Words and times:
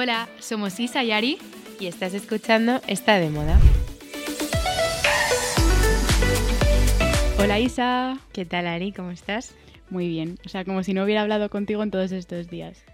Hola, 0.00 0.28
somos 0.38 0.78
Isa 0.78 1.02
y 1.02 1.10
Ari 1.10 1.38
y 1.80 1.86
estás 1.88 2.14
escuchando 2.14 2.80
Está 2.86 3.18
de 3.18 3.30
moda. 3.30 3.58
Hola 7.40 7.58
Isa. 7.58 8.16
¿Qué 8.32 8.44
tal 8.44 8.68
Ari? 8.68 8.92
¿Cómo 8.92 9.10
estás? 9.10 9.56
Muy 9.90 10.06
bien, 10.06 10.38
o 10.46 10.48
sea, 10.48 10.64
como 10.64 10.84
si 10.84 10.94
no 10.94 11.02
hubiera 11.02 11.22
hablado 11.22 11.50
contigo 11.50 11.82
en 11.82 11.90
todos 11.90 12.12
estos 12.12 12.48
días. 12.48 12.84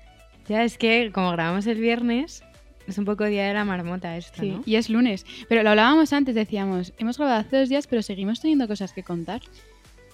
Ya 0.49 0.65
es 0.65 0.79
que 0.79 1.13
como 1.13 1.31
grabamos 1.33 1.67
el 1.67 1.79
viernes, 1.79 2.43
es 2.87 2.97
un 2.97 3.05
poco 3.05 3.27
día 3.27 3.49
de 3.49 3.53
la 3.53 3.67
marmota 3.67 4.17
esto, 4.17 4.41
Sí, 4.41 4.53
¿no? 4.53 4.63
y 4.65 4.77
es 4.77 4.89
lunes. 4.89 5.27
Pero 5.47 5.63
lo 5.63 5.69
hablábamos 5.69 6.15
antes, 6.15 6.35
decíamos, 6.35 6.95
hemos 6.97 7.19
grabado 7.19 7.39
hace 7.41 7.59
dos 7.59 7.69
días, 7.69 7.87
pero 7.87 8.01
seguimos 8.01 8.41
teniendo 8.41 8.67
cosas 8.67 8.95
que 8.95 9.03
contar. 9.03 9.43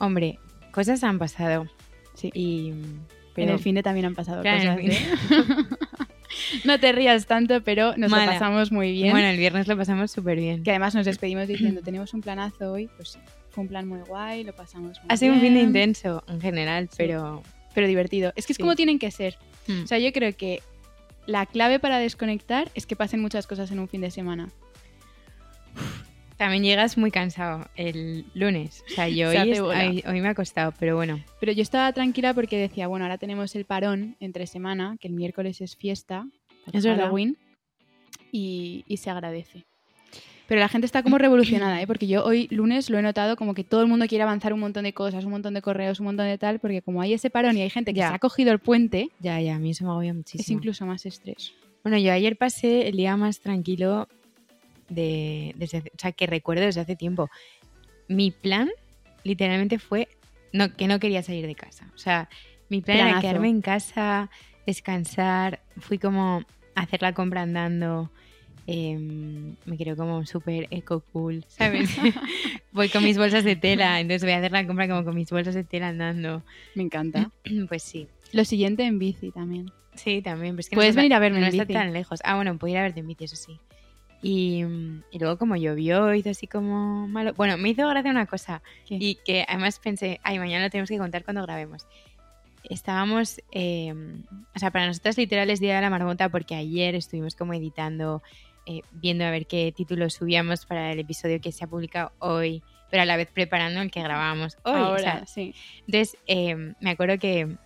Hombre, 0.00 0.40
cosas 0.72 1.04
han 1.04 1.20
pasado. 1.20 1.68
Sí. 2.14 2.32
Y... 2.34 2.72
En 3.36 3.48
el 3.48 3.60
fin 3.60 3.76
de 3.76 3.82
también 3.84 4.06
han 4.06 4.14
pasado 4.16 4.42
Claro, 4.42 4.74
cosas. 4.82 4.90
¿eh? 4.90 5.06
no 6.64 6.78
te 6.80 6.92
rías 6.92 7.26
tanto, 7.26 7.62
pero 7.62 7.96
nos 7.96 8.10
Mala. 8.10 8.26
lo 8.26 8.32
pasamos 8.32 8.72
muy 8.72 8.92
bien. 8.92 9.10
Bueno, 9.12 9.28
el 9.28 9.38
viernes 9.38 9.66
lo 9.68 9.76
pasamos 9.76 10.10
súper 10.10 10.38
bien. 10.38 10.62
Que 10.62 10.70
además 10.70 10.94
nos 10.94 11.06
despedimos 11.06 11.48
diciendo, 11.48 11.80
tenemos 11.82 12.14
un 12.14 12.20
planazo 12.20 12.72
hoy. 12.72 12.88
Pues 12.96 13.18
fue 13.50 13.62
un 13.62 13.68
plan 13.68 13.86
muy 13.88 14.00
guay, 14.00 14.44
lo 14.44 14.54
pasamos 14.54 14.98
muy 14.98 15.06
Ha 15.08 15.16
sido 15.16 15.34
un 15.34 15.40
fin 15.40 15.54
de 15.54 15.60
intenso 15.60 16.22
en 16.28 16.40
general, 16.40 16.88
Sí. 16.90 16.96
pero... 16.98 17.42
Pero 17.74 17.86
divertido. 17.86 18.32
Es 18.34 18.46
que 18.46 18.52
es 18.52 18.56
Sí. 18.56 18.62
como 18.62 18.74
tienen 18.74 18.98
que 18.98 19.10
ser. 19.10 19.36
Mm. 19.68 19.84
O 19.84 19.86
sea, 19.86 19.98
yo 19.98 20.12
creo 20.12 20.36
que 20.36 20.60
la 21.26 21.46
clave 21.46 21.78
para 21.78 21.98
desconectar 21.98 22.68
es 22.74 22.84
que 22.86 22.96
pasen 22.96 23.20
muchas 23.20 23.46
cosas 23.46 23.70
en 23.70 23.78
un 23.78 23.88
fin 23.88 24.00
de 24.00 24.10
semana. 24.10 24.48
También 26.36 26.62
llegas 26.64 26.96
muy 26.96 27.10
cansado 27.10 27.68
el 27.76 28.24
lunes. 28.34 28.82
O 28.90 28.94
sea, 28.94 29.08
yo 29.08 29.28
hoy, 29.28 30.02
hoy 30.06 30.20
me 30.20 30.28
ha 30.28 30.34
costado, 30.34 30.72
pero 30.78 30.96
bueno. 30.96 31.22
Pero 31.38 31.52
yo 31.52 31.62
estaba 31.62 31.92
tranquila 31.92 32.32
porque 32.34 32.56
decía, 32.58 32.86
bueno, 32.88 33.04
ahora 33.04 33.18
tenemos 33.18 33.54
el 33.54 33.66
parón 33.66 34.16
entre 34.20 34.46
semana, 34.46 34.96
que 34.98 35.08
el 35.08 35.14
miércoles 35.14 35.60
es 35.60 35.76
fiesta, 35.76 36.26
Es 36.72 36.84
verdad. 36.84 37.04
Halloween, 37.04 37.36
y, 38.32 38.84
y 38.86 38.96
se 38.98 39.10
agradece. 39.10 39.64
Pero 40.46 40.60
la 40.60 40.68
gente 40.68 40.84
está 40.84 41.04
como 41.04 41.16
revolucionada, 41.16 41.80
¿eh? 41.80 41.86
porque 41.86 42.08
yo 42.08 42.24
hoy 42.24 42.48
lunes 42.50 42.90
lo 42.90 42.98
he 42.98 43.02
notado 43.02 43.36
como 43.36 43.54
que 43.54 43.62
todo 43.62 43.82
el 43.82 43.86
mundo 43.86 44.06
quiere 44.08 44.22
avanzar 44.24 44.52
un 44.52 44.58
montón 44.58 44.82
de 44.82 44.92
cosas, 44.92 45.24
un 45.24 45.30
montón 45.30 45.54
de 45.54 45.62
correos, 45.62 46.00
un 46.00 46.06
montón 46.06 46.26
de 46.26 46.38
tal, 46.38 46.58
porque 46.58 46.82
como 46.82 47.00
hay 47.02 47.12
ese 47.12 47.30
parón 47.30 47.56
y 47.56 47.62
hay 47.62 47.70
gente 47.70 47.92
que 47.94 48.00
Ya. 48.00 48.08
se 48.08 48.14
ha 48.14 48.18
cogido 48.18 48.50
el 48.52 48.58
puente, 48.58 49.10
Ya, 49.20 49.40
ya, 49.40 49.54
a 49.54 49.58
mí 49.60 49.70
eso 49.70 49.84
me 49.84 49.90
agobia 49.90 50.12
muchísimo. 50.12 50.42
es 50.42 50.50
incluso 50.50 50.84
más 50.86 51.06
estrés. 51.06 51.52
Bueno, 51.84 51.98
yo 51.98 52.12
ayer 52.12 52.36
pasé 52.36 52.88
el 52.88 52.96
día 52.96 53.16
más 53.16 53.38
tranquilo 53.40 54.08
de, 54.88 55.54
desde, 55.56 55.78
o 55.78 55.98
sea, 55.98 56.10
que 56.12 56.26
recuerdo 56.26 56.64
desde 56.64 56.80
hace 56.80 56.96
tiempo. 56.96 57.30
Mi 58.08 58.32
plan 58.32 58.68
literalmente 59.22 59.78
fue 59.78 60.08
no, 60.52 60.74
que 60.74 60.88
no 60.88 60.98
quería 60.98 61.22
salir 61.22 61.46
de 61.46 61.54
casa. 61.54 61.90
O 61.94 61.98
sea, 61.98 62.28
mi 62.68 62.80
plan 62.80 62.96
era 62.96 63.06
Planazo. 63.06 63.22
quedarme 63.22 63.48
en 63.50 63.60
casa, 63.62 64.30
descansar. 64.66 65.60
Fui 65.78 65.98
como 65.98 66.44
a 66.74 66.80
hacer 66.82 67.02
la 67.02 67.12
compra 67.12 67.42
andando. 67.42 68.10
em, 68.66 69.56
me 69.64 69.76
creo 69.76 69.96
como 69.96 70.24
súper 70.26 70.68
eco 70.70 71.00
cool, 71.12 71.44
¿sabes? 71.48 71.90
voy 72.72 72.88
con 72.88 73.02
mis 73.02 73.18
bolsas 73.18 73.42
de 73.42 73.56
tela, 73.56 73.98
entonces 74.00 74.22
voy 74.22 74.32
a 74.32 74.38
hacer 74.38 74.52
la 74.52 74.64
compra 74.66 74.86
como 74.86 75.04
con 75.04 75.14
mis 75.16 75.30
bolsas 75.30 75.54
de 75.54 75.64
tela 75.64 75.88
andando. 75.88 76.42
Me 76.74 76.82
encanta. 76.84 77.30
Pues 77.68 77.82
sí. 77.82 78.06
Lo 78.32 78.44
siguiente 78.44 78.84
en 78.84 78.98
bici 79.00 79.30
también. 79.32 79.72
Sí, 79.94 80.22
también. 80.22 80.54
Pues 80.54 80.68
que 80.68 80.76
Puedes 80.76 80.94
venir 80.94 81.14
a 81.14 81.18
verme 81.18 81.40
no 81.40 81.46
en 81.46 81.52
está 81.52 81.64
bici. 81.64 81.72
tan 81.72 81.92
lejos. 81.92 82.20
Ah, 82.22 82.36
bueno, 82.36 82.56
puedo 82.58 82.70
ir 82.72 82.78
a 82.78 82.82
verte 82.82 83.00
en 83.00 83.08
bici, 83.08 83.24
eso 83.24 83.34
sí. 83.36 83.58
Y, 84.22 84.62
y 85.10 85.18
luego 85.18 85.36
como 85.36 85.56
llovió, 85.56 86.14
hizo 86.14 86.30
así 86.30 86.46
como 86.46 87.08
malo. 87.08 87.32
Bueno, 87.34 87.56
me 87.56 87.70
hizo 87.70 87.88
gracia 87.88 88.10
una 88.10 88.26
cosa. 88.26 88.62
¿Qué? 88.86 88.98
Y 89.00 89.14
que 89.24 89.44
además 89.48 89.80
pensé, 89.80 90.20
ay, 90.22 90.38
mañana 90.38 90.66
lo 90.66 90.70
tenemos 90.70 90.90
que 90.90 90.98
contar 90.98 91.24
cuando 91.24 91.42
grabemos. 91.42 91.86
Estábamos, 92.64 93.40
eh, 93.52 93.92
o 94.54 94.58
sea, 94.58 94.70
para 94.70 94.86
nosotras 94.86 95.16
literal 95.16 95.50
es 95.50 95.60
Día 95.60 95.76
de 95.76 95.80
la 95.80 95.90
Marmota 95.90 96.28
porque 96.28 96.54
ayer 96.54 96.94
estuvimos 96.94 97.34
como 97.34 97.54
editando, 97.54 98.22
eh, 98.66 98.82
viendo 98.92 99.24
a 99.24 99.30
ver 99.30 99.46
qué 99.46 99.72
títulos 99.74 100.14
subíamos 100.14 100.66
para 100.66 100.92
el 100.92 100.98
episodio 100.98 101.40
que 101.40 101.52
se 101.52 101.64
ha 101.64 101.68
publicado 101.68 102.12
hoy, 102.18 102.62
pero 102.90 103.02
a 103.02 103.06
la 103.06 103.16
vez 103.16 103.28
preparando 103.32 103.80
el 103.80 103.90
que 103.90 104.02
grabamos 104.02 104.58
hoy. 104.64 104.74
o 104.74 104.76
Ahora, 104.76 105.00
sea, 105.00 105.26
sí. 105.26 105.54
entonces, 105.86 106.16
eh, 106.26 106.74
me 106.80 106.90
acuerdo 106.90 107.18
que. 107.18 107.56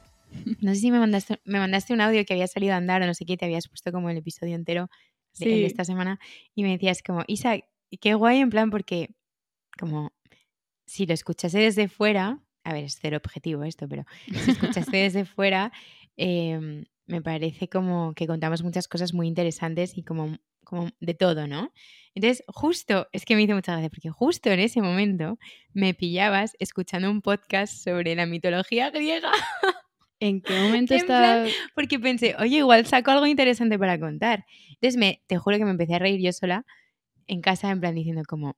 No 0.61 0.75
sé 0.75 0.81
si 0.81 0.91
me 0.91 0.99
mandaste, 0.99 1.41
me 1.45 1.61
mandaste 1.61 1.93
un 1.93 2.01
audio 2.01 2.25
que 2.25 2.33
había 2.33 2.49
salido 2.49 2.75
a 2.75 2.77
andar 2.77 3.01
o 3.03 3.07
no 3.07 3.15
sé 3.15 3.25
qué, 3.25 3.37
te 3.37 3.45
habías 3.45 3.69
puesto 3.69 3.93
como 3.93 4.11
el 4.11 4.17
episodio 4.17 4.57
entero 4.57 4.91
de, 5.39 5.47
de 5.47 5.67
esta 5.67 5.85
semana. 5.85 6.19
Y 6.57 6.65
me 6.65 6.71
decías 6.71 7.03
como, 7.03 7.23
Isa, 7.29 7.59
qué 8.01 8.15
guay, 8.15 8.41
en 8.41 8.51
plan, 8.51 8.71
porque 8.71 9.11
como 9.79 10.13
si 10.87 11.07
lo 11.07 11.15
escuchase 11.15 11.59
desde 11.59 11.89
fuera, 11.89 12.41
a 12.65 12.73
ver, 12.73 12.85
es 12.85 12.99
cero 13.01 13.19
objetivo 13.19 13.63
esto, 13.65 13.89
pero 13.89 14.05
si 14.27 14.51
escuchaste 14.51 14.97
desde 14.97 15.25
fuera, 15.25 15.73
eh, 16.17 16.85
me 17.07 17.23
parece 17.23 17.69
como 17.69 18.15
que 18.15 18.27
contamos 18.27 18.63
muchas 18.63 18.89
cosas 18.89 19.13
muy 19.13 19.29
interesantes 19.29 19.97
y 19.97 20.03
como, 20.03 20.39
como 20.65 20.89
de 21.01 21.15
todo, 21.15 21.47
¿no? 21.47 21.73
Entonces, 22.15 22.43
justo, 22.49 23.09
es 23.13 23.25
que 23.25 23.37
me 23.37 23.43
hizo 23.43 23.55
mucha 23.55 23.73
gracia, 23.73 23.91
porque 23.91 24.11
justo 24.11 24.51
en 24.51 24.61
ese 24.61 24.81
momento 24.81 25.39
me 25.73 25.95
pillabas 25.95 26.57
escuchando 26.59 27.11
un 27.11 27.21
podcast 27.21 27.75
sobre 27.75 28.15
la 28.15 28.27
mitología 28.27 28.91
griega, 28.91 29.31
¿En 30.21 30.41
qué 30.41 30.55
momento 30.61 30.95
plan, 31.07 31.49
porque 31.75 31.99
pensé, 31.99 32.35
oye, 32.39 32.59
igual 32.59 32.87
saco 32.87 33.11
algo 33.11 33.27
interesante 33.27 33.79
para 33.79 33.99
contar. 33.99 34.47
Entonces, 34.71 34.97
me, 34.97 35.23
te 35.27 35.37
juro 35.37 35.59
que 35.59 35.65
me 35.65 35.73
empecé 35.73 35.95
a 35.95 35.99
reír 35.99 36.21
yo 36.23 36.33
sola 36.33 36.65
en 37.27 37.41
casa, 37.41 37.71
en 37.71 37.81
plan 37.81 37.95
diciendo 37.95 38.23
como, 38.27 38.57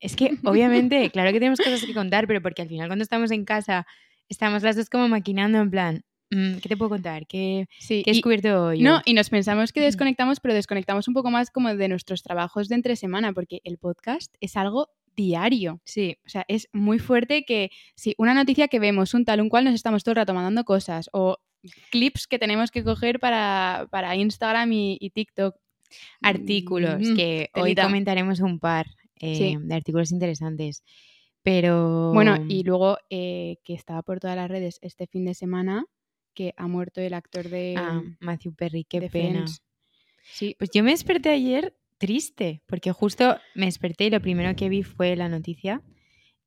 es 0.00 0.16
que 0.16 0.36
obviamente, 0.44 1.10
claro 1.10 1.30
que 1.32 1.38
tenemos 1.38 1.58
cosas 1.58 1.84
que 1.84 1.94
contar, 1.94 2.26
pero 2.26 2.40
porque 2.42 2.62
al 2.62 2.68
final 2.68 2.88
cuando 2.88 3.02
estamos 3.02 3.30
en 3.30 3.44
casa, 3.44 3.86
estamos 4.28 4.62
las 4.62 4.76
dos 4.76 4.88
como 4.90 5.08
maquinando 5.08 5.58
en 5.58 5.70
plan, 5.70 6.04
"Mm, 6.30 6.56
¿qué 6.58 6.68
te 6.68 6.76
puedo 6.76 6.90
contar? 6.90 7.26
¿Qué, 7.26 7.66
Sí, 7.78 8.02
qué 8.04 8.10
he 8.10 8.14
descubierto 8.14 8.66
hoy? 8.66 8.80
No, 8.82 9.00
y 9.04 9.14
nos 9.14 9.30
pensamos 9.30 9.72
que 9.72 9.80
desconectamos, 9.80 10.40
pero 10.40 10.54
desconectamos 10.54 11.08
un 11.08 11.14
poco 11.14 11.30
más 11.30 11.50
como 11.50 11.74
de 11.74 11.88
nuestros 11.88 12.22
trabajos 12.22 12.68
de 12.68 12.74
entre 12.76 12.96
semana, 12.96 13.32
porque 13.32 13.60
el 13.64 13.78
podcast 13.78 14.34
es 14.40 14.56
algo 14.56 14.88
diario. 15.14 15.80
Sí, 15.84 16.16
O 16.24 16.28
sea, 16.30 16.44
es 16.48 16.68
muy 16.72 16.98
fuerte 16.98 17.44
que 17.44 17.70
si 17.94 18.14
una 18.16 18.32
noticia 18.32 18.68
que 18.68 18.78
vemos, 18.78 19.12
un 19.12 19.26
tal, 19.26 19.42
un 19.42 19.50
cual, 19.50 19.64
nos 19.64 19.74
estamos 19.74 20.04
todo 20.04 20.12
el 20.12 20.16
rato 20.16 20.32
mandando 20.32 20.64
cosas, 20.64 21.10
o 21.12 21.36
clips 21.90 22.26
que 22.26 22.38
tenemos 22.38 22.70
que 22.70 22.82
coger 22.82 23.20
para, 23.20 23.86
para 23.90 24.16
Instagram 24.16 24.72
y, 24.72 24.96
y 25.00 25.10
TikTok. 25.10 25.54
artículos, 26.22 27.00
Mm, 27.10 27.16
que 27.16 27.50
hoy 27.54 27.74
comentaremos 27.74 28.40
un 28.40 28.58
par 28.58 28.86
eh, 29.22 29.34
Sí. 29.36 29.56
de 29.58 29.74
artículos 29.74 30.12
interesantes. 30.12 30.82
Pero... 31.42 32.12
Bueno, 32.12 32.36
y 32.48 32.62
luego 32.62 32.98
eh, 33.10 33.56
que 33.64 33.74
estaba 33.74 34.02
por 34.02 34.20
todas 34.20 34.36
las 34.36 34.48
redes 34.50 34.78
este 34.82 35.06
fin 35.06 35.24
de 35.24 35.34
semana, 35.34 35.86
que 36.34 36.54
ha 36.56 36.68
muerto 36.68 37.00
el 37.00 37.14
actor 37.14 37.48
de, 37.48 37.74
Ah, 37.76 38.02
Matthew 38.20 38.54
Perry, 38.54 38.84
qué 38.84 39.00
pena. 39.02 39.10
Friends. 39.46 39.62
Sí, 40.24 40.54
Pues 40.58 40.70
yo 40.72 40.84
me 40.84 40.92
desperté 40.92 41.30
ayer 41.30 41.74
triste, 41.98 42.62
porque 42.66 42.92
justo 42.92 43.36
me 43.54 43.66
desperté 43.66 44.04
y 44.06 44.10
lo 44.10 44.20
primero 44.20 44.54
que 44.56 44.68
vi 44.68 44.82
fue 44.82 45.16
la 45.16 45.28
noticia 45.28 45.82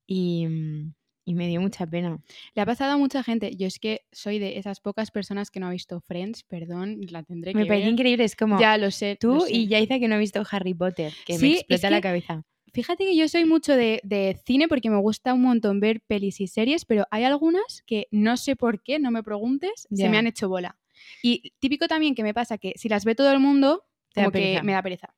y, 0.08 0.48
mm, 0.48 0.94
y 1.26 1.34
me 1.34 1.48
dio 1.48 1.60
mucha 1.62 1.86
pena. 1.86 2.18
le 2.54 2.62
ha 2.62 2.66
pasado 2.66 2.94
a 2.94 2.98
mucha 2.98 3.22
gente. 3.24 3.56
Yo 3.58 3.68
es 3.68 3.80
que 3.80 4.02
soy 4.14 4.40
de 4.40 4.58
esas 4.58 4.80
pocas 4.80 5.12
personas 5.12 5.52
que 5.52 5.60
no 5.60 5.68
ha 5.68 5.72
visto 5.72 6.00
Friends, 6.02 6.44
perdón, 6.44 7.02
la 7.10 7.24
tendré 7.24 7.52
que 7.52 7.60
Me 7.60 7.66
parece 7.66 7.86
ver. 7.86 7.94
increíble, 7.94 8.24
es 8.24 8.36
como 8.36 8.60
Ya 8.60 8.78
lo 8.78 8.92
sé. 8.92 9.18
tú 9.20 9.34
lo 9.36 9.40
sé. 9.42 9.54
y 9.56 9.68
Yaiza 9.68 10.00
que 10.00 10.08
no 10.08 10.16
ha 10.16 10.20
visto 10.20 10.42
Harry 10.52 10.74
Potter, 10.74 11.12
que 11.26 11.38
Sí, 11.38 11.42
me 11.42 11.52
es 11.54 11.60
explota 11.62 11.90
la 11.90 11.98
que- 11.98 12.02
cabeza. 12.04 12.44
Fíjate 12.76 13.06
que 13.06 13.16
yo 13.16 13.30
soy 13.30 13.46
mucho 13.46 13.76
de, 13.76 14.02
de 14.04 14.38
cine 14.46 14.68
porque 14.68 14.90
me 14.90 14.98
gusta 14.98 15.34
un 15.34 15.42
montón 15.42 15.80
ver 15.80 16.02
pelis 16.02 16.42
y 16.42 16.48
series, 16.48 16.84
pero 16.84 17.06
hay 17.10 17.24
algunas 17.24 17.84
que 17.86 18.10
no 18.12 18.36
sé 18.36 18.58
por 18.58 18.84
qué, 18.84 19.00
no 19.00 19.12
me 19.12 19.24
preguntes, 19.24 19.88
se 19.90 20.10
me 20.10 20.18
han 20.18 20.28
hecho 20.28 20.50
bola. 20.50 20.78
Y 21.24 21.54
típico 21.60 21.88
también 21.88 22.16
que 22.16 22.24
me 22.24 22.34
pasa 22.34 22.58
que 22.58 22.74
si 22.76 22.90
las 22.90 23.06
ve 23.06 23.16
todo 23.16 23.32
el 23.32 23.40
mundo, 23.40 23.86
como 24.14 24.30
que 24.30 24.60
me 24.62 24.74
da 24.74 24.84
pereza. 24.84 25.16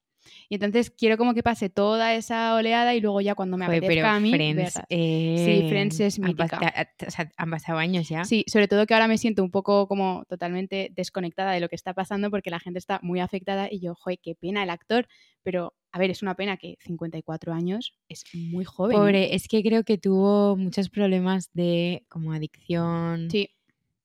Y 0.50 0.56
entonces 0.56 0.90
quiero 0.92 1.18
como 1.18 1.34
que 1.34 1.44
pase 1.44 1.70
toda 1.70 2.14
esa 2.16 2.56
oleada 2.56 2.96
y 2.96 3.02
luego 3.02 3.22
ya 3.22 3.36
cuando 3.36 3.58
me 3.58 3.66
Joder, 3.66 3.80
apetezca 3.80 4.02
pero 4.04 4.16
a 4.16 4.20
mí, 4.20 4.32
Friends, 4.32 4.74
eh, 4.90 5.66
Friends 5.70 6.00
es 6.00 6.20
mítica. 6.20 6.60
ha- 6.62 7.06
o 7.08 7.12
sea, 7.12 7.32
han 7.38 7.50
pasado 7.52 7.78
años 7.80 8.08
ya. 8.10 8.24
Sí, 8.26 8.44
sobre 8.48 8.68
todo 8.68 8.86
que 8.86 8.94
ahora 8.94 9.08
me 9.08 9.18
siento 9.18 9.44
un 9.44 9.52
poco 9.52 9.88
como 9.88 10.24
totalmente 10.28 10.92
desconectada 10.94 11.52
de 11.52 11.60
lo 11.60 11.70
que 11.70 11.76
está 11.76 11.94
pasando 11.94 12.30
porque 12.32 12.50
la 12.50 12.60
gente 12.60 12.80
está 12.80 13.00
muy 13.04 13.20
afectada 13.20 13.68
y 13.72 13.80
yo, 13.80 13.96
joder, 13.96 14.20
qué 14.22 14.36
pena 14.36 14.64
el 14.64 14.70
actor. 14.70 15.08
Pero, 15.44 15.74
a 15.92 16.00
ver, 16.00 16.12
es 16.12 16.22
una 16.22 16.36
pena 16.36 16.58
que 16.58 16.76
54 16.82 17.54
años 17.54 17.94
es 18.10 18.24
muy 18.34 18.66
joven. 18.66 18.96
¿eh? 18.96 19.00
Pobre, 19.00 19.36
es 19.36 19.48
que 19.48 19.64
creo 19.64 19.84
que 19.84 19.98
tuvo 19.98 20.56
muchos 20.58 20.90
problemas 20.90 21.50
de 21.54 22.04
como 22.10 22.34
adicción 22.34 23.30
Sí, 23.32 23.50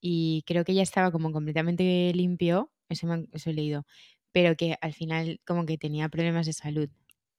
y 0.00 0.42
creo 0.46 0.64
que 0.64 0.74
ya 0.74 0.82
estaba 0.82 1.10
como 1.10 1.32
completamente 1.32 2.12
limpio, 2.14 2.70
eso, 2.88 3.06
me 3.06 3.26
eso 3.32 3.50
he 3.50 3.54
leído, 3.54 3.84
pero 4.32 4.56
que 4.56 4.76
al 4.80 4.94
final 4.94 5.40
como 5.46 5.66
que 5.66 5.78
tenía 5.78 6.08
problemas 6.08 6.46
de 6.46 6.52
salud. 6.52 6.88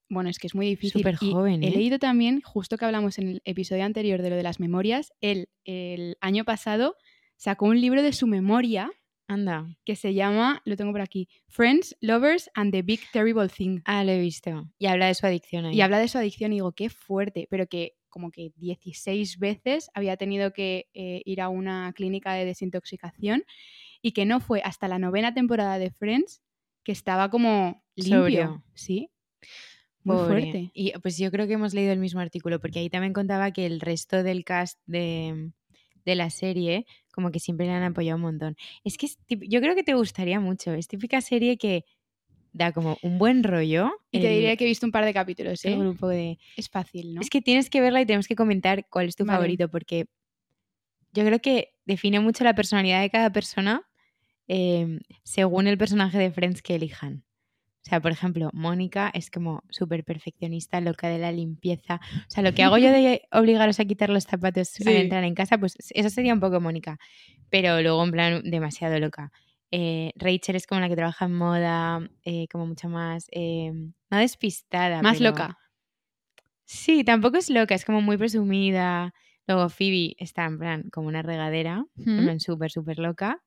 Bueno, 0.10 0.30
es 0.30 0.38
que 0.38 0.48
es 0.48 0.56
muy 0.56 0.68
difícil. 0.68 1.02
Súper 1.02 1.16
joven, 1.16 1.64
He 1.64 1.70
¿eh? 1.70 1.72
leído 1.72 2.00
también, 2.00 2.42
justo 2.42 2.78
que 2.78 2.86
hablamos 2.86 3.18
en 3.18 3.30
el 3.30 3.42
episodio 3.46 3.84
anterior 3.84 4.22
de 4.22 4.30
lo 4.30 4.36
de 4.36 4.44
las 4.44 4.60
memorias, 4.60 5.12
él 5.22 5.50
el 5.66 6.18
año 6.22 6.44
pasado 6.44 6.96
sacó 7.36 7.66
un 7.66 7.82
libro 7.82 8.02
de 8.04 8.14
su 8.14 8.28
memoria 8.28 8.92
Anda. 9.28 9.76
que 9.86 9.96
se 9.96 10.14
llama, 10.14 10.62
lo 10.66 10.76
tengo 10.76 10.92
por 10.92 11.02
aquí, 11.02 11.28
Friends, 11.48 11.96
Lovers 12.02 12.50
and 12.54 12.72
the 12.72 12.82
Big 12.84 13.00
Terrible 13.12 13.50
Thing. 13.50 13.82
Ah, 13.86 14.04
lo 14.04 14.12
he 14.12 14.20
visto. 14.20 14.70
Y 14.78 14.86
habla 14.86 15.08
de 15.08 15.16
su 15.16 15.26
adicción 15.26 15.66
ahí. 15.66 15.76
Y 15.76 15.82
habla 15.82 15.98
de 15.98 16.08
su 16.08 16.18
adicción 16.18 16.52
y 16.52 16.58
digo, 16.58 16.74
qué 16.74 16.90
fuerte, 16.90 17.48
pero 17.50 17.68
que 17.68 17.96
como 18.10 18.30
que 18.30 18.52
16 18.58 19.40
veces 19.40 19.90
había 19.96 20.18
tenido 20.18 20.54
que 20.54 20.88
eh, 20.94 21.24
ir 21.26 21.42
a 21.42 21.50
una 21.50 21.92
clínica 21.94 22.34
de 22.34 22.46
desintoxicación 22.46 23.44
y 24.04 24.12
que 24.12 24.26
no 24.26 24.40
fue 24.40 24.62
hasta 24.64 24.88
la 24.88 25.00
novena 25.00 25.34
temporada 25.34 25.80
de 25.80 25.90
Friends 25.90 26.43
que 26.84 26.92
estaba 26.92 27.30
como 27.30 27.84
limpio. 27.96 28.18
Sobrio. 28.20 28.64
Sí. 28.74 29.10
Muy 30.04 30.18
Pobre. 30.18 30.42
fuerte. 30.42 30.72
Y 30.74 30.92
pues 31.00 31.18
yo 31.18 31.32
creo 31.32 31.48
que 31.48 31.54
hemos 31.54 31.74
leído 31.74 31.94
el 31.94 32.00
mismo 32.00 32.20
artículo, 32.20 32.60
porque 32.60 32.80
ahí 32.80 32.90
también 32.90 33.14
contaba 33.14 33.52
que 33.52 33.66
el 33.66 33.80
resto 33.80 34.22
del 34.24 34.44
cast 34.44 34.80
de, 34.86 35.52
de 36.06 36.16
la 36.16 36.30
serie, 36.30 36.86
como 37.14 37.32
que 37.32 37.40
siempre 37.40 37.66
le 37.68 37.72
han 37.72 37.84
apoyado 37.84 38.18
un 38.18 38.24
montón. 38.24 38.56
Es 38.84 38.98
que 38.98 39.06
es 39.06 39.18
yo 39.30 39.62
creo 39.62 39.76
que 39.76 39.84
te 39.84 39.94
gustaría 39.94 40.40
mucho. 40.42 40.74
Es 40.74 40.88
típica 40.90 41.22
serie 41.22 41.58
que 41.58 41.86
da 42.52 42.72
como 42.74 42.98
un 43.02 43.18
buen 43.18 43.44
rollo. 43.44 43.92
Y 44.12 44.20
te 44.20 44.28
el- 44.28 44.34
diría 44.36 44.58
que 44.58 44.66
he 44.66 44.68
visto 44.68 44.86
un 44.86 44.92
par 44.92 45.06
de 45.06 45.14
capítulos, 45.14 45.64
el 45.64 45.74
¿eh? 45.74 45.78
grupo 45.78 46.08
de. 46.10 46.38
Es 46.58 46.70
fácil, 46.70 47.14
¿no? 47.16 47.22
Es 47.22 47.30
que 47.30 47.42
tienes 47.42 47.70
que 47.70 47.80
verla 47.80 48.02
y 48.02 48.06
tenemos 48.06 48.28
que 48.28 48.36
comentar 48.36 48.86
cuál 48.90 49.08
es 49.08 49.16
tu 49.16 49.24
Vale. 49.24 49.38
favorito, 49.38 49.70
porque 49.70 50.08
yo 51.14 51.24
creo 51.24 51.40
que 51.40 51.76
define 51.86 52.20
mucho 52.20 52.44
la 52.44 52.56
personalidad 52.56 53.02
de 53.02 53.10
cada 53.10 53.32
persona 53.32 53.84
eh, 54.48 55.00
según 55.24 55.68
el 55.68 55.78
personaje 55.78 56.18
de 56.18 56.32
Friends 56.32 56.62
que 56.62 56.76
elijan. 56.76 57.24
O 57.86 57.90
sea, 57.90 58.00
por 58.00 58.12
ejemplo, 58.12 58.50
Mónica 58.54 59.12
es 59.14 59.30
como 59.30 59.62
súper 59.70 60.06
perfeccionista, 60.06 60.80
loca 60.80 61.10
de 61.10 61.18
la 61.18 61.34
limpieza. 61.34 62.00
O 62.16 62.30
sea, 62.30 62.42
lo 62.42 62.54
que 62.54 62.64
hago 62.64 62.78
yo 62.78 62.92
de 62.92 63.24
obligaros 63.32 63.80
a 63.82 63.86
quitar 63.86 64.10
los 64.10 64.24
zapatos 64.24 64.70
Sí. 64.70 64.88
al 64.88 64.96
entrar 64.96 65.24
en 65.26 65.36
casa, 65.36 65.58
pues 65.58 65.76
eso 65.90 66.10
sería 66.10 66.34
un 66.34 66.40
poco 66.40 66.62
Mónica. 66.62 66.98
Pero 67.50 67.82
luego, 67.82 68.02
en 68.04 68.12
plan, 68.12 68.42
demasiado 68.50 68.98
loca. 69.00 69.32
Eh, 69.72 70.14
Rachel 70.16 70.56
es 70.56 70.66
como 70.68 70.80
la 70.82 70.88
que 70.88 70.96
trabaja 70.96 71.26
en 71.26 71.34
moda, 71.36 72.08
eh, 72.24 72.48
como 72.50 72.68
mucho 72.68 72.88
más, 72.88 73.28
eh, 73.32 73.72
no 74.10 74.18
despistada. 74.18 75.02
Más 75.02 75.18
pero- 75.18 75.32
loca. 75.32 75.58
Sí, 76.66 77.04
tampoco 77.04 77.38
es 77.38 77.50
loca, 77.50 77.76
es 77.76 77.84
como 77.86 78.02
muy 78.02 78.18
presumida. 78.18 79.14
Luego 79.46 79.68
Phoebe 79.70 80.16
está 80.20 80.46
en 80.46 80.58
plan 80.58 80.90
como 80.92 81.08
una 81.10 81.22
regadera, 81.22 81.86
en 81.98 82.16
¿Mm? 82.18 82.24
plan 82.24 82.40
súper, 82.40 82.72
súper 82.72 82.98
loca. 83.00 83.42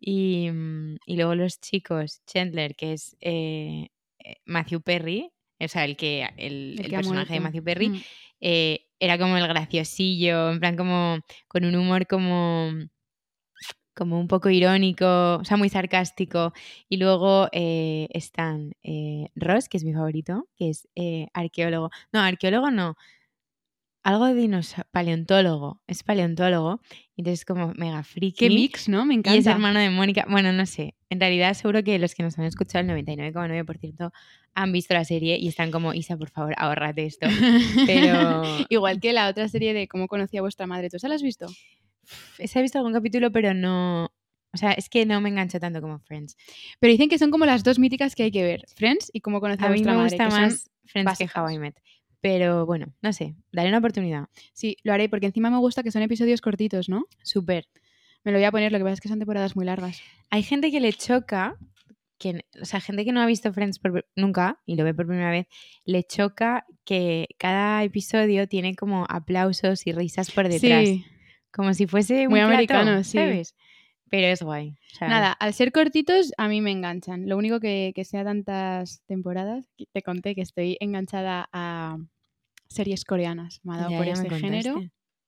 Y, 0.00 0.50
mm, 0.50 0.96
y 1.06 1.16
luego 1.16 1.34
los 1.34 1.60
chicos, 1.60 2.22
Chandler, 2.26 2.74
que 2.74 2.94
es 2.94 3.16
eh, 3.20 3.88
eh, 4.18 4.36
Matthew 4.46 4.80
Perry, 4.82 5.30
o 5.60 5.68
sea, 5.68 5.84
el 5.84 5.96
que 5.96 6.22
el, 6.38 6.76
El 6.78 6.86
el 6.86 6.88
que 6.88 6.96
ha 6.96 6.98
personaje 6.98 7.34
de. 7.34 7.40
Matthew 7.40 7.64
Perry, 7.64 7.88
Mm. 7.90 8.00
eh, 8.40 8.86
era 8.98 9.18
como 9.18 9.36
el 9.36 9.46
graciosillo, 9.46 10.50
en 10.50 10.60
plan 10.60 10.76
como 10.76 11.18
con 11.48 11.64
un 11.64 11.74
humor 11.76 12.06
como 12.06 12.70
como 13.94 14.18
un 14.18 14.28
poco 14.28 14.48
irónico, 14.50 15.36
o 15.40 15.44
sea, 15.44 15.56
muy 15.56 15.68
sarcástico. 15.68 16.52
Y 16.88 16.96
luego 16.96 17.48
eh, 17.52 18.08
están 18.10 18.72
eh, 18.82 19.28
Ross, 19.34 19.68
que 19.68 19.76
es 19.76 19.84
mi 19.84 19.92
favorito, 19.92 20.48
que 20.56 20.70
es 20.70 20.88
eh, 20.94 21.26
arqueólogo. 21.34 21.90
No, 22.12 22.20
arqueólogo 22.20 22.70
no. 22.70 22.96
Algo 24.02 24.26
de 24.26 24.34
dinosaurio, 24.34 24.88
paleontólogo. 24.92 25.82
Es 25.86 26.02
paleontólogo. 26.02 26.80
y 27.16 27.20
Entonces 27.20 27.44
como 27.44 27.72
mega 27.74 28.02
friki. 28.02 28.38
Qué 28.38 28.48
mix, 28.48 28.88
¿no? 28.88 29.04
Me 29.04 29.14
Y 29.14 29.18
encanta. 29.18 29.38
es 29.38 29.46
hermano 29.46 29.78
de 29.78 29.90
Mónica. 29.90 30.24
Bueno, 30.28 30.52
no 30.52 30.64
sé. 30.66 30.94
En 31.10 31.20
realidad, 31.20 31.52
seguro 31.54 31.82
que 31.84 31.98
los 31.98 32.14
que 32.14 32.22
nos 32.22 32.38
han 32.38 32.46
escuchado, 32.46 32.82
el 32.90 33.04
99,9% 33.06 34.10
han 34.54 34.72
visto 34.72 34.94
la 34.94 35.04
serie 35.04 35.36
y 35.38 35.48
están 35.48 35.70
como, 35.70 35.92
Isa, 35.92 36.16
por 36.16 36.30
favor, 36.30 36.54
ahórrate 36.56 37.04
esto. 37.04 37.26
Pero 37.86 38.42
Igual 38.68 39.00
que 39.00 39.12
la 39.12 39.28
otra 39.28 39.48
serie 39.48 39.74
de 39.74 39.86
cómo 39.88 40.08
conocí 40.08 40.36
a 40.38 40.40
vuestra 40.42 40.66
madre. 40.66 40.88
¿Tú 40.88 40.96
esa 40.96 41.08
la 41.08 41.16
has 41.16 41.22
visto? 41.22 41.46
esa 42.38 42.58
he 42.58 42.62
visto 42.62 42.78
algún 42.78 42.92
capítulo, 42.94 43.30
pero 43.30 43.54
no. 43.54 44.06
O 44.52 44.56
sea, 44.56 44.72
es 44.72 44.88
que 44.88 45.06
no 45.06 45.20
me 45.20 45.28
engancho 45.28 45.60
tanto 45.60 45.80
como 45.80 46.00
Friends. 46.00 46.36
Pero 46.80 46.90
dicen 46.90 47.08
que 47.08 47.18
son 47.18 47.30
como 47.30 47.44
las 47.46 47.62
dos 47.62 47.78
míticas 47.78 48.16
que 48.16 48.24
hay 48.24 48.30
que 48.32 48.42
ver. 48.42 48.64
Friends 48.74 49.10
y 49.12 49.20
cómo 49.20 49.40
conocí 49.40 49.62
a, 49.62 49.66
A 49.66 49.70
mí 49.70 49.74
vuestra 49.74 49.92
me 49.92 49.98
madre. 49.98 50.16
gusta 50.16 50.28
más 50.40 50.70
Friends 50.86 51.04
básicas. 51.06 51.32
que 51.34 51.40
How 51.40 51.50
I 51.50 51.58
Met. 51.58 51.76
Pero 52.20 52.66
bueno, 52.66 52.92
no 53.00 53.12
sé. 53.12 53.34
Daré 53.52 53.68
una 53.68 53.78
oportunidad. 53.78 54.28
Sí, 54.52 54.76
lo 54.82 54.92
haré 54.92 55.08
porque 55.08 55.26
encima 55.26 55.50
me 55.50 55.58
gusta 55.58 55.82
que 55.82 55.90
son 55.90 56.02
episodios 56.02 56.40
cortitos, 56.40 56.88
¿no? 56.88 57.06
Súper. 57.22 57.66
Me 58.24 58.32
lo 58.32 58.38
voy 58.38 58.44
a 58.44 58.50
poner, 58.50 58.70
lo 58.72 58.78
que 58.78 58.84
pasa 58.84 58.94
es 58.94 59.00
que 59.00 59.08
son 59.08 59.18
temporadas 59.18 59.56
muy 59.56 59.64
largas. 59.64 60.02
Hay 60.28 60.42
gente 60.42 60.70
que 60.70 60.80
le 60.80 60.92
choca, 60.92 61.56
que, 62.18 62.44
o 62.60 62.66
sea, 62.66 62.80
gente 62.80 63.04
que 63.06 63.12
no 63.12 63.22
ha 63.22 63.26
visto 63.26 63.50
Friends 63.52 63.78
por- 63.78 64.06
nunca 64.14 64.60
y 64.66 64.76
lo 64.76 64.84
ve 64.84 64.92
por 64.92 65.06
primera 65.06 65.30
vez, 65.30 65.46
le 65.86 66.02
choca 66.04 66.66
que 66.84 67.28
cada 67.38 67.82
episodio 67.82 68.46
tiene 68.46 68.74
como 68.74 69.06
aplausos 69.08 69.86
y 69.86 69.92
risas 69.92 70.30
por 70.30 70.48
detrás. 70.48 70.86
Sí. 70.86 71.04
Como 71.50 71.72
si 71.72 71.86
fuese 71.86 72.26
un 72.26 72.32
Muy 72.32 72.40
americano, 72.40 73.02
sí. 73.02 73.16
¿sabes? 73.18 73.54
Pero 74.10 74.26
es 74.26 74.42
guay. 74.42 74.70
o 74.92 74.96
sea, 74.98 75.08
Nada, 75.08 75.32
al 75.32 75.54
ser 75.54 75.70
cortitos 75.72 76.32
a 76.36 76.48
mí 76.48 76.60
me 76.60 76.72
enganchan. 76.72 77.28
Lo 77.28 77.36
único 77.36 77.60
que, 77.60 77.92
que 77.94 78.04
sea 78.04 78.24
tantas 78.24 79.02
temporadas, 79.06 79.64
te 79.92 80.02
conté 80.02 80.34
que 80.34 80.42
estoy 80.42 80.76
enganchada 80.80 81.48
a 81.52 81.96
series 82.68 83.04
coreanas. 83.04 83.60
Me 83.62 83.74
ha 83.74 83.76
dado 83.78 83.90
ya- 83.90 83.96
por 83.96 84.06
ya 84.06 84.12
ese 84.14 84.30
género. 84.30 84.82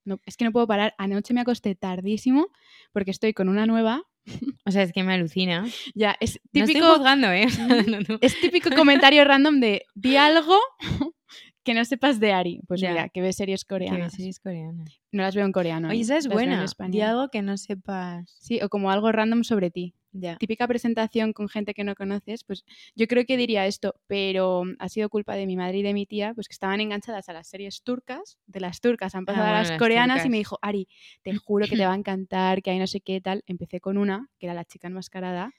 No, 0.05 0.19
es 0.27 0.37
que 0.37 0.45
no 0.45 0.51
puedo 0.53 0.67
parar. 0.67 0.95
Anoche 0.99 1.33
me 1.33 1.41
acosté 1.41 1.77
tardísimo 1.77 2.49
porque 2.93 3.13
estoy 3.13 3.33
con 3.35 3.49
una 3.49 3.67
nueva. 3.67 4.03
O 4.65 4.71
sea, 4.71 4.83
es 4.85 4.93
que 4.93 5.03
me 5.03 5.13
alucina. 5.15 5.65
Ya, 5.95 6.17
es 6.21 6.39
No 6.53 6.65
típico, 6.65 6.79
estoy 6.79 6.95
juzgando, 6.97 7.31
¿eh? 7.33 7.47
O 7.47 7.51
sea, 7.51 7.67
no, 7.67 7.99
no. 8.09 8.19
es 8.21 8.41
típico 8.41 8.71
comentario 8.71 9.25
random 9.25 9.59
de 9.61 9.85
di 9.95 10.17
algo 10.17 10.57
que 11.65 11.75
no 11.75 11.85
sepas 11.85 12.21
de 12.21 12.33
Ari. 12.33 12.61
Pues 12.67 12.81
mira, 12.83 13.09
que 13.09 13.21
ves 13.21 13.37
series 13.37 13.65
Que 13.65 13.69
coreanas. 13.75 14.13
series 14.15 14.41
coreanas. 14.41 15.01
No 15.13 15.23
las 15.23 15.35
veo 15.35 15.45
en 15.47 15.53
coreano. 15.53 15.89
Oye, 15.89 16.01
esa 16.01 16.17
es 16.17 16.29
buena. 16.29 16.65
Di 16.89 17.01
algo 17.01 17.29
que 17.29 17.43
no 17.43 17.57
sepas. 17.57 18.37
Sí, 18.41 18.61
o 18.63 18.69
como 18.69 18.91
algo 18.91 19.13
random 19.13 19.45
sobre 19.45 19.71
ti. 19.71 19.95
Típica 20.39 20.69
presentación 20.69 21.33
con 21.33 21.49
gente 21.49 21.73
que 21.73 21.85
no 21.85 21.95
conoces, 21.95 22.45
pues 22.45 22.65
yo 22.95 23.07
creo 23.07 23.25
que 23.25 23.39
diría 23.39 23.67
esto, 23.67 23.95
pero 24.07 24.65
ha 24.79 24.91
sido 24.91 25.09
culpa 25.09 25.37
de 25.37 25.47
mi 25.47 25.57
madre 25.57 25.79
y 25.79 25.83
de 25.83 25.95
mi 25.95 26.05
tía, 26.05 26.35
pues 26.35 26.49
que 26.49 26.53
estaban 26.53 26.83
enganchadas 26.83 27.31
a 27.31 27.33
las 27.33 27.49
series 27.49 27.83
turcas, 27.83 28.37
de 28.47 28.61
las 28.61 28.83
turcas 28.83 29.15
han 29.15 29.25
pasado 29.25 29.45
a 29.45 29.49
Ah, 29.49 29.53
bueno, 29.53 29.61
las 29.63 29.71
las 29.71 29.79
coreanas 29.79 30.27
y 30.27 30.29
me 30.29 30.37
dijo, 30.37 30.59
Ari, 30.61 30.87
te 31.23 31.35
juro 31.35 31.67
que 31.67 31.77
te 31.77 31.87
va 31.87 31.93
a 31.93 31.97
encantar, 31.97 32.61
que 32.63 32.71
hay 32.71 32.79
no 32.79 32.87
sé 32.87 33.01
qué 33.01 33.23
tal. 33.23 33.43
Empecé 33.47 33.81
con 33.81 33.97
una, 33.97 34.29
que 34.39 34.45
era 34.47 34.55
la 34.55 34.67
chica 34.67 34.87
enmascarada. 34.89 35.51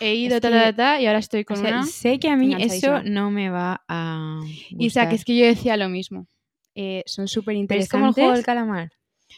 He 0.00 0.14
ido, 0.14 0.40
ta, 0.40 0.50
ta, 0.50 0.66
que- 0.66 0.72
ta, 0.74 1.00
y 1.00 1.06
ahora 1.06 1.18
estoy 1.18 1.40
O 1.40 1.44
con 1.44 1.56
sea, 1.56 1.68
una. 1.68 1.82
sé 1.86 2.18
que 2.18 2.28
a 2.28 2.36
mí 2.36 2.54
eso 2.58 3.02
no 3.02 3.30
me 3.30 3.50
va 3.50 3.82
a. 3.88 4.40
Y 4.70 4.76
que 4.78 4.84
gustar. 4.84 5.12
es 5.14 5.24
que 5.24 5.36
yo 5.36 5.44
decía 5.46 5.76
lo 5.76 5.88
mismo. 5.88 6.26
Eh, 6.74 7.02
son 7.06 7.26
súper 7.26 7.54
Pero 7.54 7.58
es 7.58 7.62
interesantes. 7.62 7.90
como 7.90 8.06
el 8.08 8.12
juego 8.14 8.32
del 8.32 8.44
calamar. 8.44 8.90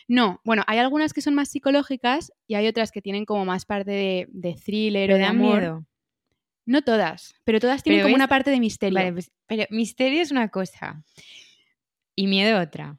No, 0.07 0.41
bueno, 0.45 0.63
hay 0.67 0.79
algunas 0.79 1.13
que 1.15 1.21
son 1.23 1.35
más 1.35 1.49
psicológicas 1.51 2.33
y 2.47 2.55
hay 2.55 2.67
otras 2.69 2.93
que 2.93 3.01
tienen 3.03 3.25
como 3.25 3.45
más 3.45 3.65
parte 3.65 3.91
de, 3.91 4.27
de 4.31 4.55
thriller 4.55 5.09
Pero 5.09 5.15
o 5.17 5.19
de 5.19 5.25
amor. 5.25 5.59
miedo. 5.61 5.87
No 6.67 6.83
todas, 6.83 7.35
pero 7.45 7.59
todas 7.59 7.83
tienen 7.83 8.01
Pero 8.01 8.05
como 8.05 8.13
ves- 8.15 8.19
una 8.21 8.29
parte 8.29 8.51
de 8.51 8.61
misterio. 8.61 8.95
Vale, 8.99 9.13
pues, 9.15 9.33
pero 9.49 9.65
misterio 9.71 10.21
es 10.23 10.31
una 10.31 10.49
cosa. 10.49 11.03
Y 12.15 12.27
miedo 12.29 12.61
otra. 12.61 12.99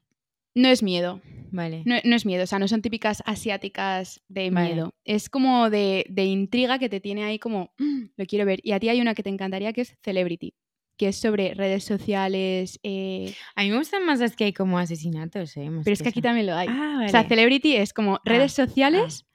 No 0.55 0.67
es 0.67 0.83
miedo, 0.83 1.21
Vale. 1.51 1.83
no, 1.85 1.95
no 2.03 2.15
es 2.15 2.25
miedo, 2.25 2.43
o 2.43 2.47
sea, 2.47 2.59
no 2.59 2.67
son 2.67 2.81
típicas 2.81 3.21
asiáticas 3.25 4.21
de 4.27 4.49
Vale. 4.51 4.69
miedo. 4.75 4.93
Es 5.05 5.29
como 5.29 5.69
de, 5.69 6.05
de 6.09 6.25
intriga 6.25 6.77
que 6.79 6.89
te 6.89 6.99
tiene 6.99 7.23
ahí 7.23 7.39
como, 7.39 7.73
"Mm, 7.77 8.03
lo 8.17 8.25
quiero 8.25 8.45
ver. 8.45 8.59
Y 8.63 8.73
a 8.73 8.79
ti 8.79 8.89
hay 8.89 8.99
una 9.01 9.15
que 9.15 9.23
te 9.23 9.29
encantaría 9.29 9.71
que 9.73 9.81
es 9.81 9.97
Celebrity, 10.01 10.53
que 10.97 11.07
es 11.09 11.15
sobre 11.17 11.53
redes 11.53 11.83
sociales, 11.85 12.79
eh, 12.83 13.33
A 13.55 13.63
mí 13.63 13.71
me 13.71 13.77
gustan 13.77 14.05
más 14.05 14.19
las 14.19 14.35
que 14.35 14.43
hay 14.45 14.53
como 14.53 14.77
asesinatos, 14.77 15.55
¿eh? 15.57 15.69
Más 15.69 15.83
pero 15.85 15.93
es 15.93 16.01
que 16.01 16.09
aquí 16.09 16.21
también 16.21 16.47
lo 16.47 16.55
hay. 16.55 16.67
Ah, 16.69 16.93
vale. 16.95 17.05
O 17.07 17.09
sea, 17.09 17.23
Celebrity 17.27 17.75
es 17.75 17.93
como 17.93 18.19
redes 18.25 18.51
sociales, 18.53 19.25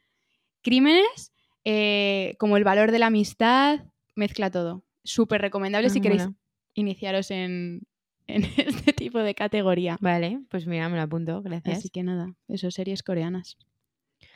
crímenes, 0.62 1.32
eh, 1.64 2.34
como 2.38 2.56
el 2.56 2.64
valor 2.64 2.90
de 2.92 2.98
la 2.98 3.06
amistad, 3.06 3.80
mezcla 4.14 4.50
todo. 4.50 4.84
Súper 5.02 5.40
recomendable 5.40 5.88
Ah, 5.88 5.90
si 5.90 6.00
queréis 6.00 6.28
iniciaros 6.74 7.30
en, 7.30 7.82
en 8.26 8.44
este 8.56 8.92
tipo 8.92 9.18
de 9.18 9.34
categoría. 9.34 9.98
Vale, 10.00 10.40
pues 10.48 10.66
mira, 10.66 10.88
me 10.88 10.96
lo 10.96 11.02
apunto, 11.02 11.42
gracias. 11.42 11.78
Así 11.78 11.88
que 11.90 12.02
nada, 12.02 12.34
eso, 12.48 12.70
series 12.70 13.02
coreanas. 13.02 13.56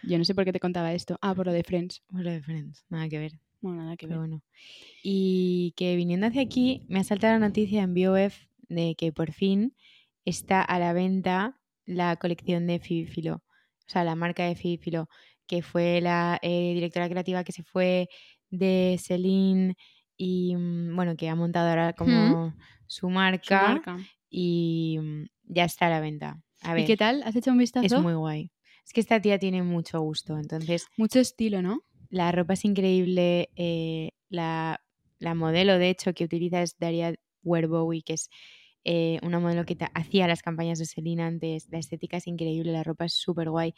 Yo 0.03 0.19
no 0.19 0.25
sé 0.25 0.35
por 0.35 0.45
qué 0.45 0.53
te 0.53 0.61
contaba 0.61 0.93
esto. 0.93 1.19
Ah, 1.21 1.35
por 1.35 1.47
lo 1.47 1.53
de 1.53 1.63
Friends. 1.65 2.03
Por 2.09 2.23
lo 2.23 2.31
de 2.31 2.41
Friends, 2.41 2.85
nada 2.89 3.09
que 3.09 3.19
ver. 3.19 3.33
Bueno, 3.61 3.83
nada 3.83 3.97
que 3.97 4.07
ver. 4.07 4.15
Pero 4.15 4.21
bueno. 4.21 4.43
Y 5.03 5.73
que 5.77 5.97
viniendo 5.97 6.27
hacia 6.27 6.43
aquí, 6.43 6.85
me 6.89 7.01
ha 7.01 7.05
saltado 7.05 7.35
la 7.35 7.47
noticia 7.47 7.83
en 7.83 7.95
BOF 7.95 8.35
de 8.69 8.95
que 8.97 9.13
por 9.13 9.33
fin 9.33 9.75
está 10.25 10.63
a 10.63 10.79
la 10.79 10.93
venta 10.93 11.59
la 11.87 12.17
colección 12.17 12.67
de 12.67 12.79
Philo. 12.79 13.43
O 13.87 13.93
sea, 13.93 14.05
la 14.05 14.15
marca 14.15 14.45
de 14.45 14.55
Philo, 14.55 15.09
que 15.47 15.63
fue 15.63 16.01
la 16.01 16.39
eh, 16.43 16.73
directora 16.75 17.09
creativa 17.09 17.45
que 17.45 17.53
se 17.53 17.65
fue 17.65 18.09
de 18.51 18.99
Celine 19.01 19.77
y 20.23 20.55
mm, 20.55 20.95
bueno, 20.97 21.17
que 21.17 21.29
ha 21.31 21.35
montado 21.35 21.71
ahora 21.71 21.95
como 21.95 22.51
su, 22.87 23.01
Su 23.01 23.11
marca, 23.11 23.63
marca. 23.63 23.99
y 24.29 24.99
mm, 25.01 25.25
ya 25.45 25.65
está 25.65 25.87
a 25.87 25.91
la 25.91 26.01
venta. 26.01 26.43
A 26.63 26.75
ver, 26.75 26.85
¿Y 26.85 26.87
qué 26.87 26.97
tal? 26.99 27.23
¿Has 27.23 27.35
hecho 27.37 27.51
un 27.53 27.59
vistazo? 27.59 27.87
es 27.87 28.03
muy 28.03 28.13
guay. 28.13 28.53
Es 28.87 28.93
que 28.93 29.01
esta 29.01 29.21
tía 29.21 29.39
tiene 29.39 29.63
mucho 29.63 30.01
gusto, 30.01 30.37
entonces 30.37 30.87
Mucho 30.99 31.21
estilo, 31.21 31.63
¿no? 31.63 31.81
la 32.11 32.33
ropa 32.33 32.53
es 32.55 32.65
increíble. 32.67 33.49
eh, 33.57 34.11
la, 34.29 34.83
la 35.19 35.35
modelo, 35.35 35.79
de 35.79 35.89
hecho, 35.91 36.13
que 36.13 36.25
utiliza 36.25 36.61
es 36.61 36.77
Daria 36.79 37.15
Werbowie, 37.43 38.03
que 38.03 38.13
es 38.15 38.29
eh, 38.85 39.19
una 39.23 39.39
modelo 39.41 39.65
que 39.65 39.77
hacía 39.95 40.27
las 40.29 40.43
campañas 40.43 40.79
de 40.79 40.87
Celine 40.87 41.23
antes. 41.23 41.69
La 41.71 41.79
estética 41.79 42.19
es 42.19 42.27
increíble, 42.27 42.73
la 42.73 42.83
ropa 42.83 43.07
es 43.07 43.15
súper 43.15 43.49
guay. 43.51 43.75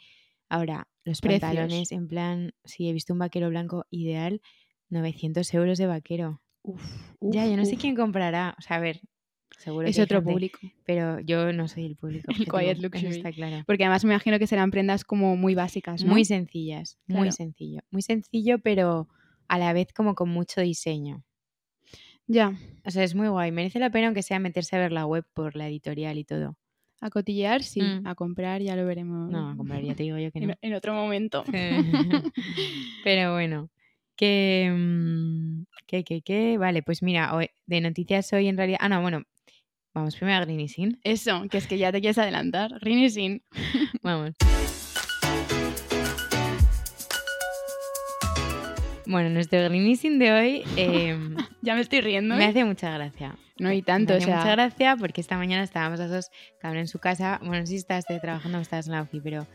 Ahora, 0.49 0.87
los 1.05 1.21
Precios. 1.21 1.41
pantalones, 1.41 1.91
en 1.91 2.07
plan, 2.07 2.53
si 2.65 2.89
he 2.89 2.93
visto 2.93 3.13
un 3.13 3.19
vaquero 3.19 3.49
blanco 3.49 3.85
ideal, 3.89 4.41
900 4.93 5.53
euros 5.53 5.77
de 5.77 5.87
vaquero. 5.87 6.41
ya, 7.19 7.45
yo 7.47 7.57
no 7.57 7.65
sé 7.65 7.75
uf. 7.75 7.81
quién 7.81 7.95
comprará. 7.95 8.55
O 8.57 8.61
sea, 8.61 8.77
a 8.77 8.79
ver, 8.79 9.01
seguro 9.57 9.87
Es 9.87 9.95
que 9.95 10.01
otro 10.03 10.19
gente, 10.19 10.31
público. 10.31 10.59
Pero 10.85 11.19
yo 11.19 11.51
no 11.53 11.67
soy 11.67 11.85
el 11.85 11.95
público. 11.95 12.31
El 12.31 12.45
quiet 12.47 12.73
eso 12.77 12.81
luxury. 12.83 13.07
está 13.07 13.31
claro. 13.31 13.63
Porque 13.65 13.83
además 13.83 14.05
me 14.05 14.13
imagino 14.13 14.39
que 14.39 14.47
serán 14.47 14.71
prendas 14.71 15.03
como 15.03 15.35
muy 15.35 15.55
básicas, 15.55 16.03
¿no? 16.03 16.11
Muy 16.11 16.25
sencillas, 16.25 16.97
muy 17.07 17.31
sencillo. 17.31 17.81
Muy 17.91 18.01
sencillo, 18.01 18.59
pero 18.59 19.07
a 19.47 19.57
la 19.59 19.73
vez 19.73 19.91
como 19.93 20.15
con 20.15 20.29
mucho 20.29 20.61
diseño. 20.61 21.23
Ya, 22.25 22.53
O 22.85 22.89
sea, 22.91 23.03
es 23.03 23.15
muy 23.15 23.27
guay. 23.27 23.51
Merece 23.51 23.79
la 23.79 23.89
pena 23.89 24.07
aunque 24.07 24.23
sea 24.23 24.39
meterse 24.39 24.75
a 24.77 24.79
ver 24.79 24.93
la 24.93 25.05
web 25.05 25.25
por 25.33 25.55
la 25.57 25.67
editorial 25.67 26.17
y 26.17 26.23
todo. 26.23 26.55
a 27.01 27.09
cotillear 27.09 27.63
sí, 27.63 27.81
Mm. 27.81 28.07
a 28.07 28.15
comprar 28.15 28.61
ya 28.61 28.77
lo 28.77 28.85
veremos. 28.85 29.29
No, 29.29 29.49
a 29.49 29.57
comprar 29.57 29.83
ya 29.83 29.93
te 29.93 30.03
digo 30.03 30.17
yo 30.17 30.31
que 30.31 30.39
no. 30.47 30.53
en, 30.53 30.57
en 30.61 30.73
otro 30.73 30.93
momento. 30.93 31.43
Pero 33.03 33.33
bueno, 33.33 33.69
que, 34.15 34.71
mm, 34.75 35.63
que, 35.87 36.03
que, 36.03 36.21
que, 36.21 36.57
vale, 36.57 36.83
pues 36.83 37.01
mira, 37.03 37.35
hoy- 37.35 37.49
de 37.65 37.81
noticias 37.81 38.31
hoy 38.33 38.47
en 38.47 38.57
realidad, 38.57 38.79
ah, 38.81 38.89
no, 38.89 39.01
bueno, 39.01 39.23
vamos 39.93 40.15
primero 40.15 40.37
a 40.37 40.41
Greeny 40.45 40.67
Sin, 40.67 40.99
Eso, 41.03 41.43
que 41.49 41.57
es 41.57 41.67
que 41.67 41.77
ya 41.77 41.91
te 41.91 41.99
quieres 42.01 42.17
adelantar. 42.17 42.71
Sin. 43.09 43.43
vamos. 44.03 44.31
Bueno, 49.05 49.29
nuestro 49.29 49.59
Greeny 49.59 49.95
Sin 49.95 50.17
de 50.19 50.31
hoy 50.31 50.63
em, 50.77 51.35
Ya 51.61 51.75
me 51.75 51.81
estoy 51.81 52.01
riendo. 52.01 52.35
me 52.35 52.45
¿eh? 52.45 52.47
hace 52.47 52.63
mucha 52.63 52.91
gracia. 52.93 53.35
No 53.59 53.71
y 53.71 53.77
Me 53.77 53.83
tanto, 53.83 54.13
o 54.13 54.17
hace 54.17 54.25
sea. 54.25 54.37
mucha 54.37 54.51
gracia 54.51 54.95
porque 54.97 55.21
esta 55.21 55.37
mañana 55.37 55.63
estábamos 55.63 55.99
las 55.99 56.09
dos, 56.09 56.29
cada 56.59 56.71
uno 56.71 56.79
en 56.81 56.87
su 56.87 56.99
casa, 56.99 57.37
bueno, 57.41 57.59
no 57.59 57.65
sé 57.65 57.71
si 57.73 57.75
estabas 57.77 58.05
trabajando 58.05 58.57
o 58.57 58.61
estabas 58.61 58.87
en 58.87 58.93
la 58.93 59.01
ofi, 59.03 59.21
pero 59.21 59.45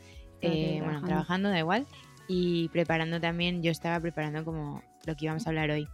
eh, 0.41 0.77
bueno, 0.79 1.01
trabajando. 1.01 1.07
trabajando 1.07 1.49
da 1.51 1.59
igual. 1.59 1.87
Y 2.29 2.69
preparando 2.69 3.21
también, 3.21 3.63
yo 3.63 3.71
estaba 3.71 3.99
preparando 3.99 4.45
como 4.45 4.83
lo 5.07 5.17
que 5.17 5.25
íbamos 5.25 5.47
a 5.47 5.51
hablar 5.51 5.71
hoy. 5.71 5.89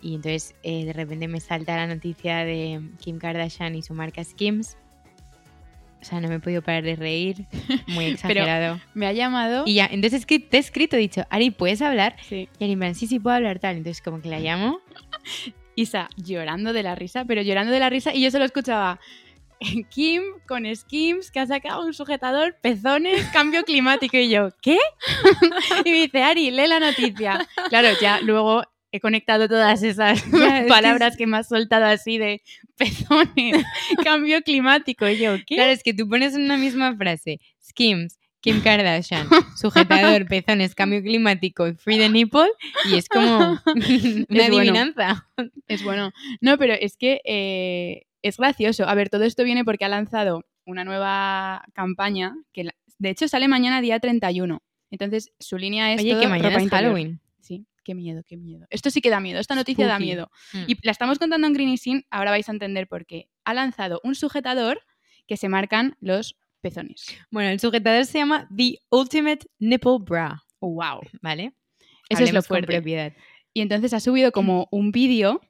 Y 0.00 0.14
entonces 0.14 0.54
eh, 0.62 0.84
de 0.84 0.92
repente 0.92 1.26
me 1.26 1.40
salta 1.40 1.76
la 1.76 1.86
noticia 1.86 2.44
de 2.44 2.80
Kim 3.00 3.18
Kardashian 3.18 3.74
y 3.74 3.82
su 3.82 3.94
marca 3.94 4.22
Skims. 4.22 4.76
O 6.00 6.04
sea, 6.04 6.20
no 6.20 6.28
me 6.28 6.36
he 6.36 6.40
podido 6.40 6.62
parar 6.62 6.84
de 6.84 6.94
reír. 6.94 7.46
Muy 7.88 8.04
exagerado. 8.04 8.80
Me 8.94 9.06
ha 9.06 9.12
llamado. 9.12 9.64
Y 9.66 9.74
ya, 9.74 9.88
entonces 9.90 10.24
te 10.26 10.44
he 10.52 10.58
escrito, 10.58 10.96
he 10.96 11.00
dicho, 11.00 11.24
Ari, 11.30 11.50
¿puedes 11.50 11.82
hablar? 11.82 12.16
Sí. 12.20 12.48
Y 12.58 12.64
Ari, 12.64 12.76
plan, 12.76 12.94
sí, 12.94 13.06
sí, 13.06 13.18
puedo 13.18 13.34
hablar 13.34 13.58
tal. 13.58 13.76
Entonces 13.76 14.02
como 14.02 14.20
que 14.20 14.28
la 14.28 14.38
llamo. 14.38 14.80
Isa 15.74 16.08
llorando 16.16 16.72
de 16.72 16.82
la 16.82 16.94
risa, 16.94 17.24
pero 17.24 17.40
llorando 17.42 17.72
de 17.72 17.80
la 17.80 17.88
risa 17.88 18.12
y 18.12 18.20
yo 18.20 18.30
solo 18.30 18.44
escuchaba 18.44 18.98
Kim 19.90 20.22
con 20.46 20.64
Skims 20.74 21.30
que 21.30 21.40
ha 21.40 21.46
sacado 21.46 21.84
un 21.84 21.94
sujetador, 21.94 22.56
pezones, 22.60 23.26
cambio 23.32 23.64
climático 23.64 24.16
y 24.16 24.30
yo, 24.30 24.50
¿qué? 24.62 24.78
y 25.84 25.90
me 25.90 26.00
dice, 26.02 26.22
Ari, 26.22 26.50
lee 26.50 26.66
la 26.66 26.80
noticia. 26.80 27.46
Claro, 27.68 27.88
ya 28.00 28.20
luego 28.20 28.62
he 28.92 29.00
conectado 29.00 29.48
todas 29.48 29.82
esas 29.82 30.24
Ya, 30.30 30.58
es 30.58 30.64
que 30.64 30.68
palabras 30.68 31.16
que, 31.16 31.26
me 31.26 31.36
has 31.38 31.48
soltado 31.48 31.86
así 31.86 32.18
de 32.18 32.42
pezones, 32.76 33.64
cambio 34.04 34.42
climático 34.42 35.08
y 35.08 35.18
yo, 35.18 35.36
¿qué? 35.46 35.56
Claro, 35.56 35.72
es 35.72 35.82
que 35.82 35.94
tú 35.94 36.08
pones 36.08 36.34
en 36.34 36.42
una 36.42 36.56
misma 36.56 36.96
frase 36.96 37.40
Skims, 37.62 38.18
Kim 38.40 38.62
Kardashian, 38.62 39.28
sujetador, 39.56 40.26
pezones, 40.28 40.74
cambio 40.74 41.02
climático 41.02 41.66
y 41.66 41.74
free 41.74 41.98
the 41.98 42.08
nipple 42.08 42.48
y 42.90 42.94
es 42.96 43.08
como 43.08 43.36
una 43.36 43.62
Es 43.76 44.26
bueno. 44.28 44.44
adivinanza. 44.44 45.28
Es 45.66 45.82
bueno. 45.82 46.12
No, 46.40 46.56
pero 46.56 46.74
es 46.74 46.96
que 46.96 47.20
eh, 47.24 48.06
es 48.22 48.36
gracioso. 48.36 48.88
A 48.88 48.94
ver, 48.94 49.08
todo 49.08 49.24
esto 49.24 49.44
viene 49.44 49.64
porque 49.64 49.84
ha 49.84 49.88
lanzado 49.88 50.44
una 50.64 50.84
nueva 50.84 51.64
campaña 51.72 52.36
que, 52.52 52.68
de 52.98 53.10
hecho, 53.10 53.28
sale 53.28 53.48
mañana 53.48 53.80
día 53.80 53.98
31. 53.98 54.62
Entonces, 54.90 55.32
su 55.38 55.58
línea 55.58 55.92
es 55.92 56.00
Oye, 56.00 56.12
todo 56.12 56.20
que 56.20 56.28
mañana 56.28 56.48
ropa 56.48 56.58
es 56.58 56.64
interior. 56.64 56.92
Halloween. 56.92 57.20
Sí, 57.40 57.66
qué 57.84 57.94
miedo, 57.94 58.22
qué 58.26 58.36
miedo. 58.36 58.66
Esto 58.70 58.90
sí 58.90 59.00
que 59.00 59.10
da 59.10 59.20
miedo. 59.20 59.40
Esta 59.40 59.54
noticia 59.54 59.86
da 59.86 59.98
miedo. 59.98 60.30
Mm. 60.52 60.64
Y 60.66 60.76
la 60.82 60.92
estamos 60.92 61.18
contando 61.18 61.46
en 61.46 61.52
Green 61.52 61.78
Sin, 61.78 62.04
ahora 62.10 62.30
vais 62.30 62.48
a 62.48 62.52
entender 62.52 62.88
por 62.88 63.06
qué. 63.06 63.28
Ha 63.44 63.54
lanzado 63.54 64.00
un 64.04 64.14
sujetador 64.14 64.80
que 65.26 65.36
se 65.36 65.48
marcan 65.48 65.96
los 66.00 66.36
pezones. 66.60 67.06
Bueno, 67.30 67.50
el 67.50 67.60
sujetador 67.60 68.04
se 68.06 68.18
llama 68.18 68.48
The 68.54 68.78
Ultimate 68.90 69.46
Nipple 69.58 69.98
Bra, 70.00 70.44
¡Wow! 70.60 71.00
¿vale? 71.22 71.52
Eso 72.08 72.24
es 72.24 72.32
lo 72.32 72.40
con 72.40 72.48
fuerte. 72.48 72.72
propiedad. 72.72 73.12
Y 73.52 73.60
entonces 73.60 73.92
ha 73.92 74.00
subido 74.00 74.32
como 74.32 74.68
un 74.70 74.92
vídeo 74.92 75.40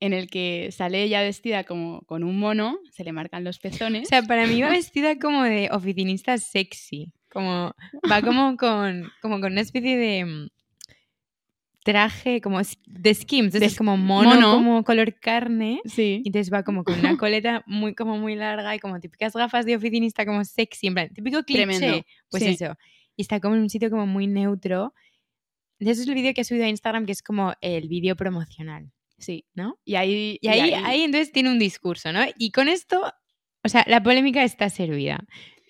en 0.00 0.12
el 0.14 0.28
que 0.30 0.70
sale 0.72 1.02
ella 1.02 1.20
vestida 1.22 1.64
como 1.64 2.00
con 2.02 2.24
un 2.24 2.38
mono, 2.38 2.78
se 2.90 3.04
le 3.04 3.12
marcan 3.12 3.44
los 3.44 3.58
pezones. 3.58 4.04
O 4.04 4.08
sea, 4.08 4.22
para 4.22 4.46
mí 4.46 4.60
va 4.62 4.70
vestida 4.70 5.18
como 5.18 5.44
de 5.44 5.68
oficinista 5.70 6.38
sexy. 6.38 7.12
Como, 7.30 7.72
va 8.10 8.22
como 8.22 8.56
con, 8.56 9.10
como 9.22 9.40
con 9.40 9.52
una 9.52 9.60
especie 9.60 9.96
de 9.96 10.24
mm, 10.24 10.48
traje 11.84 12.40
como 12.40 12.60
de 12.86 13.14
skims, 13.14 13.54
es 13.54 13.76
como 13.76 13.96
mono, 13.96 14.30
mono. 14.30 14.52
como 14.54 14.84
color 14.84 15.14
carne. 15.18 15.80
sí. 15.84 16.22
Y 16.24 16.28
entonces 16.28 16.52
va 16.52 16.62
como 16.62 16.84
con 16.84 16.98
una 16.98 17.16
coleta 17.16 17.62
muy, 17.66 17.94
como 17.94 18.18
muy 18.18 18.34
larga 18.36 18.74
y 18.74 18.78
como 18.78 19.00
típicas 19.00 19.32
gafas 19.34 19.64
de 19.64 19.76
oficinista 19.76 20.26
como 20.26 20.44
sexy, 20.44 20.88
en 20.88 20.94
plan, 20.94 21.08
típico 21.14 21.42
cliché. 21.42 21.66
Tremendo, 21.66 22.04
Pues 22.30 22.42
sí. 22.42 22.50
eso. 22.50 22.76
Y 23.16 23.22
está 23.22 23.38
como 23.40 23.54
en 23.54 23.62
un 23.62 23.70
sitio 23.70 23.90
como 23.90 24.06
muy 24.06 24.26
neutro. 24.26 24.94
Entonces 25.78 26.02
es 26.02 26.08
el 26.08 26.14
vídeo 26.14 26.34
que 26.34 26.42
ha 26.42 26.44
subido 26.44 26.64
a 26.66 26.68
Instagram 26.68 27.06
que 27.06 27.12
es 27.12 27.22
como 27.22 27.54
el 27.60 27.88
vídeo 27.88 28.14
promocional, 28.16 28.90
Sí. 29.20 29.44
¿no? 29.54 29.78
Y 29.84 29.94
ahí, 29.94 30.38
Y 30.40 30.48
ahí, 30.48 30.72
ahí 30.72 31.02
entonces 31.02 31.30
tiene 31.30 31.50
un 31.50 31.58
discurso, 31.58 32.12
¿no? 32.12 32.20
Y 32.38 32.50
con 32.50 32.68
esto, 32.68 33.12
o 33.62 33.68
sea, 33.68 33.84
la 33.86 34.02
polémica 34.02 34.42
está 34.42 34.68
servida. 34.70 35.24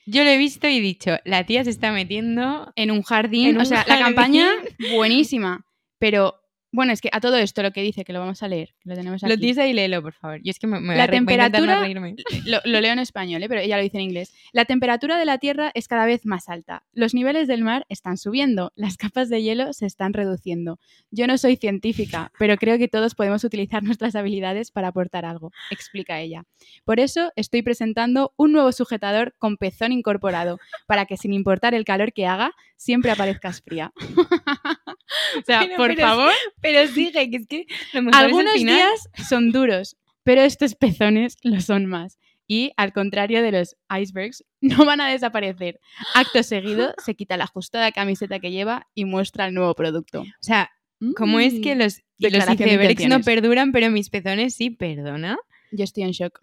Yo 0.06 0.24
lo 0.24 0.30
he 0.30 0.38
visto 0.38 0.68
y 0.68 0.78
he 0.78 0.80
dicho, 0.80 1.18
la 1.24 1.44
tía 1.44 1.62
se 1.64 1.70
está 1.70 1.92
metiendo... 1.92 2.72
en 2.76 2.90
un 2.90 3.02
jardín. 3.02 3.50
En 3.50 3.60
o 3.60 3.64
sea, 3.64 3.84
la 3.88 3.98
campaña 3.98 4.48
buenísima. 4.94 5.64
Pero 5.98 6.40
bueno, 6.72 6.92
es 6.92 7.00
que 7.00 7.08
a 7.12 7.20
todo 7.20 7.36
esto 7.36 7.62
lo 7.62 7.72
que 7.72 7.82
dice, 7.82 8.04
que 8.04 8.12
lo 8.12 8.20
vamos 8.20 8.42
a 8.42 8.48
leer, 8.48 8.74
lo 8.84 8.94
tenemos 8.94 9.22
aquí. 9.22 9.32
Lo 9.32 9.38
tienes 9.38 9.58
ahí, 9.58 9.72
léelo, 9.72 10.02
por 10.02 10.12
favor. 10.12 10.40
Yo 10.42 10.50
es 10.50 10.58
que 10.58 10.66
me, 10.66 10.78
me 10.80 10.94
La 10.96 11.06
voy 11.06 11.16
a 11.16 11.20
no 11.20 11.26
temperatura- 11.26 11.80
reírme. 11.80 12.14
Lo, 12.46 12.58
lo 12.64 12.80
leo 12.80 12.92
en 12.92 12.98
español, 13.00 13.42
¿eh? 13.42 13.48
pero 13.48 13.60
ella 13.60 13.76
lo 13.76 13.82
dice 13.82 13.96
en 13.98 14.04
inglés. 14.04 14.34
La 14.52 14.64
temperatura 14.64 15.18
de 15.18 15.24
la 15.24 15.38
Tierra 15.38 15.70
es 15.74 15.88
cada 15.88 16.06
vez 16.06 16.26
más 16.26 16.48
alta. 16.48 16.84
Los 16.92 17.12
niveles 17.14 17.48
del 17.48 17.62
mar 17.62 17.86
están 17.88 18.16
subiendo. 18.16 18.72
Las 18.76 18.96
capas 18.96 19.28
de 19.28 19.42
hielo 19.42 19.72
se 19.72 19.86
están 19.86 20.12
reduciendo. 20.12 20.78
Yo 21.10 21.26
no 21.26 21.38
soy 21.38 21.56
científica, 21.56 22.30
pero 22.38 22.56
creo 22.56 22.78
que 22.78 22.88
todos 22.88 23.14
podemos 23.14 23.42
utilizar 23.44 23.82
nuestras 23.82 24.14
habilidades 24.14 24.70
para 24.70 24.88
aportar 24.88 25.24
algo, 25.24 25.52
explica 25.70 26.20
ella. 26.20 26.44
Por 26.84 27.00
eso 27.00 27.32
estoy 27.36 27.62
presentando 27.62 28.32
un 28.36 28.52
nuevo 28.52 28.70
sujetador 28.72 29.34
con 29.38 29.56
pezón 29.56 29.92
incorporado, 29.92 30.58
para 30.86 31.06
que 31.06 31.16
sin 31.16 31.32
importar 31.32 31.74
el 31.74 31.84
calor 31.84 32.12
que 32.12 32.26
haga, 32.26 32.52
siempre 32.76 33.10
aparezcas 33.10 33.60
fría. 33.60 33.92
o 35.38 35.42
sea, 35.44 35.60
Pero- 35.60 35.76
por 35.76 35.88
pero- 35.88 36.00
favor, 36.00 36.32
Pero 36.60 36.86
sigue, 36.88 37.30
que 37.30 37.36
es 37.36 37.46
que 37.46 37.66
lo 37.92 38.02
mejor 38.02 38.14
es 38.14 38.20
el 38.20 38.26
algunos 38.26 38.52
final. 38.54 38.74
días 38.74 39.08
son 39.28 39.52
duros, 39.52 39.96
pero 40.22 40.42
estos 40.42 40.74
pezones 40.74 41.36
lo 41.42 41.60
son 41.60 41.86
más. 41.86 42.18
Y 42.46 42.72
al 42.76 42.92
contrario 42.92 43.42
de 43.42 43.52
los 43.52 43.76
icebergs, 43.96 44.44
no 44.60 44.84
van 44.84 45.00
a 45.00 45.08
desaparecer. 45.08 45.78
Acto 46.14 46.42
seguido, 46.42 46.94
se 47.04 47.14
quita 47.14 47.36
la 47.36 47.44
ajustada 47.44 47.92
camiseta 47.92 48.40
que 48.40 48.50
lleva 48.50 48.88
y 48.94 49.04
muestra 49.04 49.46
el 49.46 49.54
nuevo 49.54 49.74
producto. 49.74 50.22
O 50.22 50.26
sea, 50.42 50.70
¿cómo 51.16 51.38
es 51.40 51.54
que 51.60 51.74
Mm. 51.74 51.78
los, 51.78 52.02
icebergs 52.18 53.06
no 53.08 53.20
perduran, 53.20 53.70
pero 53.72 53.90
mis 53.90 54.10
pezones 54.10 54.54
sí, 54.56 54.70
perdona? 54.70 55.38
Yo 55.70 55.84
estoy 55.84 56.02
en 56.02 56.10
shock. 56.10 56.40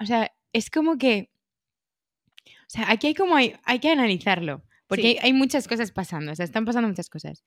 O 0.00 0.06
sea, 0.06 0.32
es 0.54 0.70
como 0.70 0.96
que... 0.96 1.30
O 2.46 2.68
sea, 2.72 2.90
aquí 2.90 3.08
hay 3.08 3.14
como... 3.14 3.36
Hay, 3.36 3.54
hay 3.64 3.78
que 3.80 3.90
analizarlo. 3.90 4.62
Porque 4.86 5.02
Sí. 5.02 5.08
hay, 5.08 5.18
hay 5.22 5.32
muchas 5.34 5.68
cosas 5.68 5.92
pasando. 5.92 6.32
O 6.32 6.34
sea, 6.34 6.44
están 6.44 6.64
pasando 6.64 6.88
muchas 6.88 7.10
cosas. 7.10 7.44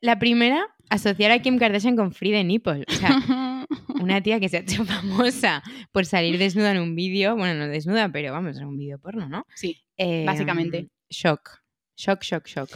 La 0.00 0.18
primera, 0.18 0.66
asociar 0.90 1.30
a 1.30 1.40
Kim 1.40 1.58
Kardashian 1.58 1.96
con 1.96 2.12
the 2.12 2.44
Nipple. 2.44 2.84
O 2.86 2.92
sea, 2.92 3.08
una 4.00 4.22
tía 4.22 4.40
que 4.40 4.48
se 4.48 4.58
ha 4.58 4.60
hecho 4.60 4.84
famosa 4.84 5.62
por 5.92 6.04
salir 6.04 6.38
desnuda 6.38 6.72
en 6.72 6.80
un 6.80 6.94
vídeo. 6.94 7.36
Bueno, 7.36 7.54
no 7.54 7.68
desnuda, 7.68 8.10
pero 8.10 8.32
vamos, 8.32 8.58
en 8.58 8.66
un 8.66 8.76
vídeo 8.76 8.98
porno, 8.98 9.28
¿no? 9.28 9.44
sí. 9.54 9.76
Eh, 9.96 10.24
Básicamente. 10.24 10.88
Shock. 11.10 11.60
Shock, 11.96 12.22
shock, 12.22 12.46
shock. 12.46 12.70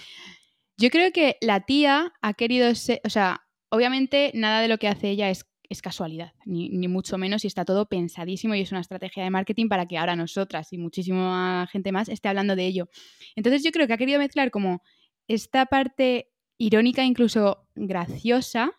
Yo 0.76 0.90
creo 0.90 1.12
que 1.12 1.36
la 1.40 1.60
tía 1.60 2.12
ha 2.22 2.34
querido 2.34 2.74
ser, 2.74 3.00
o 3.04 3.10
sea, 3.10 3.42
obviamente 3.68 4.32
nada 4.34 4.60
de 4.60 4.68
lo 4.68 4.78
que 4.78 4.88
hace 4.88 5.10
ella 5.10 5.30
es, 5.30 5.46
es 5.68 5.80
casualidad, 5.80 6.32
ni, 6.44 6.70
ni 6.70 6.88
mucho 6.88 7.18
menos, 7.18 7.44
y 7.44 7.46
está 7.46 7.64
todo 7.64 7.86
pensadísimo 7.86 8.54
y 8.54 8.62
es 8.62 8.72
una 8.72 8.80
estrategia 8.80 9.22
de 9.22 9.30
marketing 9.30 9.68
para 9.68 9.86
que 9.86 9.98
ahora 9.98 10.16
nosotras 10.16 10.72
y 10.72 10.78
muchísima 10.78 11.68
gente 11.70 11.92
más 11.92 12.08
esté 12.08 12.28
hablando 12.28 12.56
de 12.56 12.66
ello. 12.66 12.88
Entonces 13.36 13.62
yo 13.62 13.70
creo 13.70 13.86
que 13.86 13.92
ha 13.92 13.98
querido 13.98 14.18
mezclar 14.18 14.50
como 14.50 14.82
esta 15.28 15.66
parte 15.66 16.31
irónica, 16.62 17.04
incluso 17.04 17.66
graciosa, 17.74 18.72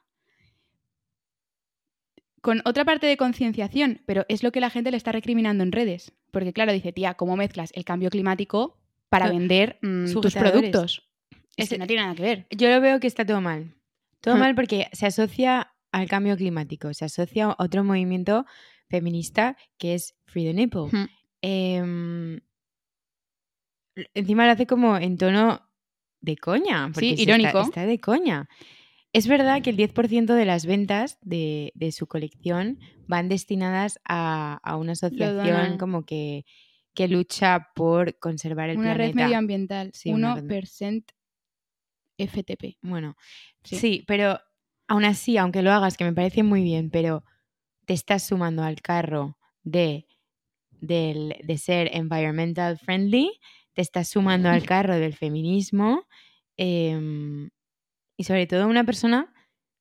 con 2.42 2.62
otra 2.66 2.86
parte 2.86 3.08
de 3.08 3.18
concienciación, 3.18 4.02
pero 4.06 4.26
es 4.30 4.44
lo 4.44 4.52
que 4.52 4.62
la 4.62 4.70
gente 4.70 4.92
le 4.92 4.98
está 4.98 5.12
recriminando 5.12 5.64
en 5.64 5.72
redes. 5.72 6.14
Porque 6.32 6.54
claro, 6.54 6.72
dice, 6.72 6.94
tía, 6.94 7.14
¿cómo 7.14 7.36
mezclas 7.36 7.72
el 7.76 7.86
cambio 7.86 8.10
climático 8.10 8.80
para 9.10 9.30
vender 9.30 9.80
mm, 9.82 10.12
tus 10.14 10.34
productos? 10.34 11.10
Es 11.56 11.70
que 11.70 11.78
no 11.78 11.86
tiene 11.86 12.04
nada 12.04 12.16
que 12.16 12.24
ver. 12.24 12.48
Yo 12.50 12.70
lo 12.70 12.82
veo 12.82 13.00
que 13.00 13.08
está 13.08 13.26
todo 13.26 13.42
mal. 13.42 13.76
Todo 14.22 14.38
mal 14.38 14.56
porque 14.56 14.88
se 14.94 15.06
asocia 15.06 15.74
al 15.92 16.08
cambio 16.08 16.38
climático, 16.38 16.94
se 16.94 17.06
asocia 17.06 17.46
a 17.46 17.56
otro 17.60 17.84
movimiento 17.84 18.46
feminista 18.90 19.58
que 19.78 19.96
es 19.96 20.16
Free 20.26 20.46
the 20.46 20.54
Nipple. 20.54 20.90
Em, 21.42 22.40
encima 24.14 24.46
lo 24.46 24.54
hace 24.54 24.66
como 24.66 24.98
en 24.98 25.18
tono 25.18 25.62
de 26.24 26.36
coña. 26.38 26.88
porque 26.94 27.02
Sí, 27.02 27.10
está- 27.12 27.22
irónico. 27.24 27.62
Está, 27.62 27.86
de 27.86 28.00
coña. 28.00 28.50
Es 29.12 29.28
verdad 29.28 29.62
que 29.62 29.70
el 29.70 29.78
10% 29.78 30.34
de 30.34 30.46
las 30.46 30.66
ventas 30.66 31.20
de, 31.22 31.72
de 31.76 31.92
su 31.92 32.08
colección 32.08 32.80
van 33.08 33.30
destinadas 33.30 34.00
a, 34.06 34.60
a 34.64 34.76
una 34.78 34.94
asociación 34.94 35.78
como 35.78 36.04
que, 36.04 36.46
que 36.96 37.08
lucha 37.08 37.68
por 37.76 38.18
conservar 38.18 38.70
el 38.72 38.78
Una 38.78 38.96
red 38.96 39.14
medioambiental, 39.14 39.92
Sí, 39.94 40.12
una 40.12 40.34
red- 40.36 40.44
1% 40.46 41.06
FTP. 42.18 42.78
Bueno, 42.82 43.16
Sí. 43.64 43.76
sí. 43.78 44.04
pero 44.08 44.40
aún 44.88 45.06
así, 45.06 45.38
aunque 45.38 45.62
lo 45.62 45.72
hagas, 45.72 45.98
que 45.98 46.04
me 46.06 46.14
parece 46.14 46.44
muy 46.44 46.64
bien, 46.64 46.90
pero 46.90 47.24
te 47.86 47.94
estás 47.94 48.24
sumando 48.24 48.64
al 48.64 48.82
carro 48.82 49.38
de, 49.64 50.08
del- 50.72 51.36
de 51.44 51.58
ser 51.58 51.90
environmental 51.96 52.78
friendly, 52.80 53.32
te 53.74 53.82
estás 53.82 54.10
sumando 54.10 54.50
al 54.50 54.66
carro 54.66 54.96
del 54.96 55.14
feminismo 55.16 56.06
em, 56.58 57.50
y 58.18 58.24
sobre 58.24 58.48
todo 58.48 58.68
una 58.68 58.84
persona 58.84 59.34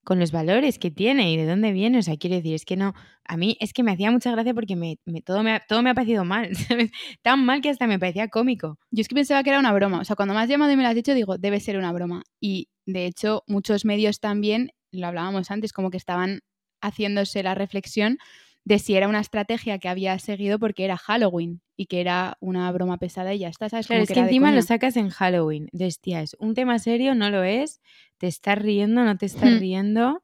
con 0.05 0.19
los 0.19 0.33
valores 0.33 0.79
que 0.79 0.91
tiene 0.91 1.33
y 1.33 1.37
de 1.37 1.47
dónde 1.47 1.73
viene. 1.73 1.99
O 1.99 2.03
sea, 2.03 2.17
quiero 2.17 2.37
decir, 2.37 2.55
es 2.55 2.65
que 2.65 2.77
no, 2.77 2.95
a 3.25 3.37
mí 3.37 3.57
es 3.61 3.73
que 3.73 3.83
me 3.83 3.93
hacía 3.93 4.11
mucha 4.11 4.33
gracia 4.33 4.55
porque 4.55 4.75
me, 4.77 4.99
todo, 5.25 5.43
me 5.43 5.61
todo 5.69 5.83
me 5.83 5.91
ha 5.91 5.95
parecido 5.95 6.25
mal, 6.25 6.55
¿sabes? 6.57 6.91
Tan 7.23 7.45
mal 7.45 7.61
que 7.61 7.71
hasta 7.71 7.87
me 7.87 7.99
parecía 7.99 8.29
cómico. 8.29 8.79
Yo 8.91 9.03
es 9.03 9.09
que 9.09 9.15
pensaba 9.15 9.43
que 9.43 9.51
era 9.51 9.61
una 9.61 9.73
broma. 9.73 10.01
O 10.01 10.05
sea, 10.05 10.17
cuando 10.17 10.35
me 10.35 10.41
has 10.41 10.49
llamado 10.49 10.73
y 10.73 10.77
me 10.77 10.83
lo 10.83 10.89
has 10.89 10.95
dicho, 10.95 11.15
digo, 11.15 11.39
debe 11.39 11.61
ser 11.61 11.77
una 11.79 11.93
broma. 11.93 12.25
Y 12.41 12.69
de 12.87 13.07
hecho, 13.07 13.45
muchos 13.47 13.85
medios 13.85 14.19
también, 14.21 14.73
lo 14.91 15.07
hablábamos 15.07 15.51
antes, 15.51 15.73
como 15.73 15.91
que 15.91 15.97
estaban 15.99 16.41
haciéndose 16.81 17.43
la 17.43 17.55
reflexión 17.55 18.19
de 18.64 18.78
si 18.78 18.95
era 18.95 19.09
una 19.09 19.21
estrategia 19.21 19.78
que 19.78 19.88
había 19.88 20.19
seguido 20.19 20.59
porque 20.59 20.85
era 20.85 20.97
Halloween 20.97 21.61
y 21.76 21.87
que 21.87 22.00
era 22.00 22.37
una 22.40 22.71
broma 22.71 22.99
pesada 22.99 23.35
y 23.35 23.40
ya 23.40 23.49
está, 23.49 23.69
¿sabes? 23.69 23.87
Claro, 23.87 23.99
Como 24.00 24.04
es 24.04 24.09
que 24.09 24.21
de 24.21 24.26
encima 24.28 24.52
lo 24.52 24.62
sacas 24.62 24.97
en 24.97 25.09
Halloween. 25.11 25.69
Tía, 26.00 26.23
es 26.23 26.37
un 26.38 26.54
tema 26.54 26.78
serio, 26.78 27.14
no 27.14 27.28
lo 27.31 27.42
es. 27.42 27.81
Te 28.19 28.28
estás 28.28 28.59
riendo, 28.59 29.04
no 29.04 29.16
te 29.16 29.26
estás 29.26 29.50
Hmm. 29.50 29.59
riendo. 29.59 30.23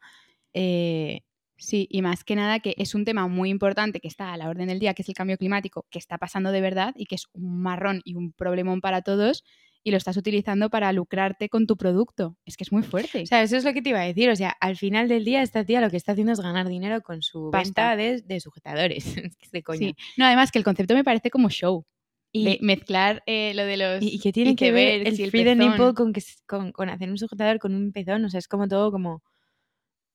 Eh, 0.54 1.22
Sí, 1.60 1.88
y 1.90 2.02
más 2.02 2.22
que 2.22 2.36
nada 2.36 2.60
que 2.60 2.72
es 2.78 2.94
un 2.94 3.04
tema 3.04 3.26
muy 3.26 3.50
importante 3.50 3.98
que 3.98 4.06
está 4.06 4.32
a 4.32 4.36
la 4.36 4.48
orden 4.48 4.68
del 4.68 4.78
día, 4.78 4.94
que 4.94 5.02
es 5.02 5.08
el 5.08 5.16
cambio 5.16 5.36
climático, 5.36 5.86
que 5.90 5.98
está 5.98 6.16
pasando 6.16 6.52
de 6.52 6.60
verdad 6.60 6.94
y 6.96 7.06
que 7.06 7.16
es 7.16 7.26
un 7.32 7.60
marrón 7.60 8.00
y 8.04 8.14
un 8.14 8.32
problemón 8.32 8.80
para 8.80 9.02
todos 9.02 9.42
y 9.84 9.90
lo 9.90 9.96
estás 9.96 10.16
utilizando 10.16 10.70
para 10.70 10.92
lucrarte 10.92 11.48
con 11.48 11.66
tu 11.66 11.76
producto. 11.76 12.36
Es 12.44 12.56
que 12.56 12.64
es 12.64 12.72
muy 12.72 12.82
fuerte. 12.82 13.22
o 13.22 13.26
sea, 13.26 13.42
eso 13.42 13.56
es 13.56 13.64
lo 13.64 13.72
que 13.72 13.82
te 13.82 13.90
iba 13.90 14.00
a 14.00 14.04
decir. 14.04 14.30
O 14.30 14.36
sea, 14.36 14.50
al 14.60 14.76
final 14.76 15.08
del 15.08 15.24
día, 15.24 15.42
esta 15.42 15.64
tía 15.64 15.80
lo 15.80 15.90
que 15.90 15.96
está 15.96 16.12
haciendo 16.12 16.32
es 16.32 16.40
ganar 16.40 16.68
dinero 16.68 17.00
con 17.02 17.22
su 17.22 17.50
Pasta. 17.50 17.94
venta 17.94 17.96
de, 17.96 18.22
de 18.22 18.40
sujetadores. 18.40 19.14
de 19.52 19.62
coña. 19.62 19.78
Sí. 19.78 19.96
No, 20.16 20.26
además 20.26 20.50
que 20.50 20.58
el 20.58 20.64
concepto 20.64 20.94
me 20.94 21.04
parece 21.04 21.30
como 21.30 21.48
show. 21.48 21.84
Y, 22.30 22.44
de 22.44 22.58
mezclar 22.60 23.22
eh, 23.24 23.54
lo 23.54 23.64
de 23.64 23.78
los 23.78 24.02
y, 24.02 24.16
y 24.16 24.18
que 24.18 24.32
tiene 24.32 24.54
que 24.54 24.70
ver 24.70 25.08
el, 25.08 25.30
free 25.30 25.44
the 25.44 25.56
nipple 25.56 25.94
con, 25.94 26.12
que, 26.12 26.22
con, 26.46 26.72
con 26.72 26.90
hacer 26.90 27.08
un 27.08 27.16
sujetador 27.16 27.58
con 27.58 27.74
un 27.74 27.90
pezón. 27.90 28.24
O 28.24 28.28
sea, 28.28 28.38
es 28.38 28.48
como 28.48 28.68
todo 28.68 28.92
como... 28.92 29.22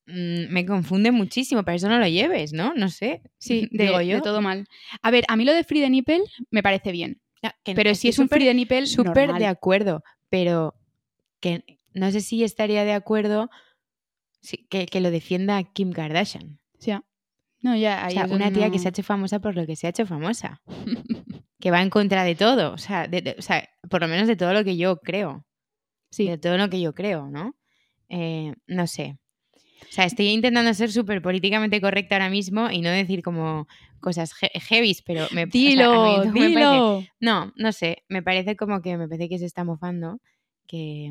mm, 0.06 0.52
me 0.52 0.64
confunde 0.64 1.10
muchísimo. 1.10 1.64
Para 1.64 1.74
eso 1.76 1.88
no 1.88 1.98
lo 1.98 2.06
lleves, 2.06 2.52
¿no? 2.52 2.72
No 2.74 2.88
sé. 2.88 3.22
Sí, 3.38 3.68
de, 3.72 3.86
digo 3.86 3.98
de 3.98 4.06
yo. 4.06 4.22
todo 4.22 4.40
mal. 4.42 4.66
A 5.02 5.10
ver, 5.10 5.24
a 5.26 5.36
mí 5.36 5.44
lo 5.44 5.52
de 5.52 5.64
free 5.64 5.80
the 5.80 5.90
nipple 5.90 6.22
me 6.50 6.62
parece 6.62 6.92
bien. 6.92 7.20
Que 7.62 7.74
Pero 7.74 7.94
si 7.94 8.08
es 8.08 8.18
un 8.18 8.28
the 8.28 8.54
nipple, 8.54 8.86
súper 8.86 9.34
de 9.34 9.46
acuerdo, 9.46 10.02
pero 10.30 10.74
que 11.40 11.64
no 11.92 12.10
sé 12.10 12.20
si 12.20 12.42
estaría 12.44 12.84
de 12.84 12.92
acuerdo 12.92 13.50
que, 14.68 14.86
que 14.86 15.00
lo 15.00 15.10
defienda 15.10 15.62
Kim 15.62 15.92
Kardashian. 15.92 16.58
Sea, 16.78 17.02
no, 17.60 17.76
ya, 17.76 18.04
O 18.06 18.10
sea, 18.10 18.26
una 18.26 18.52
tía 18.52 18.70
que 18.70 18.78
se 18.78 18.88
ha 18.88 18.90
hecho 18.90 19.02
famosa 19.02 19.40
por 19.40 19.54
lo 19.56 19.66
que 19.66 19.76
se 19.76 19.86
ha 19.86 19.90
hecho 19.90 20.06
famosa, 20.06 20.60
que 21.60 21.70
va 21.70 21.80
en 21.80 21.90
contra 21.90 22.24
de 22.24 22.34
todo, 22.34 22.72
o 22.72 22.78
sea, 22.78 23.08
de- 23.08 23.22
de- 23.22 23.36
o 23.38 23.42
sea, 23.42 23.68
por 23.88 24.00
lo 24.02 24.08
menos 24.08 24.28
de 24.28 24.36
todo 24.36 24.52
lo 24.52 24.64
que 24.64 24.76
yo 24.76 24.98
creo, 25.00 25.46
Sí, 26.10 26.28
de 26.28 26.38
todo 26.38 26.56
lo 26.58 26.68
que 26.70 26.80
yo 26.80 26.94
creo, 26.94 27.28
¿no? 27.28 27.56
Eh, 28.08 28.52
no 28.66 28.86
sé. 28.86 29.16
O 29.82 29.86
sea, 29.94 30.04
estoy 30.04 30.28
intentando 30.28 30.72
ser 30.74 30.92
súper 30.92 31.20
políticamente 31.22 31.80
correcta 31.80 32.14
ahora 32.16 32.30
mismo 32.30 32.70
y 32.70 32.80
no 32.82 32.90
decir 32.90 33.22
como 33.22 33.66
cosas 34.04 34.32
he 34.42 34.60
heavies, 34.60 35.02
pero 35.02 35.22
me... 35.22 35.26
o 35.26 35.30
sea, 35.30 35.40
a 35.40 35.44
mí 35.46 35.50
dilo, 35.50 36.22
me 36.24 36.52
parece- 36.54 37.10
no, 37.20 37.52
no 37.56 37.72
sé, 37.72 38.04
me 38.08 38.22
parece 38.22 38.54
como 38.56 38.80
que 38.82 38.96
me 38.96 39.08
parece 39.08 39.28
que 39.28 39.38
se 39.38 39.46
está 39.46 39.64
mofando, 39.64 40.20
que 40.68 41.10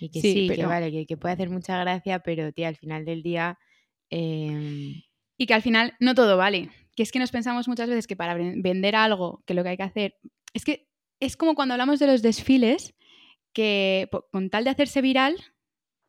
y 0.00 0.08
que 0.08 0.20
Sí, 0.20 0.32
sí, 0.32 0.48
que 0.48 0.54
pero- 0.56 0.68
vale, 0.68 0.90
que, 0.90 1.06
que 1.06 1.16
puede 1.16 1.34
hacer 1.34 1.50
mucha 1.50 1.78
gracia, 1.78 2.20
pero 2.20 2.52
tía, 2.52 2.68
al 2.68 2.76
final 2.76 3.04
del 3.04 3.22
día 3.22 3.58
em, 4.10 5.02
Y 5.36 5.46
que 5.46 5.54
al 5.54 5.62
final 5.62 5.94
no 6.00 6.14
todo 6.14 6.36
vale. 6.36 6.70
Que 6.96 7.02
es 7.02 7.12
que 7.12 7.18
nos 7.18 7.30
pensamos 7.30 7.68
muchas 7.68 7.88
veces 7.88 8.06
que 8.06 8.16
para 8.16 8.34
ven- 8.34 8.62
vender 8.62 8.94
algo, 8.96 9.42
que 9.46 9.54
lo 9.54 9.62
que 9.62 9.70
hay 9.70 9.76
que 9.76 9.82
hacer. 9.82 10.16
Es 10.54 10.64
que 10.64 10.86
es 11.20 11.36
como 11.36 11.54
cuando 11.54 11.74
hablamos 11.74 11.98
de 12.00 12.06
los 12.06 12.20
desfiles, 12.22 12.94
que 13.52 14.08
con 14.30 14.50
tal 14.50 14.64
de 14.64 14.70
hacerse 14.70 15.00
viral, 15.02 15.36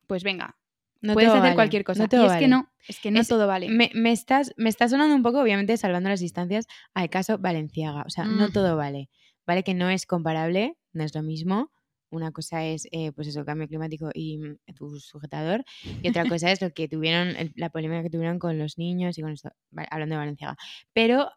pues 0.08 0.24
venga, 0.24 0.58
no 1.04 1.14
puedes 1.14 1.30
hacer 1.30 1.42
vale, 1.42 1.56
cualquier 1.56 1.84
cosa. 1.84 2.08
no 2.12 2.24
y 2.24 2.26
es 2.26 2.34
que 2.40 2.48
no, 2.48 2.70
es 2.88 3.00
que 3.00 3.12
no 3.12 3.20
Es- 3.22 3.28
todo 3.28 3.46
vale. 3.46 3.70
Me, 3.70 3.92
me 3.94 4.12
estás, 4.12 4.54
me 4.58 4.70
está 4.70 4.90
sonando 4.90 5.14
un 5.16 5.22
poco, 5.22 5.40
obviamente, 5.42 5.78
salvando 5.78 6.10
las 6.10 6.20
distancias 6.20 6.66
al 6.96 7.10
caso 7.12 7.38
Valenciaga. 7.38 8.04
O 8.08 8.10
sea, 8.10 8.24
no 8.26 8.48
Mm. 8.48 8.52
todo 8.54 8.76
vale. 8.76 9.10
Vale 9.46 9.64
que 9.64 9.74
no 9.76 9.90
es 9.90 10.06
comparable, 10.08 10.76
no 10.94 11.04
es 11.04 11.14
lo 11.14 11.22
mismo. 11.22 11.70
Una 12.10 12.32
cosa 12.32 12.64
es, 12.64 12.88
eh, 12.92 13.12
pues 13.12 13.28
eso, 13.28 13.44
cambio 13.44 13.68
climático 13.68 14.10
y 14.14 14.38
mm, 14.38 14.58
tu 14.76 15.00
sujetador. 15.00 15.64
Y 16.02 16.10
otra 16.10 16.24
cosa 16.40 16.52
es 16.52 16.62
lo 16.62 16.72
que 16.72 16.88
tuvieron, 16.88 17.30
el- 17.36 17.52
la 17.56 17.70
polémica 17.70 18.04
que 18.04 18.10
tuvieron 18.10 18.40
con 18.40 18.58
los 18.58 18.78
niños 18.78 19.18
y 19.18 19.22
con 19.22 19.32
esto, 19.32 19.50
hablando 19.92 20.16
de 20.16 20.20
Valenciaga. 20.20 20.56
Pero 20.94 21.30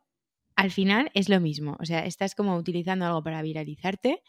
al 0.54 0.70
final 0.70 1.10
es 1.14 1.28
lo 1.28 1.40
mismo. 1.40 1.76
O 1.80 1.84
sea, 1.84 2.06
estás 2.06 2.34
como 2.34 2.56
utilizando 2.56 3.04
algo 3.06 3.22
para 3.22 3.42
viralizarte, 3.42 4.22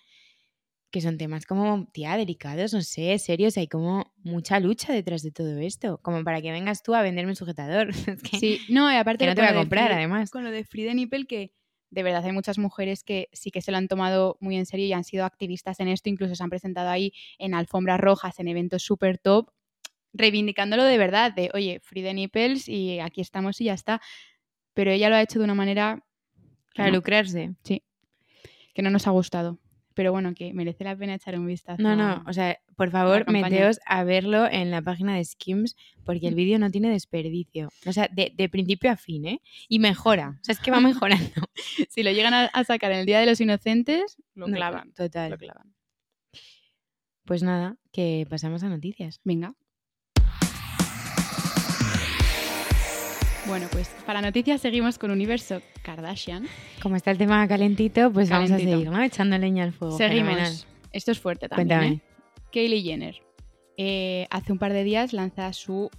que 0.97 1.01
son 1.01 1.17
temas 1.19 1.45
como, 1.45 1.87
tía, 1.93 2.17
delicados, 2.17 2.73
no 2.73 2.81
sé, 2.81 3.19
serios. 3.19 3.55
Hay 3.57 3.67
como 3.67 4.13
mucha 4.23 4.59
lucha 4.59 4.93
detrás 4.93 5.21
de 5.21 5.31
todo 5.31 5.59
esto. 5.59 5.99
Como 6.01 6.23
para 6.23 6.41
que 6.41 6.51
vengas 6.51 6.81
tú 6.81 6.95
a 6.95 7.03
venderme 7.03 7.31
un 7.33 7.35
sujetador. 7.35 7.89
Es 8.07 8.23
que, 8.23 8.39
Sí, 8.39 8.59
no, 8.69 8.91
y 8.91 8.95
aparte 8.95 9.25
que 9.25 9.29
no 9.29 9.35
te 9.35 9.41
voy 9.41 9.51
a 9.51 9.53
comprar, 9.53 9.91
además. 9.91 10.31
Con 10.31 10.43
lo 10.43 10.49
de 10.49 10.63
the 10.63 10.95
Nipple, 10.95 11.27
que 11.27 11.53
de 11.91 12.03
verdad 12.03 12.25
hay 12.25 12.31
muchas 12.31 12.57
mujeres 12.57 13.03
que 13.03 13.29
sí 13.31 13.51
que 13.51 13.61
se 13.61 13.71
lo 13.71 13.77
han 13.77 13.87
tomado 13.87 14.37
muy 14.39 14.57
en 14.57 14.65
serio 14.65 14.87
y 14.87 14.93
han 14.93 15.03
sido 15.03 15.23
activistas 15.23 15.79
en 15.79 15.87
esto, 15.87 16.09
incluso 16.09 16.33
se 16.33 16.43
han 16.43 16.49
presentado 16.49 16.89
ahí 16.89 17.13
en 17.37 17.53
alfombras 17.53 17.99
rojas, 17.99 18.39
en 18.39 18.47
eventos 18.47 18.81
súper 18.81 19.19
top, 19.19 19.51
reivindicándolo 20.13 20.83
de 20.83 20.97
verdad, 20.97 21.31
de 21.31 21.51
oye, 21.53 21.79
the 21.93 22.13
Nipples 22.13 22.67
y 22.67 22.99
aquí 22.99 23.21
estamos 23.21 23.61
y 23.61 23.65
ya 23.65 23.73
está. 23.73 24.01
Pero 24.73 24.89
ella 24.91 25.09
lo 25.09 25.15
ha 25.15 25.21
hecho 25.21 25.37
de 25.37 25.45
una 25.45 25.53
manera 25.53 26.03
Para 26.75 26.89
no, 26.89 26.95
lucrarse. 26.95 27.53
que 27.63 28.81
no 28.81 28.89
nos 28.89 29.05
ha 29.05 29.11
gustado. 29.11 29.59
Pero 29.97 30.11
bueno, 30.11 30.35
que 30.35 30.53
merece 30.53 30.83
la 30.83 30.95
pena 30.95 31.15
echar 31.15 31.39
un 31.39 31.47
vistazo. 31.47 31.81
No, 31.81 31.95
no, 31.95 32.23
o 32.27 32.31
sea, 32.31 32.59
por 32.75 32.91
favor, 32.91 33.27
meteos 33.31 33.79
a 33.83 34.03
verlo 34.03 34.45
en 34.45 34.69
la 34.69 34.79
página 34.79 35.15
de 35.15 35.25
Skims 35.25 35.75
porque 36.05 36.27
el 36.27 36.35
vídeo 36.35 36.59
no 36.59 36.69
tiene 36.69 36.91
desperdicio. 36.91 37.69
O 37.83 37.91
sea, 37.91 38.07
de, 38.13 38.31
de 38.37 38.47
principio 38.47 38.91
a 38.91 38.95
fin, 38.95 39.25
¿eh? 39.25 39.41
Y 39.67 39.79
mejora. 39.79 40.37
O 40.39 40.43
sea, 40.43 40.53
es 40.53 40.59
que 40.59 40.69
va 40.69 40.79
mejorando. 40.81 41.41
si 41.89 42.03
lo 42.03 42.11
llegan 42.11 42.35
a, 42.35 42.45
a 42.45 42.63
sacar 42.63 42.91
en 42.91 42.99
el 42.99 43.05
Día 43.07 43.19
de 43.19 43.25
los 43.25 43.41
Inocentes, 43.41 44.17
lo 44.35 44.47
No, 44.47 44.55
clavan. 44.55 44.93
Total. 44.93 45.31
Lo 45.31 45.37
clavan. 45.39 45.73
Pues 47.25 47.41
nada, 47.41 47.77
que 47.91 48.27
pasamos 48.29 48.61
a 48.61 48.69
noticias. 48.69 49.19
Venga. 49.23 49.55
Bueno, 53.47 53.67
pues 53.71 53.87
para 54.05 54.21
noticias 54.21 54.59
seguimos 54.61 54.97
con 54.97 55.09
Universo 55.11 55.61
Kardashian. 55.81 56.47
Como 56.81 56.95
está 56.97 57.11
el 57.11 57.17
tema 57.17 57.47
calentito, 57.47 58.11
pues 58.11 58.29
vamos 58.29 58.51
a 58.51 58.55
Calentito. 58.55 58.77
seguir, 58.79 58.91
¿no? 58.91 59.01
Echando 59.03 59.37
leña 59.37 59.63
al 59.63 59.71
fuego. 59.73 59.97
Seguimos. 59.97 60.33
Fenomenal. 60.33 60.53
Esto 60.91 61.11
es 61.11 61.19
fuerte 61.19 61.47
también. 61.47 61.67
Cuéntame. 61.67 61.95
¿eh? 61.95 62.01
Kylie 62.51 62.81
Jenner. 62.81 63.15
eh, 63.77 64.27
hace 64.31 64.51
un 64.51 64.57
par 64.59 64.73
de 64.73 64.83
días 64.83 65.13
lanza 65.13 65.51
su 65.53 65.89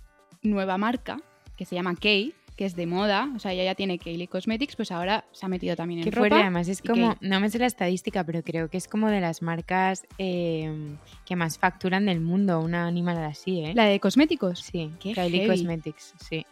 nueva 0.42 0.76
marca 0.78 1.18
que 1.56 1.64
se 1.64 1.74
llama 1.74 1.94
Kay, 1.96 2.34
que 2.56 2.64
es 2.66 2.76
de 2.76 2.86
moda. 2.86 3.30
O 3.34 3.38
sea, 3.38 3.52
ella 3.52 3.64
ya 3.64 3.74
tiene 3.74 3.98
Kylie 3.98 4.28
Cosmetics, 4.28 4.76
pues 4.76 4.92
ahora 4.92 5.24
se 5.32 5.46
ha 5.46 5.48
metido 5.48 5.74
también 5.74 6.00
en 6.00 6.04
Qué 6.04 6.10
ropa. 6.10 6.20
fuerte, 6.28 6.42
además 6.42 6.68
es 6.68 6.82
como, 6.82 7.16
no 7.20 7.40
me 7.40 7.48
sé 7.50 7.58
la 7.58 7.66
estadística, 7.66 8.24
pero 8.24 8.42
creo 8.42 8.68
que 8.68 8.76
es 8.76 8.88
como 8.88 9.08
de 9.08 9.20
las 9.20 9.40
marcas 9.42 10.06
eh, 10.18 10.96
que 11.24 11.34
más 11.36 11.56
facturan 11.58 12.04
del 12.06 12.20
mundo, 12.20 12.60
una 12.60 12.86
animalada 12.86 13.28
así, 13.28 13.60
¿eh? 13.64 13.72
La 13.74 13.84
de 13.84 14.00
cosméticos. 14.00 14.60
Sí, 14.60 14.90
Qué 15.00 15.14
Kylie 15.14 15.40
heavy. 15.40 15.46
Cosmetics, 15.48 16.14
sí. 16.20 16.44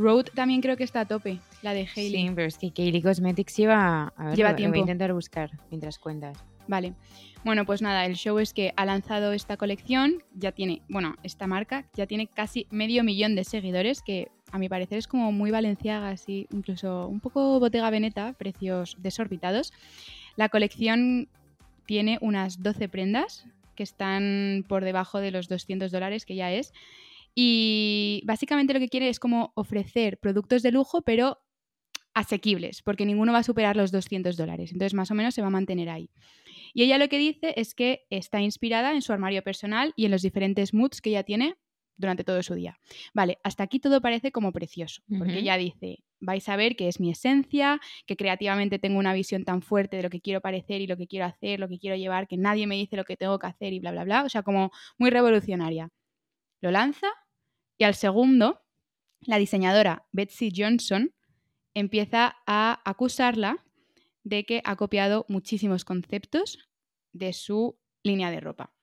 Road 0.00 0.26
también 0.34 0.60
creo 0.60 0.76
que 0.76 0.84
está 0.84 1.00
a 1.00 1.04
tope, 1.04 1.38
la 1.62 1.74
de 1.74 1.86
Hailey. 1.94 2.28
Sí, 2.28 2.32
pero 2.34 2.46
es 2.48 2.56
que 2.58 2.70
Kylie 2.70 3.02
Cosmetics 3.02 3.56
lleva, 3.56 4.12
a 4.16 4.24
ver, 4.28 4.36
Lleva 4.36 4.50
lo- 4.50 4.52
lo 4.52 4.56
voy 4.56 4.56
tiempo. 4.56 4.76
a 4.76 4.78
intentar 4.80 5.12
buscar 5.12 5.50
mientras 5.70 5.98
cuentas. 5.98 6.38
Vale. 6.66 6.94
Bueno, 7.44 7.64
pues 7.64 7.82
nada, 7.82 8.04
el 8.06 8.14
show 8.16 8.38
es 8.38 8.52
que 8.52 8.72
ha 8.76 8.84
lanzado 8.84 9.32
esta 9.32 9.56
colección, 9.56 10.22
ya 10.34 10.52
tiene, 10.52 10.82
bueno, 10.88 11.16
esta 11.22 11.46
marca 11.46 11.86
ya 11.94 12.06
tiene 12.06 12.26
casi 12.28 12.66
medio 12.70 13.02
millón 13.02 13.34
de 13.34 13.44
seguidores, 13.44 14.02
que 14.02 14.28
a 14.52 14.58
mi 14.58 14.68
parecer 14.68 14.98
es 14.98 15.08
como 15.08 15.32
muy 15.32 15.50
valenciaga, 15.50 16.10
así, 16.10 16.46
incluso 16.52 17.06
un 17.08 17.20
poco 17.20 17.58
Bottega 17.58 17.90
Veneta, 17.90 18.34
precios 18.34 18.96
desorbitados. 19.00 19.72
La 20.36 20.48
colección 20.48 21.28
tiene 21.86 22.18
unas 22.20 22.62
12 22.62 22.88
prendas 22.88 23.46
que 23.74 23.82
están 23.82 24.64
por 24.68 24.84
debajo 24.84 25.18
de 25.18 25.30
los 25.30 25.48
200 25.48 25.90
dólares, 25.90 26.24
que 26.26 26.36
ya 26.36 26.52
es. 26.52 26.72
Y 27.34 28.22
básicamente 28.26 28.74
lo 28.74 28.80
que 28.80 28.88
quiere 28.88 29.08
es 29.08 29.20
como 29.20 29.52
ofrecer 29.54 30.18
productos 30.18 30.62
de 30.62 30.72
lujo, 30.72 31.02
pero 31.02 31.38
asequibles, 32.14 32.82
porque 32.82 33.06
ninguno 33.06 33.32
va 33.32 33.38
a 33.38 33.44
superar 33.44 33.76
los 33.76 33.92
200 33.92 34.36
dólares. 34.36 34.72
Entonces, 34.72 34.94
más 34.94 35.10
o 35.10 35.14
menos 35.14 35.34
se 35.34 35.42
va 35.42 35.46
a 35.46 35.50
mantener 35.50 35.88
ahí. 35.88 36.10
Y 36.74 36.82
ella 36.82 36.98
lo 36.98 37.08
que 37.08 37.18
dice 37.18 37.54
es 37.56 37.74
que 37.74 38.06
está 38.10 38.40
inspirada 38.40 38.92
en 38.92 39.02
su 39.02 39.12
armario 39.12 39.42
personal 39.42 39.92
y 39.96 40.04
en 40.04 40.10
los 40.10 40.22
diferentes 40.22 40.74
moods 40.74 41.00
que 41.00 41.10
ella 41.10 41.22
tiene 41.22 41.56
durante 41.96 42.24
todo 42.24 42.42
su 42.42 42.54
día. 42.54 42.78
Vale, 43.14 43.38
hasta 43.44 43.62
aquí 43.62 43.78
todo 43.78 44.00
parece 44.00 44.32
como 44.32 44.52
precioso, 44.52 45.02
porque 45.18 45.38
ella 45.38 45.56
dice, 45.56 45.98
vais 46.18 46.48
a 46.48 46.56
ver 46.56 46.74
que 46.74 46.88
es 46.88 46.98
mi 46.98 47.10
esencia, 47.10 47.78
que 48.06 48.16
creativamente 48.16 48.78
tengo 48.78 48.98
una 48.98 49.12
visión 49.12 49.44
tan 49.44 49.60
fuerte 49.60 49.98
de 49.98 50.04
lo 50.04 50.10
que 50.10 50.20
quiero 50.20 50.40
parecer 50.40 50.80
y 50.80 50.86
lo 50.86 50.96
que 50.96 51.06
quiero 51.06 51.26
hacer, 51.26 51.60
lo 51.60 51.68
que 51.68 51.78
quiero 51.78 51.96
llevar, 51.96 52.26
que 52.26 52.38
nadie 52.38 52.66
me 52.66 52.76
dice 52.76 52.96
lo 52.96 53.04
que 53.04 53.16
tengo 53.16 53.38
que 53.38 53.46
hacer 53.46 53.74
y 53.74 53.80
bla, 53.80 53.92
bla, 53.92 54.04
bla. 54.04 54.24
O 54.24 54.28
sea, 54.28 54.42
como 54.42 54.70
muy 54.98 55.10
revolucionaria. 55.10 55.90
Lo 56.62 56.70
lanza, 56.70 57.06
Y 57.80 57.84
al 57.84 57.94
segundo, 57.94 58.60
la 59.22 59.38
diseñadora 59.38 60.06
Betsy 60.12 60.52
Johnson 60.54 61.14
empieza 61.72 62.36
a 62.46 62.82
acusarla 62.84 63.64
de 64.22 64.44
que 64.44 64.60
ha 64.66 64.76
copiado 64.76 65.24
muchísimos 65.28 65.86
conceptos 65.86 66.58
de 67.14 67.32
su 67.32 67.78
línea 68.02 68.30
de 68.30 68.40
ropa. 68.40 68.74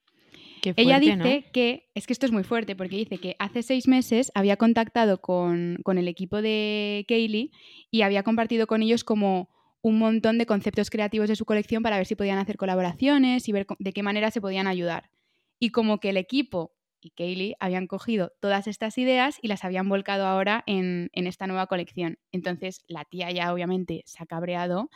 Ella 0.75 0.99
dice 0.99 1.45
que, 1.53 1.91
es 1.93 2.07
que 2.07 2.13
esto 2.13 2.25
es 2.25 2.31
muy 2.31 2.43
fuerte, 2.43 2.75
porque 2.75 2.97
dice 2.97 3.19
que 3.19 3.35
hace 3.37 3.61
seis 3.61 3.87
meses 3.87 4.31
había 4.33 4.57
contactado 4.57 5.21
con, 5.21 5.77
con 5.83 5.99
el 5.99 6.07
equipo 6.07 6.41
de 6.41 7.05
Kaylee 7.07 7.51
y 7.91 8.01
había 8.01 8.23
compartido 8.23 8.65
con 8.65 8.81
ellos 8.81 9.03
como 9.03 9.51
un 9.81 9.99
montón 9.99 10.39
de 10.39 10.47
conceptos 10.47 10.89
creativos 10.89 11.29
de 11.29 11.35
su 11.35 11.45
colección 11.45 11.83
para 11.83 11.97
ver 11.97 12.07
si 12.07 12.15
podían 12.15 12.39
hacer 12.39 12.57
colaboraciones 12.57 13.47
y 13.47 13.51
ver 13.51 13.67
de 13.77 13.93
qué 13.93 14.01
manera 14.01 14.31
se 14.31 14.41
podían 14.41 14.65
ayudar. 14.65 15.11
Y 15.59 15.69
como 15.69 15.99
que 15.99 16.09
el 16.09 16.17
equipo 16.17 16.76
y 17.07 17.11
Kaylee 17.11 17.55
habían 17.59 17.87
cogido 17.87 18.33
todas 18.39 18.67
estas 18.67 18.97
ideas 18.97 19.39
y 19.41 19.47
las 19.47 19.63
habían 19.63 19.87
volcado 19.87 20.25
ahora 20.25 20.63
en, 20.67 21.09
esta 21.13 21.47
nueva 21.47 21.67
colección. 21.67 22.19
Entonces 22.31 22.81
la 22.87 23.05
tía 23.05 23.31
ya 23.31 23.53
obviamente 23.53 24.03
se 24.05 24.23
ha 24.23 24.25
cabreado 24.25 24.89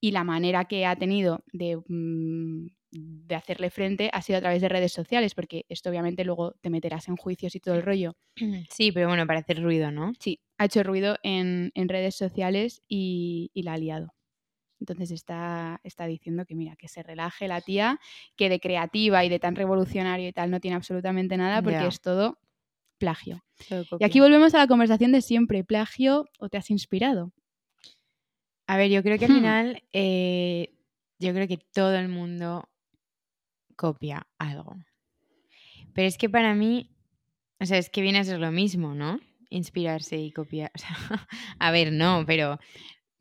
y 0.00 0.10
la 0.10 0.24
manera 0.24 0.64
que 0.64 0.84
ha 0.84 0.96
tenido 0.96 1.44
de, 1.52 1.76
mm, 1.86 2.66
de, 2.90 3.34
hacerle 3.34 3.70
frente 3.70 4.10
ha 4.12 4.20
sido 4.20 4.38
a 4.38 4.40
través 4.40 4.60
de 4.60 4.68
redes 4.68 4.92
sociales, 4.92 5.34
porque 5.34 5.64
esto 5.68 5.90
obviamente 5.90 6.24
luego 6.24 6.54
te 6.60 6.70
meterás 6.70 7.08
en 7.08 7.16
juicios 7.16 7.54
y 7.54 7.60
todo 7.60 7.76
el 7.76 7.82
rollo. 7.82 8.16
Sí, 8.68 8.90
pero 8.90 9.08
bueno, 9.08 9.26
para 9.26 9.40
hacer 9.40 9.62
ruido, 9.62 9.90
¿no? 9.90 10.12
Sí, 10.18 10.40
ha 10.58 10.64
hecho 10.64 10.82
ruido 10.82 11.16
en, 11.22 11.70
redes 11.74 12.16
sociales 12.16 12.82
y, 12.88 13.50
y 13.54 13.62
la 13.62 13.74
ha 13.74 13.78
liado. 13.78 14.12
Entonces 14.82 15.12
está, 15.12 15.80
está 15.84 16.06
diciendo 16.06 16.44
que 16.44 16.56
mira, 16.56 16.74
que 16.74 16.88
se 16.88 17.04
relaje 17.04 17.46
la 17.46 17.60
tía, 17.60 18.00
que 18.34 18.48
de 18.48 18.58
creativa 18.58 19.24
y 19.24 19.28
de 19.28 19.38
tan 19.38 19.54
revolucionario 19.54 20.26
y 20.26 20.32
tal 20.32 20.50
no 20.50 20.58
tiene 20.58 20.76
absolutamente 20.76 21.36
nada 21.36 21.62
porque 21.62 21.86
es 21.86 22.00
todo 22.00 22.40
plagio. 22.98 23.44
y 24.00 24.04
aquí 24.04 24.18
volvemos 24.18 24.54
a 24.54 24.58
la 24.58 24.66
conversación 24.66 25.12
de 25.12 25.22
siempre, 25.22 25.62
plagio 25.62 26.26
o 26.40 26.48
te 26.48 26.58
has 26.58 26.68
inspirado. 26.70 27.32
A 28.66 28.76
ver, 28.76 28.90
yo 28.90 29.04
creo 29.04 29.18
que 29.18 29.26
al 29.26 29.30
hmm. 29.30 29.34
final, 29.34 29.82
eh, 29.92 30.74
yo 31.20 31.32
creo 31.32 31.46
que 31.46 31.58
todo 31.58 31.94
el 31.94 32.08
mundo 32.08 32.68
copia 33.76 34.26
algo. 34.38 34.74
Pero 35.94 36.08
es 36.08 36.18
que 36.18 36.28
para 36.28 36.54
mí, 36.54 36.90
o 37.60 37.66
sea, 37.66 37.78
es 37.78 37.88
que 37.88 38.02
viene 38.02 38.18
a 38.18 38.24
ser 38.24 38.40
lo 38.40 38.50
mismo, 38.50 38.96
¿no? 38.96 39.20
Inspirarse 39.48 40.16
y 40.16 40.32
copiar. 40.32 40.72
a 41.60 41.70
ver, 41.70 41.92
no, 41.92 42.24
pero 42.26 42.58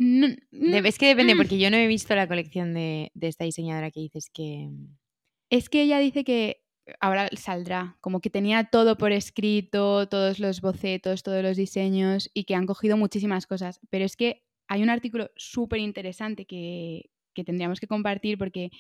es 0.02 0.98
que 0.98 1.08
depende, 1.08 1.36
mm. 1.36 1.38
porque 1.38 1.60
yo 1.60 1.70
no 1.70 1.78
he 1.78 1.88
visto 1.88 2.16
la 2.16 2.28
colección 2.28 2.74
de, 2.74 3.12
esta 3.20 3.46
diseñadora 3.46 3.92
que 3.92 4.00
dices 4.00 4.30
que... 4.34 4.68
Mm, 4.70 4.98
es 5.50 5.70
que 5.70 5.84
ella 5.84 6.00
dice 6.00 6.24
que 6.24 6.64
ahora 7.00 7.30
saldrá, 7.36 7.98
como 8.02 8.22
que 8.22 8.30
tenía 8.30 8.66
todo 8.66 8.98
por 8.98 9.12
escrito, 9.12 10.08
todos 10.08 10.40
los 10.40 10.62
bocetos, 10.62 11.24
todos 11.24 11.44
los 11.44 11.58
diseños 11.58 12.30
y 12.34 12.46
que 12.46 12.56
han 12.56 12.66
cogido 12.66 12.98
muchísimas 12.98 13.46
cosas. 13.48 13.80
Pero 13.90 14.06
es 14.06 14.16
que 14.16 14.44
hay 14.68 14.82
un 14.82 14.90
artículo 14.90 15.30
súper 15.36 15.80
interesante 15.80 16.46
que, 16.46 17.10
que 17.34 17.44
tendríamos 17.44 17.80
que 17.80 17.88
compartir 17.88 18.38
porque 18.38 18.72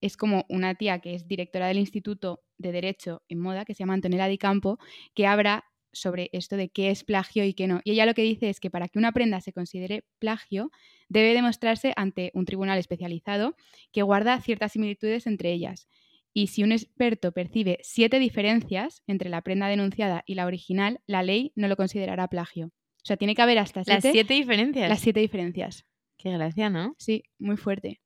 es 0.00 0.16
como 0.16 0.44
una 0.48 0.74
tía 0.74 1.00
que 1.00 1.14
es 1.14 1.26
directora 1.26 1.68
del 1.68 1.78
Instituto 1.78 2.42
de 2.58 2.72
Derecho 2.72 3.22
en 3.28 3.40
Moda, 3.40 3.64
que 3.64 3.74
se 3.74 3.80
llama 3.80 3.94
Antonella 3.94 4.28
Di 4.28 4.38
Campo, 4.38 4.78
que 5.14 5.26
habla 5.26 5.64
sobre 5.92 6.30
esto 6.32 6.56
de 6.56 6.68
qué 6.68 6.90
es 6.90 7.04
plagio 7.04 7.44
y 7.44 7.54
qué 7.54 7.66
no. 7.66 7.80
Y 7.84 7.92
ella 7.92 8.06
lo 8.06 8.14
que 8.14 8.22
dice 8.22 8.48
es 8.48 8.60
que 8.60 8.70
para 8.70 8.88
que 8.88 8.98
una 8.98 9.12
prenda 9.12 9.40
se 9.40 9.52
considere 9.52 10.04
plagio, 10.18 10.70
debe 11.08 11.34
demostrarse 11.34 11.92
ante 11.96 12.30
un 12.34 12.44
tribunal 12.44 12.78
especializado 12.78 13.56
que 13.92 14.02
guarda 14.02 14.40
ciertas 14.40 14.72
similitudes 14.72 15.26
entre 15.26 15.52
ellas. 15.52 15.88
Y 16.32 16.46
si 16.46 16.62
un 16.62 16.72
experto 16.72 17.32
percibe 17.32 17.78
siete 17.82 18.18
diferencias 18.18 19.02
entre 19.06 19.30
la 19.30 19.42
prenda 19.42 19.68
denunciada 19.68 20.22
y 20.26 20.34
la 20.34 20.46
original, 20.46 21.00
la 21.06 21.22
ley 21.22 21.52
no 21.56 21.66
lo 21.66 21.76
considerará 21.76 22.28
plagio. 22.28 22.66
O 22.66 23.04
sea, 23.04 23.16
tiene 23.16 23.34
que 23.34 23.42
haber 23.42 23.58
hasta 23.58 23.82
siete, 23.82 24.08
las 24.08 24.12
siete 24.12 24.34
diferencias. 24.34 24.88
Las 24.88 25.00
siete 25.00 25.20
diferencias. 25.20 25.86
Qué 26.16 26.30
gracia, 26.30 26.70
¿no? 26.70 26.94
Sí, 26.98 27.24
muy 27.38 27.56
fuerte. 27.56 28.00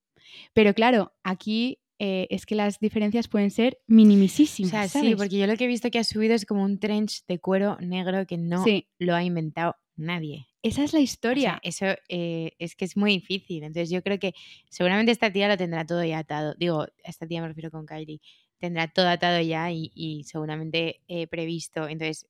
Pero 0.52 0.72
claro, 0.72 1.12
aquí 1.22 1.80
eh, 1.98 2.26
es 2.30 2.46
que 2.46 2.54
las 2.54 2.78
diferencias 2.80 3.28
pueden 3.28 3.50
ser 3.50 3.78
minimísimas. 3.86 4.90
sí, 4.90 5.14
porque 5.16 5.38
yo 5.38 5.46
lo 5.46 5.56
que 5.56 5.64
he 5.64 5.68
visto 5.68 5.90
que 5.90 5.98
ha 5.98 6.04
subido 6.04 6.34
es 6.34 6.44
como 6.44 6.62
un 6.62 6.78
trench 6.78 7.24
de 7.26 7.38
cuero 7.38 7.76
negro 7.80 8.26
que 8.26 8.36
no 8.36 8.64
lo 8.98 9.14
ha 9.14 9.22
inventado 9.22 9.76
nadie. 9.96 10.46
Esa 10.62 10.82
es 10.82 10.92
la 10.92 11.00
historia. 11.00 11.60
eso 11.62 11.86
eh, 12.08 12.52
es 12.58 12.74
que 12.74 12.84
es 12.84 12.96
muy 12.96 13.12
difícil. 13.12 13.62
Entonces 13.62 13.90
yo 13.90 14.02
creo 14.02 14.18
que 14.18 14.34
seguramente 14.70 15.12
esta 15.12 15.32
tía 15.32 15.46
lo 15.46 15.56
tendrá 15.56 15.84
todo 15.84 16.02
ya 16.04 16.18
atado. 16.18 16.54
Digo, 16.58 16.86
esta 17.04 17.26
tía 17.26 17.42
me 17.42 17.48
refiero 17.48 17.70
con 17.70 17.86
Kylie. 17.86 18.20
Tendrá 18.58 18.88
todo 18.88 19.08
atado 19.08 19.40
ya 19.42 19.70
y, 19.70 20.24
seguramente 20.24 21.02
eh, 21.06 21.26
previsto. 21.26 21.86
Entonces, 21.86 22.26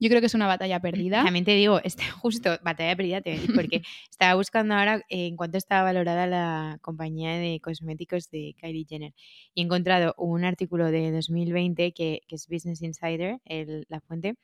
yo 0.00 0.08
creo 0.08 0.20
que 0.20 0.26
es 0.26 0.34
una 0.34 0.46
batalla 0.46 0.80
perdida. 0.80 1.24
También 1.24 1.44
te 1.44 1.54
digo, 1.54 1.80
este, 1.82 2.04
justo, 2.10 2.58
batalla 2.62 2.96
perdida, 2.96 3.22
porque 3.54 3.82
estaba 4.10 4.34
buscando 4.34 4.74
ahora 4.74 5.02
en 5.08 5.36
cuánto 5.36 5.58
estaba 5.58 5.82
valorada 5.82 6.26
la 6.26 6.78
compañía 6.82 7.32
de 7.36 7.60
cosméticos 7.60 8.30
de 8.30 8.54
Kylie 8.60 8.86
Jenner. 8.88 9.14
Y 9.54 9.60
he 9.60 9.64
encontrado 9.64 10.14
un 10.18 10.44
artículo 10.44 10.90
de 10.90 11.12
2020 11.12 11.92
que, 11.92 12.20
que 12.26 12.34
es 12.34 12.46
Business 12.48 12.82
Insider, 12.82 13.40
la 13.88 14.00
fuente, 14.00 14.34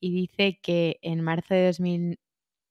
y 0.00 0.12
dice 0.12 0.58
que 0.62 0.98
en 1.02 1.22
marzo 1.22 1.54
de 1.54 1.66
2000, 1.66 2.18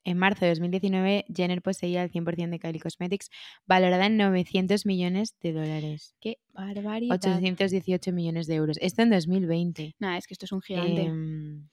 en 0.05 0.17
marzo 0.17 0.45
de 0.45 0.51
2019, 0.51 1.25
Jenner 1.33 1.61
poseía 1.61 2.03
el 2.03 2.11
100% 2.11 2.49
de 2.49 2.59
Kylie 2.59 2.79
Cosmetics, 2.79 3.29
valorada 3.65 4.05
en 4.05 4.17
900 4.17 4.85
millones 4.85 5.35
de 5.41 5.53
dólares. 5.53 6.15
¡Qué 6.21 6.37
barbaridad! 6.53 7.15
818 7.15 8.11
millones 8.11 8.45
de 8.45 8.55
euros. 8.55 8.77
Esto 8.81 9.01
en 9.01 9.09
2020. 9.09 9.95
Nada, 9.97 10.17
es 10.17 10.27
que 10.27 10.35
esto 10.35 10.45
es 10.45 10.51
un 10.51 10.61
gigante. 10.61 11.01
Em, 11.01 11.67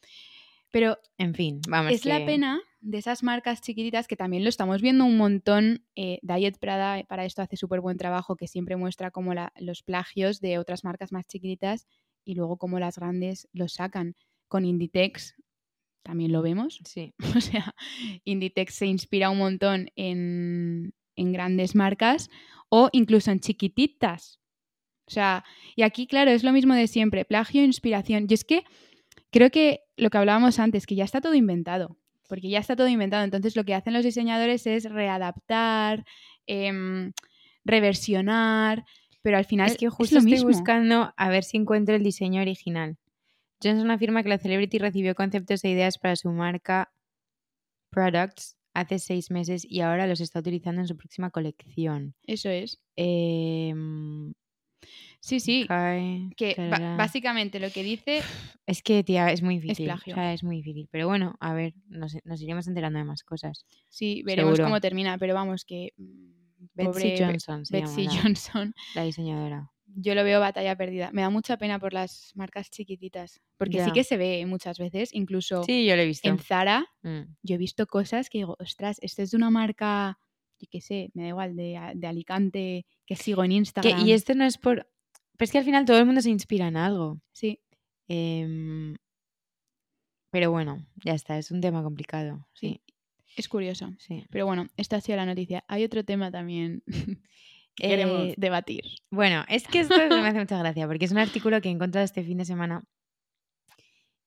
Pero, 0.73 0.99
en 1.19 1.35
fin, 1.35 1.61
vamos. 1.69 1.93
Es 1.93 2.05
la 2.05 2.25
pena 2.27 2.61
de 2.81 2.99
esas 2.99 3.23
marcas 3.23 3.61
chiquititas 3.61 4.09
que 4.09 4.17
también 4.17 4.43
lo 4.43 4.49
estamos 4.49 4.83
viendo 4.83 5.05
un 5.05 5.17
montón. 5.17 5.85
Eh, 5.95 6.19
Diet 6.23 6.59
Prada 6.59 6.99
eh, 6.99 7.05
para 7.09 7.25
esto 7.25 7.43
hace 7.43 7.57
súper 7.57 7.81
buen 7.81 7.97
trabajo, 7.99 8.37
que 8.37 8.49
siempre 8.49 8.77
muestra 8.77 9.13
como 9.13 9.33
los 9.61 9.83
plagios 9.83 10.41
de 10.41 10.59
otras 10.59 10.83
marcas 10.83 11.13
más 11.13 11.27
chiquititas 11.27 11.87
y 12.25 12.35
luego 12.35 12.57
como 12.57 12.81
las 12.81 12.97
grandes 12.97 13.49
los 13.53 13.75
sacan. 13.75 14.17
Con 14.49 14.65
Inditex 14.65 15.37
también 16.03 16.33
lo 16.33 16.43
vemos. 16.43 16.81
Sí. 16.85 17.15
O 17.37 17.41
sea, 17.41 17.75
Inditex 18.25 18.75
se 18.75 18.87
inspira 18.87 19.31
un 19.31 19.39
montón 19.39 19.91
en, 19.95 20.93
grandes 21.17 21.75
marcas 21.75 22.31
o 22.69 22.89
incluso 22.93 23.31
en 23.31 23.41
chiquititas. 23.41 24.41
O 25.07 25.11
sea, 25.11 25.45
y 25.77 25.83
aquí, 25.83 26.07
claro, 26.07 26.31
es 26.31 26.43
lo 26.43 26.53
mismo 26.53 26.75
de 26.75 26.87
siempre, 26.87 27.25
plagio 27.25 27.63
e 27.63 27.67
inspiración. 27.67 28.27
Y 28.29 28.35
es 28.35 28.45
que 28.45 28.65
creo 29.33 29.51
que 29.51 29.81
lo 29.97 30.11
que 30.11 30.18
hablábamos 30.18 30.61
antes, 30.61 30.87
que 30.87 30.95
ya 30.95 31.05
está 31.05 31.21
todo 31.21 31.35
inventado, 31.35 31.97
porque 32.29 32.49
ya 32.49 32.61
está 32.61 32.77
todo 32.77 32.88
inventado. 32.88 33.25
Entonces 33.25 33.57
lo 33.57 33.64
que 33.64 33.75
hacen 33.75 33.95
los 33.95 34.05
diseñadores 34.05 34.66
es 34.66 34.85
readaptar, 34.85 36.05
em, 36.47 37.12
reversionar, 37.64 38.85
pero 39.23 39.38
al 39.38 39.45
final 39.45 39.71
es 39.71 39.77
que 39.77 39.88
justo 39.88 40.18
estoy 40.18 40.42
buscando 40.45 41.12
a 41.16 41.29
ver 41.29 41.45
si 41.45 41.57
encuentro 41.57 41.95
el 41.95 42.03
diseño 42.03 42.40
original. 42.40 42.97
Johnson 43.62 43.90
afirma 43.90 44.23
que 44.23 44.29
la 44.29 44.38
celebrity 44.38 44.79
recibió 44.79 45.14
conceptos 45.14 45.64
e 45.64 45.71
ideas 45.71 45.99
para 45.99 46.16
su 46.16 46.31
marca 46.31 46.92
Products 47.90 48.57
hace 48.75 48.99
seis 48.99 49.31
meses 49.31 49.64
y 49.68 49.81
ahora 49.81 50.07
los 50.07 50.21
está 50.21 50.40
utilizando 50.40 50.81
en 50.81 50.88
su 50.88 50.97
próxima 50.97 51.31
colección. 51.31 52.14
Eso 52.27 52.49
es. 52.49 52.81
Em, 52.97 54.33
sí, 55.23 55.41
sí. 55.41 55.67
que 56.37 56.55
básicamente 56.97 57.61
lo 57.61 57.71
que 57.71 57.83
dice. 57.83 58.23
Es 58.67 58.83
que, 58.83 59.03
tía, 59.03 59.33
es 59.33 59.43
muy 59.43 59.59
difícil. 59.59 59.89
Es 59.89 60.03
plagio. 60.03 60.23
es 60.23 60.45
muy 60.45 60.57
difícil. 60.57 60.89
Pero 60.91 61.09
bueno, 61.09 61.35
a 61.41 61.55
ver, 61.55 61.75
nos, 61.89 62.15
iremos 62.41 62.69
enterando 62.69 62.99
de 62.99 63.05
más 63.05 63.23
cosas. 63.23 63.65
Sí, 63.89 64.23
veremos 64.25 64.61
cómo 64.61 64.81
termina. 64.81 65.19
Pero 65.19 65.35
vamos, 65.35 65.65
que. 65.65 65.93
Mm, 65.97 66.43
Betsy 66.75 67.17
Johnson. 67.19 67.65
Betsy 67.71 68.07
Johnson. 68.07 68.75
La 68.95 69.03
diseñadora 69.03 69.73
yo 69.95 70.15
lo 70.15 70.25
veo 70.25 70.41
batalla 70.41 70.77
perdida. 70.77 71.11
Me 71.13 71.23
da 71.23 71.31
mucha 71.31 71.57
pena 71.57 71.79
por 71.79 71.93
las 71.93 72.33
marcas 72.35 72.71
chiquititas, 72.71 73.41
porque 73.57 73.85
sí 73.85 73.93
que 73.93 74.05
se 74.05 74.17
ve 74.17 74.45
muchas 74.47 74.79
veces, 74.79 75.13
incluso 75.13 75.65
sí, 75.65 75.87
yo 75.87 75.97
lo 75.97 76.03
he 76.03 76.07
visto. 76.07 76.29
en 76.29 76.39
Zara, 76.39 76.87
mm. 77.03 77.21
yo 77.43 77.55
he 77.55 77.59
visto 77.59 77.87
cosas 77.87 78.31
que 78.31 78.39
digo, 78.39 78.57
ostras, 78.59 78.99
esto 79.03 79.23
es 79.23 79.31
de 79.31 79.37
una 79.37 79.51
marca, 79.51 80.19
yo 80.59 80.69
qué 80.71 80.81
sé, 80.81 81.11
me 81.15 81.25
da 81.25 81.29
igual, 81.29 81.57
de, 81.57 81.77
Alicante, 82.07 82.87
que 83.07 83.17
sigo 83.17 83.45
en 83.45 83.53
Instagram. 83.53 84.07
y 84.07 84.13
esto 84.13 84.35
no 84.35 84.45
es 84.45 84.59
por... 84.59 84.89
Pero 85.43 85.47
es 85.47 85.51
que 85.51 85.59
al 85.59 85.65
final 85.65 85.85
todo 85.85 85.99
el 85.99 86.07
mundo 86.07 86.21
se 86.21 86.31
inspira 86.31 86.69
en 86.69 86.77
algo. 86.77 87.21
Sí. 87.33 87.59
Em, 88.07 88.95
pero 90.31 90.53
bueno, 90.53 90.87
ya 91.05 91.15
está, 91.15 91.37
es 91.37 91.51
un 91.51 91.61
tema 91.61 91.83
complicado. 91.83 92.47
sí. 92.55 92.81
Es 93.35 93.49
curioso. 93.49 93.93
Sí. 93.99 94.25
Pero 94.31 94.47
bueno, 94.47 94.69
esta 94.77 94.95
ha 94.95 95.01
sido 95.01 95.17
la 95.17 95.27
noticia. 95.27 95.65
Hay 95.67 95.83
otro 95.83 96.05
tema 96.05 96.31
también 96.31 96.85
queremos 97.75 98.29
eh, 98.29 98.35
debatir. 98.37 98.85
Bueno, 99.11 99.45
es 99.49 99.67
que 99.67 99.81
esto 99.81 99.97
me 99.97 100.29
hace 100.29 100.39
mucha 100.39 100.59
gracia, 100.59 100.87
porque 100.87 101.07
es 101.07 101.11
un 101.11 101.19
artículo 101.19 101.61
que 101.61 101.71
he 101.71 101.73
encontrado 101.73 102.05
este 102.05 102.23
fin 102.23 102.39
de 102.39 102.45
semana 102.45 102.85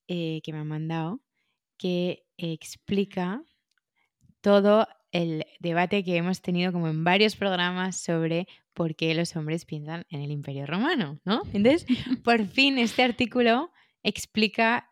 eh, 0.08 0.42
que 0.42 0.52
me 0.52 0.58
han 0.58 0.68
mandado, 0.68 1.22
que 1.78 2.26
explica 2.36 3.42
todo 4.42 4.86
el 5.22 5.44
debate 5.60 6.02
que 6.04 6.16
hemos 6.16 6.40
tenido 6.42 6.72
como 6.72 6.88
en 6.88 7.04
varios 7.04 7.36
programas 7.36 7.96
sobre 7.96 8.46
por 8.72 8.94
qué 8.94 9.14
los 9.14 9.34
hombres 9.36 9.64
piensan 9.64 10.04
en 10.10 10.20
el 10.20 10.30
imperio 10.30 10.66
romano, 10.66 11.18
¿no? 11.24 11.42
Entonces, 11.52 11.86
por 12.24 12.46
fin 12.46 12.78
este 12.78 13.02
artículo 13.02 13.70
explica 14.02 14.90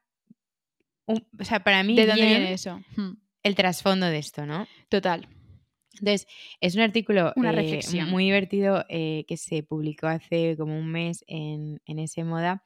un- 1.07 1.27
o 1.39 1.45
sea, 1.45 1.63
para 1.63 1.83
mí 1.83 1.95
¿De 1.97 2.07
dónde 2.07 2.25
viene 2.27 2.53
eso? 2.53 2.81
Hmm, 2.97 3.13
el 3.43 3.55
trasfondo 3.55 4.07
de 4.07 4.19
esto, 4.19 4.47
¿no? 4.47 4.67
Total. 4.89 5.29
Entonces, 6.01 6.27
es 6.61 6.75
un 6.75 6.81
artículo 6.81 7.33
Una 7.37 7.51
eh, 7.51 7.57
reflexión. 7.57 8.11
muy 8.11 8.25
divertido 8.25 8.85
eh, 8.89 9.25
que 9.29 9.37
se 9.37 9.63
publicó 9.63 10.07
hace 10.09 10.57
como 10.57 10.77
un 10.77 10.91
mes 10.91 11.23
en, 11.29 11.81
en 11.87 11.99
ese 12.01 12.25
moda 12.25 12.65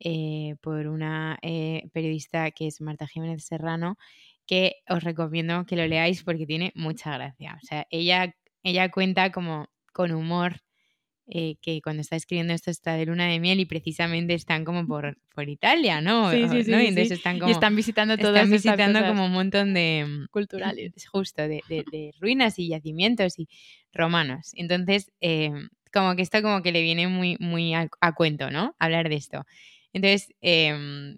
eh, 0.00 0.54
por 0.60 0.86
una 0.86 1.38
eh, 1.42 1.88
periodista 1.92 2.50
que 2.52 2.68
es 2.68 2.80
Marta 2.80 3.08
Jiménez 3.08 3.44
Serrano, 3.44 3.96
que 4.48 4.76
os 4.90 5.04
recomiendo 5.04 5.66
que 5.66 5.76
lo 5.76 5.86
leáis 5.88 6.24
porque 6.24 6.46
tiene 6.46 6.72
mucha 6.76 7.14
gracia. 7.14 7.58
O 7.62 7.66
sea, 7.66 7.86
ella, 7.90 8.34
ella 8.64 8.90
cuenta 8.90 9.32
como 9.32 9.68
con 9.94 10.12
humor 10.12 10.62
eh, 11.26 11.56
que 11.62 11.80
cuando 11.82 12.00
está 12.02 12.16
escribiendo 12.16 12.54
esto 12.54 12.70
está 12.70 12.94
de 12.94 13.06
luna 13.06 13.26
de 13.28 13.40
miel 13.40 13.60
y 13.60 13.66
precisamente 13.66 14.34
están 14.34 14.64
como 14.64 14.86
por, 14.86 15.18
por 15.34 15.48
Italia, 15.48 16.00
¿no? 16.00 16.30
Sí, 16.30 16.48
sí, 16.48 16.62
sí, 16.64 16.64
¿no? 16.70 16.78
sí, 16.78 16.82
Y 16.82 16.86
entonces 16.86 17.12
están 17.12 17.38
como 17.38 17.50
y 17.50 17.52
están 17.52 17.76
visitando 17.76 18.18
todas 18.18 18.42
están 18.42 18.50
visitando 18.50 19.04
como 19.06 19.26
un 19.26 19.32
montón 19.32 19.74
de 19.74 20.04
mm, 20.06 20.26
culturales. 20.30 20.92
es 20.96 21.08
justo 21.08 21.42
de, 21.42 21.62
de- 21.66 21.84
de 21.90 22.12
ruinas 22.20 22.58
y 22.58 22.68
yacimientos 22.68 23.38
y 23.38 23.48
romanos. 23.92 24.50
Entonces, 24.54 25.10
eh, 25.20 25.52
como 25.92 26.16
que 26.16 26.22
esto 26.22 26.42
como 26.42 26.62
que 26.62 26.72
le 26.72 26.82
viene 26.82 27.08
muy, 27.08 27.36
muy 27.40 27.74
a, 27.74 27.88
a 28.00 28.14
cuento, 28.14 28.50
¿no? 28.50 28.74
Hablar 28.78 29.08
de 29.08 29.16
esto. 29.16 29.44
Entonces, 29.92 30.28
em, 30.40 31.12
eh, 31.12 31.16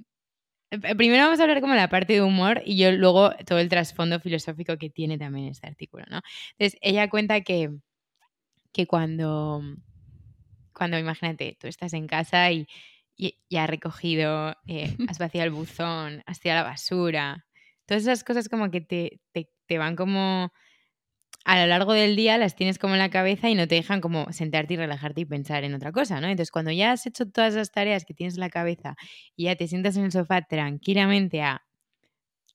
primero 0.96 1.24
vamos 1.24 1.40
a 1.40 1.42
hablar 1.42 1.60
como 1.60 1.74
la 1.74 1.88
parte 1.88 2.14
de 2.14 2.22
humor 2.22 2.62
y 2.64 2.76
yo 2.76 2.92
luego 2.92 3.30
todo 3.46 3.58
el 3.58 3.68
trasfondo 3.68 4.20
filosófico 4.20 4.76
que 4.78 4.90
tiene 4.90 5.18
también 5.18 5.48
este 5.48 5.66
artículo, 5.66 6.04
¿no? 6.08 6.20
Entonces, 6.52 6.78
ella 6.82 7.10
cuenta 7.10 7.40
que, 7.40 7.70
que 8.72 8.86
cuando, 8.86 9.62
cuando, 10.72 10.98
imagínate, 10.98 11.56
tú 11.60 11.66
estás 11.66 11.92
en 11.92 12.06
casa 12.06 12.50
y, 12.52 12.66
y, 13.16 13.38
y 13.48 13.56
has 13.56 13.68
recogido, 13.68 14.56
eh, 14.66 14.96
has 15.08 15.18
vaciado 15.18 15.46
el 15.46 15.52
buzón, 15.52 16.22
has 16.26 16.40
tirado 16.40 16.64
la 16.64 16.70
basura, 16.70 17.46
todas 17.86 18.04
esas 18.04 18.24
cosas 18.24 18.48
como 18.48 18.70
que 18.70 18.80
te, 18.80 19.20
te, 19.32 19.50
te 19.66 19.78
van 19.78 19.96
como 19.96 20.52
a 21.44 21.60
lo 21.60 21.66
largo 21.66 21.92
del 21.92 22.16
día 22.16 22.38
las 22.38 22.54
tienes 22.54 22.78
como 22.78 22.94
en 22.94 22.98
la 22.98 23.10
cabeza 23.10 23.48
y 23.48 23.54
no 23.54 23.66
te 23.66 23.76
dejan 23.76 24.00
como 24.00 24.30
sentarte 24.32 24.74
y 24.74 24.76
relajarte 24.76 25.22
y 25.22 25.24
pensar 25.24 25.64
en 25.64 25.74
otra 25.74 25.92
cosa, 25.92 26.20
¿no? 26.20 26.28
Entonces, 26.28 26.50
cuando 26.50 26.70
ya 26.70 26.92
has 26.92 27.06
hecho 27.06 27.26
todas 27.30 27.54
las 27.54 27.72
tareas 27.72 28.04
que 28.04 28.14
tienes 28.14 28.34
en 28.34 28.40
la 28.40 28.50
cabeza 28.50 28.94
y 29.36 29.44
ya 29.44 29.56
te 29.56 29.66
sientas 29.66 29.96
en 29.96 30.04
el 30.04 30.12
sofá 30.12 30.42
tranquilamente 30.42 31.42
a 31.42 31.64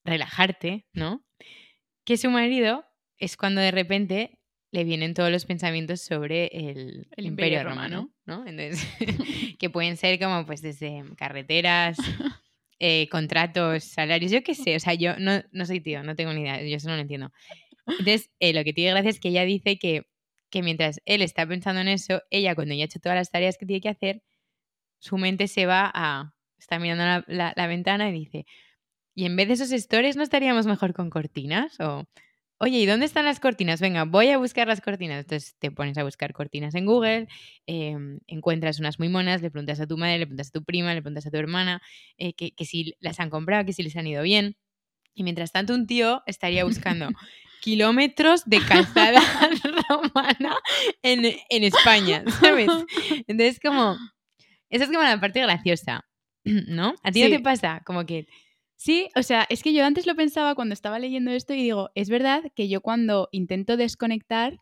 relajarte, 0.04 0.86
¿no? 0.94 1.26
Que 2.06 2.18
su 2.18 2.30
marido 2.30 2.86
es 3.18 3.38
cuando 3.38 3.62
de 3.62 3.72
repente 3.72 4.40
le 4.72 4.84
vienen 4.84 5.14
todos 5.14 5.32
los 5.32 5.46
pensamientos 5.46 6.02
sobre 6.02 6.48
el, 6.48 7.08
El 7.16 7.26
imperio, 7.26 7.60
Imperio 7.60 7.64
romano, 7.64 8.12
Romano. 8.26 8.44
¿no? 8.44 8.48
Entonces, 8.48 8.86
que 9.60 9.70
pueden 9.70 9.98
ser 9.98 10.20
como 10.20 10.46
pues 10.46 10.62
desde 10.62 11.04
carreteras, 11.18 11.98
eh, 12.80 13.08
contratos, 13.10 13.86
salarios, 13.86 14.32
yo 14.32 14.44
qué 14.44 14.54
sé, 14.54 14.76
o 14.76 14.80
sea, 14.80 14.94
yo 14.94 15.18
no, 15.18 15.42
no 15.52 15.66
soy 15.66 15.80
tío, 15.80 16.04
no 16.04 16.16
tengo 16.16 16.34
ni 16.34 16.42
idea, 16.42 16.62
yo 16.62 16.76
eso 16.76 16.90
no 16.90 16.96
lo 16.96 17.02
entiendo. 17.02 17.32
Entonces, 17.88 18.32
eh, 18.40 18.54
lo 18.54 18.64
que 18.64 18.74
tiene 18.74 18.92
gracia 18.92 19.10
es 19.10 19.20
que 19.20 19.30
ella 19.30 19.44
dice 19.46 19.78
que, 19.78 20.08
que 20.50 20.62
mientras 20.64 21.02
él 21.06 21.22
está 21.22 21.48
pensando 21.48 21.82
en 21.82 21.88
eso, 21.88 22.22
ella 22.30 22.56
cuando 22.56 22.74
ya 22.74 22.84
ha 22.84 22.86
hecho 22.86 23.00
todas 23.00 23.18
las 23.18 23.32
tareas 23.32 23.58
que 23.58 23.66
tiene 23.66 23.82
que 23.82 23.90
hacer, 23.90 24.22
su 25.00 25.18
mente 25.18 25.48
se 25.48 25.66
va 25.66 25.92
a... 25.94 26.34
Está 26.58 26.80
mirando 26.80 27.04
la, 27.28 27.54
la- 27.56 27.68
ventana 27.68 28.10
y 28.10 28.14
dice, 28.14 28.46
¿y 29.14 29.26
en 29.26 29.36
vez 29.36 29.48
de 29.50 29.54
esos 29.56 29.70
stores 29.70 30.16
no 30.16 30.24
estaríamos 30.24 30.66
mejor 30.66 30.94
con 30.94 31.10
cortinas? 31.12 31.80
O, 31.80 32.06
oye, 32.58 32.80
¿y 32.80 32.86
dónde 32.88 33.06
están 33.06 33.26
las 33.26 33.40
cortinas? 33.40 33.82
Venga, 33.82 34.06
voy 34.06 34.30
a 34.30 34.38
buscar 34.38 34.68
las 34.68 34.82
cortinas. 34.82 35.20
Entonces 35.20 35.56
te 35.60 35.70
pones 35.70 35.98
a 35.98 36.04
buscar 36.04 36.34
cortinas 36.34 36.74
en 36.74 36.86
Google, 36.86 37.28
eh, 37.68 37.96
encuentras 38.28 38.80
unas 38.80 38.98
muy 38.98 39.10
monas, 39.10 39.42
le 39.42 39.52
preguntas 39.52 39.80
a 39.80 39.86
tu 39.88 39.98
madre, 39.98 40.18
le 40.20 40.26
preguntas 40.26 40.48
a 40.48 40.52
tu 40.52 40.64
prima, 40.64 40.94
le 40.94 41.02
preguntas 41.02 41.28
a 41.28 41.32
tu 41.32 41.38
hermana, 41.38 41.82
eh, 42.18 42.34
que, 42.34 42.52
que 42.52 42.66
si 42.66 42.96
las 43.00 43.20
han 43.20 43.30
comprado, 43.30 43.66
que 43.66 43.74
si 43.74 43.84
les 43.84 43.96
han 43.96 44.08
ido 44.08 44.24
bien. 44.24 44.56
Y 45.14 45.24
mientras 45.24 45.52
tanto 45.52 45.74
un 45.76 45.86
tío 45.88 46.24
estaría 46.26 46.64
buscando 46.66 47.10
kilómetros 47.66 48.46
de 48.46 48.60
calzada 48.64 49.20
romana 49.90 50.56
en, 51.02 51.26
en 51.50 51.64
España, 51.64 52.24
¿sabes? 52.40 52.72
Entonces 53.28 53.60
como, 53.60 53.98
esa 54.70 54.84
es 54.84 54.90
como 54.92 55.02
la 55.02 55.20
parte 55.20 55.42
graciosa, 55.42 56.06
¿no? 56.44 56.94
¿A 57.04 57.12
ti 57.12 57.22
no 57.22 57.28
Sí. 57.28 57.32
te 57.34 57.40
pasa? 57.40 57.82
Como 57.86 58.06
que, 58.06 58.28
Sí, 58.78 59.08
o 59.16 59.24
sea, 59.24 59.46
es 59.50 59.64
que 59.64 59.74
yo 59.74 59.86
antes 59.86 60.06
lo 60.06 60.16
pensaba 60.16 60.54
cuando 60.54 60.74
estaba 60.74 61.00
leyendo 61.00 61.32
esto 61.32 61.54
y 61.54 61.64
digo, 61.64 61.90
es 61.96 62.10
verdad 62.10 62.44
que 62.56 62.68
yo 62.68 62.82
cuando 62.82 63.30
intento 63.32 63.78
desconectar 63.78 64.58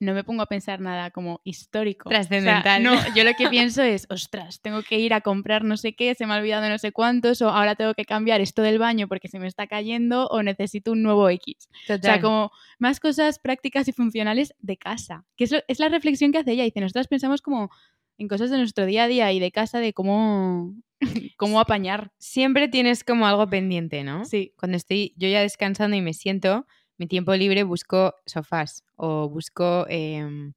no 0.00 0.12
me 0.12 0.24
pongo 0.24 0.42
a 0.42 0.46
pensar 0.46 0.80
nada 0.80 1.10
como 1.10 1.40
histórico. 1.44 2.08
O 2.08 2.12
sea, 2.12 2.20
Trascendental. 2.22 2.82
no, 2.82 2.94
yo 3.14 3.24
lo 3.24 3.32
que 3.34 3.48
pienso 3.50 3.82
es, 3.82 4.06
ostras, 4.10 4.60
tengo 4.60 4.82
que 4.82 4.98
ir 4.98 5.14
a 5.14 5.20
comprar 5.20 5.64
no 5.64 5.76
sé 5.76 5.94
qué, 5.94 6.14
se 6.14 6.26
me 6.26 6.34
ha 6.34 6.38
olvidado 6.38 6.68
no 6.68 6.78
sé 6.78 6.92
cuántos, 6.92 7.40
o 7.42 7.48
ahora 7.48 7.74
tengo 7.76 7.94
que 7.94 8.04
cambiar 8.04 8.40
esto 8.40 8.62
del 8.62 8.78
baño 8.78 9.08
porque 9.08 9.28
se 9.28 9.38
me 9.38 9.46
está 9.46 9.66
cayendo, 9.66 10.26
o 10.26 10.42
necesito 10.42 10.92
un 10.92 11.02
nuevo 11.02 11.28
X. 11.30 11.68
O 11.70 11.86
sea, 11.86 11.96
total. 12.00 12.20
como 12.20 12.50
más 12.78 13.00
cosas 13.00 13.38
prácticas 13.38 13.88
y 13.88 13.92
funcionales 13.92 14.54
de 14.58 14.76
casa. 14.76 15.24
Que 15.36 15.44
es, 15.44 15.52
lo- 15.52 15.62
es 15.68 15.78
la 15.78 15.88
reflexión 15.88 16.32
que 16.32 16.38
hace 16.38 16.52
ella. 16.52 16.64
Dice, 16.64 16.80
nosotras 16.80 17.08
pensamos 17.08 17.40
como 17.40 17.70
en 18.18 18.28
cosas 18.28 18.50
de 18.50 18.58
nuestro 18.58 18.86
día 18.86 19.04
a 19.04 19.08
día 19.08 19.32
y 19.32 19.40
de 19.40 19.50
casa, 19.52 19.78
de 19.78 19.92
cómo, 19.92 20.74
cómo 21.36 21.60
apañar. 21.60 22.12
Siempre 22.18 22.68
tienes 22.68 23.04
como 23.04 23.26
algo 23.26 23.48
pendiente, 23.48 24.04
¿no? 24.04 24.24
Sí. 24.24 24.52
Cuando 24.58 24.76
estoy 24.76 25.14
yo 25.16 25.28
ya 25.28 25.40
descansando 25.40 25.96
y 25.96 26.00
me 26.00 26.14
siento, 26.14 26.66
mi 26.98 27.06
tiempo 27.06 27.34
libre 27.34 27.62
busco 27.62 28.14
sofás 28.26 28.84
o 28.96 29.28
busco... 29.28 29.86
em, 29.88 30.52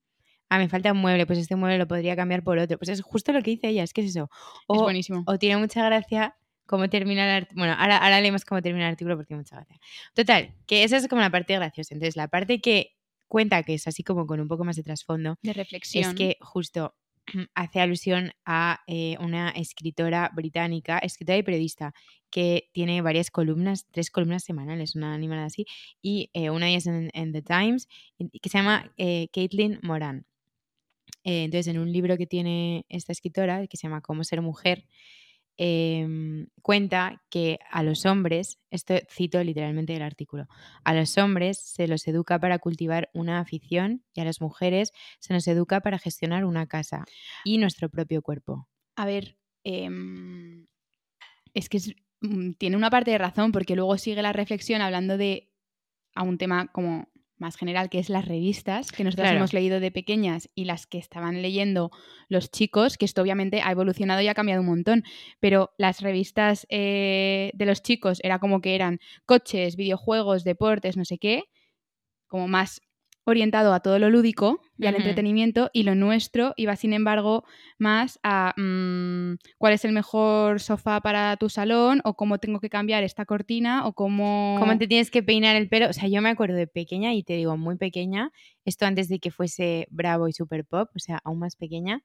ah, 0.50 0.58
me 0.58 0.69
falta 0.69 0.91
un 0.91 1.00
mueble, 1.00 1.26
pues 1.26 1.39
este 1.39 1.56
mueble 1.56 1.78
lo 1.78 1.88
podría 1.88 2.15
cambiar 2.15 2.43
por 2.43 2.58
otro. 2.58 2.78
Pues 2.78 2.89
es 2.89 3.02
justo 3.02 3.32
lo 3.34 3.41
que 3.41 3.52
dice 3.52 3.69
ella, 3.69 3.84
es 3.84 3.93
que 3.93 4.02
es 4.02 4.12
eso. 4.12 4.30
es 4.32 4.63
O, 4.67 4.84
buenísimo. 4.84 5.23
o 5.26 5.38
tiene 5.38 5.58
mucha 5.58 5.84
gracia 5.86 6.36
cómo 6.65 6.89
termina 6.89 7.23
el 7.26 7.43
artículo. 7.43 7.62
Bueno, 7.62 7.76
ahora, 7.80 7.97
ahora 7.97 8.21
leemos 8.21 8.45
cómo 8.45 8.62
termina 8.62 8.86
el 8.86 8.91
artículo 8.91 9.15
porque 9.15 9.28
tiene 9.28 9.41
mucha 9.41 9.56
gracia. 9.56 9.80
Total, 10.13 10.54
que 10.67 10.84
esa 10.84 10.97
es 10.97 11.08
como 11.08 11.21
la 11.21 11.30
parte 11.30 11.56
graciosa. 11.56 11.93
Entonces, 11.93 12.15
la 12.15 12.28
parte 12.28 12.62
que 12.62 12.97
cuenta, 13.28 13.63
que 13.63 13.73
es 13.73 13.88
así 13.88 14.04
como 14.04 14.26
con 14.28 14.39
un 14.39 14.47
poco 14.47 14.63
más 14.63 14.76
de 14.76 14.84
trasfondo, 14.84 15.38
de 15.41 15.54
reflexión. 15.54 16.10
es 16.10 16.15
que 16.15 16.38
justo 16.41 16.95
hace 17.55 17.79
alusión 17.79 18.31
a 18.45 18.81
eh, 18.87 19.17
una 19.19 19.49
escritora 19.49 20.31
británica, 20.33 20.97
escritora 20.99 21.37
y 21.37 21.43
periodista, 21.43 21.93
que 22.29 22.69
tiene 22.73 23.01
varias 23.01 23.31
columnas, 23.31 23.87
tres 23.91 24.11
columnas 24.11 24.43
semanales, 24.43 24.95
una 24.95 25.13
animada 25.13 25.45
así, 25.45 25.65
y 26.01 26.29
eh, 26.33 26.49
una 26.49 26.65
de 26.65 26.71
ellas 26.71 26.87
en, 26.87 27.09
en 27.13 27.31
The 27.31 27.41
Times, 27.41 27.87
que 28.41 28.49
se 28.49 28.57
llama 28.57 28.91
eh, 28.97 29.29
Caitlin 29.31 29.79
Moran. 29.83 30.25
Entonces, 31.23 31.67
en 31.67 31.79
un 31.79 31.91
libro 31.91 32.17
que 32.17 32.25
tiene 32.25 32.85
esta 32.87 33.11
escritora, 33.11 33.67
que 33.67 33.75
se 33.75 33.87
llama 33.87 34.01
Cómo 34.01 34.23
ser 34.23 34.41
mujer, 34.41 34.85
em, 35.58 36.48
cuenta 36.62 37.22
que 37.30 37.60
a 37.72 37.84
los 37.84 38.06
hombres, 38.06 38.60
esto 38.70 38.96
cito 39.10 39.43
literalmente 39.43 39.93
del 39.93 40.02
artículo, 40.04 40.48
a 40.84 40.93
los 40.93 41.17
hombres 41.17 41.60
se 41.60 41.88
los 41.88 42.08
educa 42.08 42.39
para 42.39 42.60
cultivar 42.60 43.10
una 43.13 43.39
afición 43.39 44.04
y 44.13 44.22
a 44.22 44.26
las 44.26 44.41
mujeres 44.41 44.91
se 45.20 45.34
nos 45.34 45.48
educa 45.48 45.82
para 45.82 46.00
gestionar 46.00 46.46
una 46.46 46.67
casa 46.67 47.06
y 47.43 47.58
nuestro 47.58 47.89
propio 47.89 48.22
cuerpo. 48.22 48.67
A 48.96 49.06
ver, 49.06 49.38
em, 49.63 50.67
es 51.54 51.70
que 51.70 51.80
mm, 52.22 52.54
tiene 52.54 52.78
una 52.78 52.89
parte 52.89 53.12
de 53.12 53.17
razón 53.17 53.52
porque 53.52 53.76
luego 53.76 53.98
sigue 53.98 54.22
la 54.22 54.34
reflexión 54.34 54.82
hablando 54.82 55.17
de 55.17 55.52
a 56.15 56.24
un 56.24 56.38
tema 56.38 56.67
como 56.67 57.10
más 57.39 57.56
general 57.58 57.89
que 57.89 58.00
es 58.00 58.10
las 58.10 58.26
revistas 58.28 58.91
que 58.91 59.04
nosotros 59.04 59.26
Claro. 59.26 59.38
hemos 59.38 59.54
leído 59.54 59.80
de 59.80 59.91
pequeñas 59.91 60.50
y 60.56 60.65
las 60.65 60.88
que 60.88 60.97
estaban 60.97 61.41
leyendo 61.41 61.91
los 62.30 62.50
chicos, 62.52 62.97
que 62.97 63.06
esto 63.06 63.21
obviamente 63.21 63.62
ha 63.63 63.71
evolucionado 63.71 64.21
y 64.21 64.28
ha 64.28 64.34
cambiado 64.34 64.62
un 64.62 64.67
montón, 64.67 65.04
pero 65.39 65.71
las 65.78 66.02
revistas 66.02 66.65
eh, 66.69 67.52
de 67.54 67.65
los 67.65 67.82
chicos 67.82 68.19
era 68.23 68.39
como 68.39 68.62
que 68.62 68.76
eran 68.76 69.00
coches, 69.26 69.76
videojuegos, 69.76 70.43
deportes, 70.43 70.97
no 70.97 71.06
sé 71.06 71.17
qué, 71.17 71.43
como 72.28 72.47
más 72.47 72.82
orientado 73.27 73.73
a 73.73 73.81
todo 73.81 73.99
lo 73.99 74.09
lúdico 74.09 74.61
y 74.77 74.85
al 74.85 74.95
entretenimiento 74.95 75.69
y 75.73 75.83
lo 75.83 75.95
nuestro 75.95 76.53
iba 76.55 76.75
sin 76.77 76.93
embargo 76.93 77.43
más 77.77 78.19
a 78.23 78.53
mm, 78.55 79.35
cuál 79.57 79.73
es 79.73 79.83
el 79.83 79.91
mejor 79.91 80.61
sofá 80.61 81.01
para 81.01 81.35
tu 81.35 81.49
salón 81.49 82.01
o 82.05 82.13
cómo 82.15 82.37
tengo 82.37 82.61
que 82.61 82.69
cambiar 82.69 83.03
esta 83.03 83.25
cortina 83.25 83.85
o 83.85 83.93
cómo... 83.93 84.55
¿Cómo 84.59 84.77
te 84.77 84.87
tienes 84.87 85.11
que 85.11 85.23
peinar 85.23 85.57
el 85.57 85.67
pelo? 85.67 85.89
O 85.89 85.93
sea, 85.93 86.07
yo 86.07 86.21
me 86.21 86.29
acuerdo 86.29 86.55
de 86.55 86.67
pequeña, 86.67 87.13
y 87.13 87.23
te 87.23 87.33
digo 87.33 87.57
muy 87.57 87.75
pequeña, 87.75 88.31
esto 88.63 88.85
antes 88.85 89.09
de 89.09 89.19
que 89.19 89.29
fuese 89.29 89.87
Bravo 89.91 90.29
y 90.29 90.33
Super 90.33 90.63
Pop, 90.63 90.89
o 90.95 90.99
sea, 90.99 91.19
aún 91.25 91.39
más 91.39 91.57
pequeña, 91.57 92.03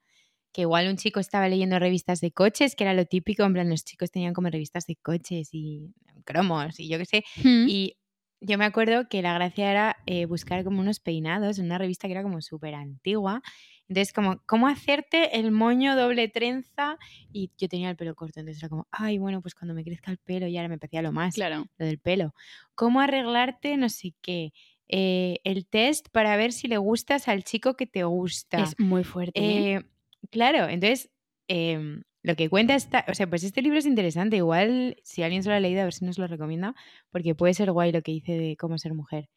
que 0.53 0.63
igual 0.63 0.89
un 0.89 0.97
chico 0.97 1.21
estaba 1.21 1.49
leyendo 1.49 1.79
revistas 1.79 2.21
de 2.21 2.33
coches, 2.33 2.75
que 2.75 2.85
era 2.85 2.95
lo 2.95 3.07
típico, 3.07 3.45
en 3.45 3.53
plan, 3.53 3.71
los 3.71 3.85
chicos 3.85 4.11
tenían 4.11 4.35
como 4.35 4.51
revistas 4.51 4.87
de 4.87 4.97
coches 4.97 5.51
y 5.53 5.95
cromos 6.25 6.79
y 6.79 6.89
yo 6.89 6.99
qué 6.99 7.07
sé, 7.07 7.25
y 7.45 7.97
yo 8.43 8.59
me 8.59 8.65
acuerdo 8.65 9.09
que 9.09 9.23
la 9.23 9.35
gracia 9.35 9.71
era 9.71 9.97
eh, 10.07 10.27
buscar 10.27 10.65
como 10.65 10.81
unos 10.81 11.01
peinados 11.01 11.59
en 11.59 11.67
una 11.67 11.79
revista 11.79 12.09
que 12.09 12.13
era 12.13 12.23
como 12.23 12.41
súper 12.43 12.75
antigua. 12.75 13.43
Entonces, 13.89 14.13
como, 14.13 14.43
¿cómo 14.47 14.69
hacerte 14.69 15.39
el 15.39 15.53
moño 15.53 15.97
doble 15.97 16.29
trenza? 16.29 16.99
Y 17.33 17.51
yo 17.59 17.69
tenía 17.69 17.91
el 17.91 17.97
pelo 17.97 18.15
corto, 18.15 18.41
entonces 18.41 18.63
era 18.63 18.69
como, 18.69 18.87
ay, 18.91 19.19
bueno, 19.19 19.43
pues 19.43 19.55
cuando 19.55 19.75
me 19.75 19.85
crezca 19.85 20.11
el 20.11 20.19
pelo 20.19 20.47
y 20.47 20.57
ahora 20.57 20.69
me 20.69 20.79
parecía 20.79 21.03
lo 21.03 21.13
más, 21.13 21.35
Claro. 21.35 21.67
lo 21.79 21.87
del 21.87 21.99
pelo. 21.99 22.35
¿Cómo 22.75 23.01
arreglarte 23.01 23.77
no 23.77 23.89
sé 23.89 24.15
qué? 24.23 24.53
Eh, 24.89 25.39
el 25.45 25.67
test 25.67 26.09
para 26.11 26.37
ver 26.37 26.53
si 26.53 26.69
le 26.69 26.79
gustas 26.79 27.29
al 27.29 27.45
chico 27.45 27.77
que 27.77 27.87
te 27.87 28.05
gusta. 28.05 28.63
Es 28.63 28.79
muy 28.79 29.05
fuerte. 29.05 29.41
¿eh? 29.41 29.85
Claro, 30.31 30.69
entonces, 30.69 31.11
em, 31.49 32.03
lo 32.23 32.37
que 32.37 32.49
cuenta 32.49 32.75
está, 32.75 33.05
o 33.09 33.15
sea, 33.15 33.29
pues 33.29 33.43
este 33.43 33.63
libro 33.63 33.79
es 33.79 33.87
interesante. 33.87 34.37
Igual, 34.37 34.97
si 35.03 35.23
alguien 35.23 35.43
se 35.43 35.49
lo 35.49 35.57
ha 35.57 35.61
leído, 35.61 35.81
a 35.81 35.85
ver 35.85 35.93
si 35.93 36.05
nos 36.05 36.19
lo 36.19 36.27
recomienda, 36.27 36.75
porque 37.11 37.35
puede 37.35 37.55
ser 37.55 37.73
guay 37.73 37.93
lo 37.93 38.03
que 38.03 38.13
dice 38.13 38.33
de 38.39 38.57
cómo 38.57 38.79
ser 38.79 38.95
mujer. 38.95 39.29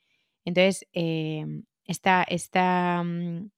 Entonces, 0.45 0.87
eh, 0.93 1.45
esta, 1.85 2.23
esta 2.23 3.03
mm, 3.03 3.49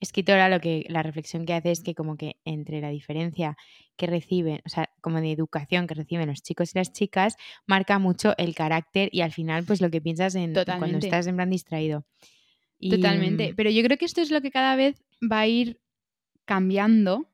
escritora 0.00 0.48
lo 0.48 0.60
que 0.60 0.86
la 0.88 1.02
reflexión 1.02 1.46
que 1.46 1.54
hace 1.54 1.70
es 1.70 1.82
que 1.82 1.94
como 1.94 2.16
que 2.16 2.36
entre 2.44 2.80
la 2.80 2.90
diferencia 2.90 3.56
que 3.96 4.06
reciben, 4.06 4.60
o 4.66 4.68
sea, 4.68 4.90
como 5.00 5.20
de 5.20 5.30
educación 5.30 5.86
que 5.86 5.94
reciben 5.94 6.28
los 6.28 6.42
chicos 6.42 6.74
y 6.74 6.78
las 6.78 6.92
chicas, 6.92 7.36
marca 7.66 8.00
mucho 8.00 8.34
el 8.38 8.54
carácter 8.54 9.08
y 9.12 9.20
al 9.20 9.30
final 9.30 9.64
pues 9.64 9.80
lo 9.80 9.90
que 9.90 10.00
piensas 10.00 10.34
en 10.34 10.52
cuando 10.52 10.98
estás 10.98 11.26
en 11.28 11.36
plan 11.36 11.50
distraído. 11.50 12.04
Y, 12.78 12.90
Totalmente. 12.90 13.52
mm, 13.52 13.56
Pero 13.56 13.70
yo 13.70 13.82
creo 13.84 13.96
que 13.98 14.04
esto 14.04 14.20
es 14.20 14.32
lo 14.32 14.40
que 14.40 14.50
cada 14.50 14.74
vez 14.74 15.02
va 15.22 15.40
a 15.40 15.46
ir 15.46 15.80
cambiando 16.44 17.28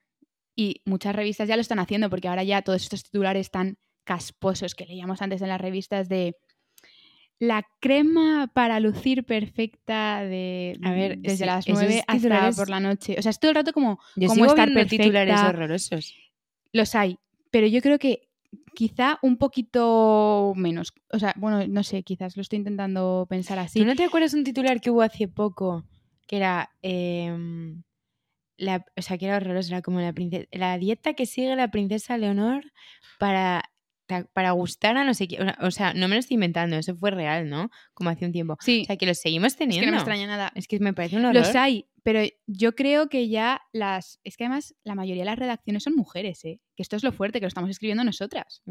y 0.61 0.83
muchas 0.85 1.15
revistas 1.17 1.49
ya 1.49 1.57
lo 1.57 1.63
están 1.63 1.79
haciendo 1.79 2.11
porque 2.11 2.29
ahora 2.29 2.45
ya 2.45 2.61
todos 2.63 2.83
estos 2.83 3.03
titulares 3.03 3.51
tan 3.51 3.79
casposos 4.05 4.75
que 4.75 4.85
leíamos 4.85 5.23
antes 5.23 5.41
en 5.43 5.49
las 5.49 5.61
revistas 5.61 6.09
de 6.09 6.35
la 7.39 7.63
crema 7.81 8.51
para 8.53 8.81
lucir 8.81 9.25
perfecta 9.25 10.23
de 10.23 10.77
A 10.83 10.93
ver, 10.93 11.17
desde 11.19 11.39
sí, 11.39 11.45
las 11.47 11.67
esos 11.67 11.79
9 11.81 12.03
hasta 12.07 12.17
titulares- 12.29 12.57
por 12.57 12.69
la 12.69 12.81
noche. 12.81 13.17
O 13.19 13.23
sea, 13.23 13.31
es 13.31 13.41
todo 13.41 13.51
el 13.51 13.55
rato 13.55 13.73
como 13.73 13.99
Yo 14.17 14.29
sigo 14.29 14.47
estar 14.47 14.71
perfecta. 14.73 15.05
titulares 15.05 15.41
horrorosos. 15.41 16.15
Los 16.73 16.95
hay, 16.95 17.17
pero 17.51 17.67
yo 17.67 17.81
creo 17.81 17.99
que 17.99 18.29
quizá 18.75 19.19
un 19.23 19.39
poquito 19.39 20.53
menos. 20.57 20.93
O 21.13 21.19
sea, 21.19 21.33
bueno, 21.37 21.67
no 21.67 21.83
sé, 21.83 22.03
quizás 22.03 22.37
lo 22.37 22.43
estoy 22.43 22.59
intentando 22.59 23.27
pensar 23.31 23.59
así. 23.59 23.79
¿Tú 23.81 23.87
no 23.87 23.97
te 23.97 24.05
acuerdas 24.05 24.35
un 24.35 24.45
titular 24.45 24.81
que 24.81 24.91
hubo 24.91 25.01
hace 25.03 25.27
poco 25.27 25.85
que 26.27 26.37
era 26.37 26.71
em, 26.83 27.83
la, 28.61 28.85
o 28.97 29.03
sea, 29.03 29.19
que 29.19 29.27
era 29.27 29.37
horroroso, 29.37 29.71
era 29.73 29.83
como 29.83 30.01
la 30.01 30.13
princesa, 30.13 30.47
la 30.53 30.79
dieta 30.79 31.15
que 31.15 31.27
sigue 31.27 31.57
la 31.57 31.71
princesa 31.71 32.19
Leonor 32.19 32.63
para 33.19 33.63
para 34.33 34.51
gustar 34.51 34.97
a 34.97 35.05
no 35.05 35.15
sé 35.15 35.29
quién, 35.29 35.53
o 35.61 35.71
sea, 35.71 35.95
no 35.95 36.09
me 36.09 36.17
lo 36.17 36.19
estoy 36.19 36.35
inventando, 36.35 36.77
eso 36.77 36.97
fue 36.97 37.13
real, 37.13 37.49
¿no? 37.49 37.71
Como 37.95 38.11
hace 38.11 38.27
un 38.27 38.33
tiempo. 38.33 38.57
Sí, 38.61 38.83
O 38.83 38.85
sea, 38.87 38.97
que 38.97 39.07
lo 39.07 39.15
seguimos 39.15 39.53
es 39.53 39.57
teniendo. 39.57 39.85
que 39.85 39.87
no 39.87 39.93
me 39.93 39.99
extraña 39.99 40.27
nada. 40.27 40.51
Es 40.57 40.67
que 40.67 40.81
me 40.81 40.93
parece 40.93 41.17
un 41.17 41.27
horror. 41.27 41.37
Los 41.37 41.55
hay, 41.55 41.87
pero 42.03 42.21
yo 42.49 42.75
creo 42.75 43.09
que 43.09 43.29
ya 43.29 43.63
las. 43.73 44.19
Es 44.25 44.37
que 44.37 44.45
además 44.45 44.75
la 44.83 44.97
mayoría 44.97 45.23
de 45.23 45.27
las 45.27 45.39
redacciones 45.39 45.85
son 45.85 45.95
mujeres, 45.95 46.45
¿eh? 46.45 46.61
Que 46.77 46.83
esto 46.83 46.97
es 46.97 47.05
lo 47.05 47.13
fuerte, 47.13 47.39
que 47.39 47.45
lo 47.45 47.49
estamos 47.49 47.71
escribiendo 47.71 48.03
nosotras. 48.03 48.63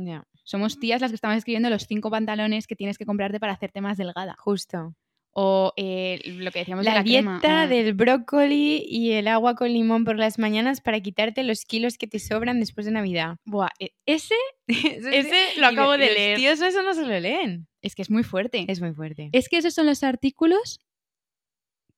Somos 0.43 0.77
tías 0.77 0.99
las 0.99 1.11
que 1.11 1.15
estamos 1.15 1.37
escribiendo 1.37 1.69
los 1.69 1.85
cinco 1.87 2.11
pantalones 2.11 2.67
que 2.67 2.75
tienes 2.75 2.97
que 2.97 3.05
comprarte 3.05 3.39
para 3.39 3.53
hacerte 3.53 3.79
más 3.79 3.97
delgada. 3.97 4.35
justo. 4.39 4.93
O 5.31 5.73
eh, 5.77 6.19
lo 6.25 6.51
que 6.51 6.59
decíamos 6.59 6.83
de 6.85 6.91
La, 6.91 6.97
la 6.97 7.03
crema, 7.03 7.33
dieta 7.39 7.61
ah, 7.61 7.67
del 7.67 7.93
brócoli 7.93 8.83
y 8.87 9.11
el 9.11 9.27
agua 9.27 9.55
con 9.55 9.71
limón 9.71 10.03
por 10.03 10.17
las 10.17 10.39
mañanas 10.39 10.81
para 10.81 10.99
quitarte 11.01 11.43
los 11.43 11.65
kilos 11.65 11.97
que 11.97 12.07
te 12.07 12.17
sobran 12.19 12.59
después 12.59 12.85
de 12.85 12.91
Navidad. 12.91 13.37
Buah, 13.45 13.69
e- 13.79 13.91
ese 14.05 14.35
Ese 14.67 15.19
Ese 15.19 15.59
lo 15.59 15.67
acabo 15.67 15.91
de 15.93 16.07
leer. 16.11 16.31
Los 16.31 16.39
tíos 16.59 16.61
eso 16.61 16.81
no 16.83 16.93
se 16.93 17.05
lo 17.05 17.19
leen. 17.19 17.67
es 17.81 17.95
que 17.95 18.01
es 18.01 18.09
muy 18.09 18.23
fuerte. 18.23 18.65
Es 18.67 18.81
muy 18.81 18.91
fuerte. 18.93 19.29
Es 19.31 19.49
que 19.49 19.57
esos 19.57 19.73
son 19.73 19.85
los 19.85 20.03
artículos 20.03 20.79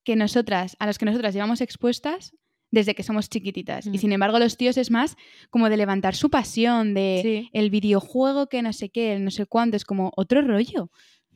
que 0.04 0.16
nosotras, 0.16 0.76
a 0.80 0.86
los 0.88 0.98
que 0.98 1.06
nosotras 1.06 1.34
llevamos 1.34 1.62
expuestas 1.62 2.36
desde 2.72 2.96
que 2.96 3.04
somos 3.04 3.30
chiquititas. 3.30 3.88
Mm. 3.88 3.94
Y 3.96 3.98
sin 3.98 4.12
embargo, 4.14 4.40
los 4.40 4.58
tíos 4.58 4.78
es 4.78 4.92
más 4.92 5.16
como 5.50 5.70
de 5.70 5.78
levantar 5.78 6.16
su 6.16 6.30
pasión, 6.30 6.94
de 6.94 7.20
Sí. 7.22 7.50
el 7.54 7.70
videojuego 7.70 8.48
que 8.48 8.62
no 8.62 8.74
sé 8.74 8.90
qué, 8.90 9.14
el 9.14 9.24
no 9.24 9.32
sé 9.32 9.46
cuánto, 9.46 9.78
es 9.78 9.86
como 9.86 10.12
otro 10.16 10.42
rollo. 10.42 10.90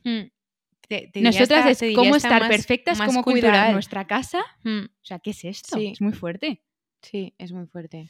Mm. 0.04 0.30
Te- 0.88 1.08
te 1.12 1.18
diría 1.20 1.30
Nosotras 1.30 1.82
es 1.82 1.94
cómo 1.94 2.16
estar 2.16 2.48
perfectas, 2.48 2.98
más 2.98 3.06
cómo 3.08 3.22
cuidar 3.24 3.40
cultural. 3.52 3.72
nuestra 3.72 4.06
casa. 4.06 4.44
Mm. 4.64 4.84
O 4.84 5.04
sea, 5.04 5.18
¿qué 5.18 5.30
es 5.30 5.44
esto? 5.44 5.76
Sí. 5.78 5.88
Es 5.92 6.00
muy 6.00 6.12
fuerte. 6.12 6.62
Sí, 7.02 7.34
es 7.38 7.52
muy 7.52 7.66
fuerte. 7.66 8.08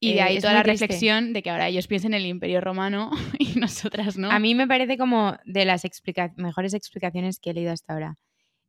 Y 0.00 0.12
de 0.12 0.18
Eh, 0.18 0.22
ahí 0.22 0.40
toda 0.40 0.52
la 0.54 0.62
triste. 0.62 0.86
reflexión 0.86 1.32
de 1.32 1.42
que 1.42 1.50
ahora 1.50 1.66
ellos 1.68 1.86
piensen 1.88 2.14
en 2.14 2.20
el 2.20 2.26
imperio 2.26 2.60
romano 2.60 3.10
y 3.38 3.58
nosotras 3.58 4.16
no. 4.16 4.30
A 4.30 4.38
mí 4.38 4.54
me 4.54 4.66
parece 4.68 4.96
como 4.96 5.36
de 5.44 5.64
las 5.64 5.84
explica- 5.84 6.32
mejores 6.36 6.74
explicaciones 6.74 7.40
que 7.40 7.50
he 7.50 7.54
leído 7.54 7.72
hasta 7.72 7.92
ahora. 7.94 8.16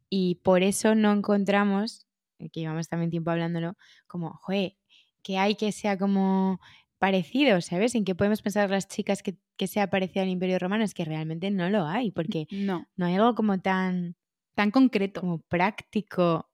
Y 0.10 0.36
por 0.44 0.64
eso 0.64 0.96
no 0.96 1.12
encontramos, 1.12 2.08
eh, 2.40 2.50
que 2.50 2.62
llevamos 2.62 2.88
también 2.90 3.12
tiempo 3.12 3.30
hablándolo, 3.30 3.76
como, 4.08 4.32
joder, 4.42 4.76
que 5.22 5.38
hay 5.38 5.54
que 5.56 5.72
sea 5.72 5.98
como 6.00 6.60
parecido, 7.00 7.62
¿sabes? 7.62 7.96
¿En 7.96 8.06
qué 8.06 8.16
podemos 8.16 8.42
pensar 8.42 8.70
las 8.70 8.88
chicas 8.88 9.24
que, 9.24 9.38
que 9.58 9.68
sea 9.68 9.90
parecido 9.90 10.24
al 10.24 10.30
Imperio 10.30 10.60
Romano? 10.60 10.84
Es 10.84 10.94
que 10.94 11.06
realmente 11.06 11.52
no 11.52 11.70
lo 11.70 11.86
hay, 11.88 12.12
porque 12.12 12.48
No, 12.52 12.88
no 12.96 13.06
hay 13.08 13.16
algo 13.16 13.36
como 13.36 13.60
tan 13.62 14.16
tan 14.56 14.72
concreto. 14.72 15.22
como 15.22 15.40
práctico. 15.42 16.50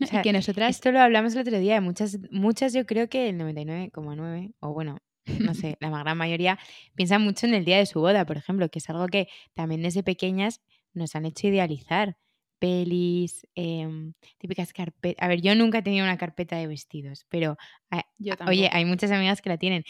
No, 0.00 0.04
o 0.04 0.06
sea, 0.06 0.20
y 0.20 0.22
que 0.22 0.32
nosotras 0.32 0.76
Esto 0.76 0.92
lo 0.92 1.00
hablamos 1.00 1.34
el 1.34 1.40
otro 1.42 1.58
día. 1.58 1.80
Muchas, 1.80 2.18
muchas 2.30 2.72
yo 2.74 2.86
creo 2.86 3.08
que 3.08 3.28
el 3.28 3.38
99,9, 3.38 4.54
o 4.60 4.72
bueno, 4.72 4.98
no 5.38 5.54
sé, 5.54 5.76
la 5.80 5.90
gran 5.90 6.18
mayoría, 6.18 6.58
piensan 6.94 7.22
mucho 7.22 7.46
en 7.46 7.54
el 7.54 7.64
día 7.64 7.78
de 7.78 7.86
su 7.86 8.00
boda, 8.00 8.26
por 8.26 8.36
ejemplo, 8.36 8.68
que 8.70 8.78
es 8.80 8.90
algo 8.90 9.06
que 9.08 9.28
también 9.54 9.82
desde 9.82 10.02
pequeñas 10.02 10.62
nos 10.94 11.14
han 11.16 11.26
hecho 11.26 11.48
idealizar. 11.48 12.16
Pelis, 12.64 13.46
em, 13.54 14.14
típicas 14.38 14.72
carpetas. 14.72 15.22
A 15.22 15.28
ver, 15.28 15.42
yo 15.42 15.54
nunca 15.54 15.78
he 15.78 15.82
tenido 15.82 16.02
una 16.04 16.16
carpeta 16.16 16.56
de 16.56 16.66
vestidos, 16.66 17.26
pero 17.28 17.58
a- 17.90 18.06
yo 18.16 18.32
oye, 18.46 18.70
hay 18.72 18.86
muchas 18.86 19.10
amigas 19.10 19.42
que 19.42 19.50
la 19.50 19.58
tienen 19.58 19.84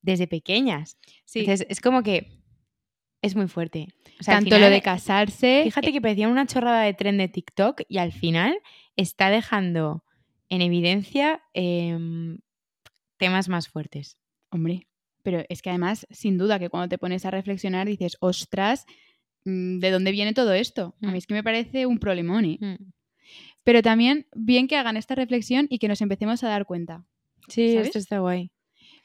desde 0.00 0.28
pequeñas. 0.28 0.96
Sí, 1.24 1.40
Entonces, 1.40 1.66
es 1.68 1.80
como 1.80 2.04
que 2.04 2.40
es 3.20 3.34
muy 3.34 3.48
fuerte. 3.48 3.88
O 4.20 4.22
sea, 4.22 4.34
tanto 4.34 4.60
lo 4.60 4.70
de 4.70 4.80
casarse, 4.80 5.62
Fíjate 5.64 5.92
que 5.92 6.00
parecía 6.00 6.28
una 6.28 6.46
chorrada 6.46 6.82
de 6.82 6.94
tren 6.94 7.18
de 7.18 7.26
TikTok 7.26 7.80
y 7.88 7.98
al 7.98 8.12
final 8.12 8.56
está 8.94 9.28
dejando 9.30 10.04
en 10.50 10.62
evidencia 10.62 11.42
em, 11.52 12.38
temas 13.16 13.48
más 13.48 13.66
fuertes. 13.66 14.18
Hombre, 14.50 14.86
pero 15.24 15.42
es 15.48 15.62
que 15.62 15.70
además, 15.70 16.06
sin 16.10 16.38
duda, 16.38 16.60
que 16.60 16.68
cuando 16.68 16.88
te 16.90 16.98
pones 16.98 17.24
a 17.26 17.32
reflexionar 17.32 17.88
dices, 17.88 18.16
ostras, 18.20 18.86
¿de 19.44 19.90
dónde 19.90 20.10
viene 20.12 20.32
todo 20.32 20.52
esto? 20.54 20.94
A 21.02 21.08
Mm. 21.08 21.12
mí 21.12 21.18
es 21.18 21.26
que 21.26 21.34
me 21.34 21.42
parece 21.44 21.86
un 21.86 21.98
problemón. 21.98 22.44
¿eh? 22.44 22.78
Pero 23.62 23.82
también 23.82 24.26
bien 24.34 24.68
que 24.68 24.76
hagan 24.76 24.96
esta 24.96 25.14
reflexión 25.14 25.66
y 25.70 25.78
que 25.78 25.88
nos 25.88 26.00
empecemos 26.00 26.42
a 26.44 26.48
dar 26.48 26.66
cuenta. 26.66 27.04
Sí, 27.48 27.72
¿Sabes? 27.72 27.86
esto 27.88 27.98
está 27.98 28.18
guay. 28.18 28.50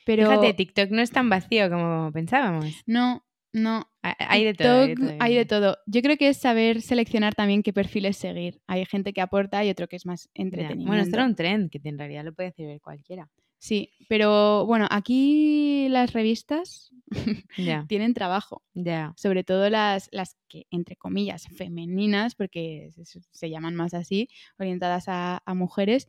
Pero 0.06 0.24
Fíjate, 0.26 0.54
TikTok 0.54 0.90
no 0.92 1.02
es 1.02 1.12
tan 1.12 1.30
vacío 1.30 1.70
como 1.70 2.12
pensábamos. 2.12 2.66
no, 2.86 3.24
no. 3.54 3.90
Ha- 4.02 4.16
Hay 4.30 4.46
de 4.46 4.54
todo. 4.54 4.88
TikTok, 4.88 5.12
hay 5.20 5.36
de 5.36 5.46
todo. 5.46 5.78
Yo 5.86 6.02
creo 6.02 6.16
que 6.18 6.30
es 6.30 6.38
saber 6.38 6.82
seleccionar 6.82 7.36
también 7.36 7.64
qué 7.64 7.74
perfiles 7.74 8.16
seguir. 8.18 8.62
Hay 8.68 8.86
gente 8.86 9.12
que 9.14 9.22
aporta 9.22 9.64
y 9.66 9.70
otro 9.70 9.88
que 9.88 9.98
es 9.98 10.06
más 10.06 10.30
Ya. 10.36 10.44
entretenimiento. 10.44 10.88
Bueno, 10.88 11.04
esto 11.04 11.16
era 11.18 11.26
un 11.26 11.36
trend 11.36 11.70
que 11.70 11.80
en 11.84 11.98
realidad 11.98 12.24
lo 12.24 12.34
puede 12.34 12.50
hacer 12.50 12.80
cualquiera. 12.82 13.30
Sí, 13.60 13.92
pero 14.08 14.66
bueno, 14.66 14.88
aquí 14.90 15.88
las 15.90 16.14
revistas 16.14 16.92
tienen 17.88 18.14
trabajo. 18.14 18.64
ya. 18.74 19.14
sobre 19.18 19.44
todo 19.44 19.70
las, 19.70 20.10
las 20.12 20.38
que, 20.48 20.66
entre 20.72 20.96
comillas, 20.96 21.48
femeninas, 21.56 22.36
porque 22.36 22.90
se, 23.04 23.20
se 23.32 23.50
llaman 23.50 23.76
más 23.76 23.94
así, 23.94 24.30
orientadas 24.58 25.10
a, 25.10 25.44
a 25.46 25.54
mujeres, 25.54 26.08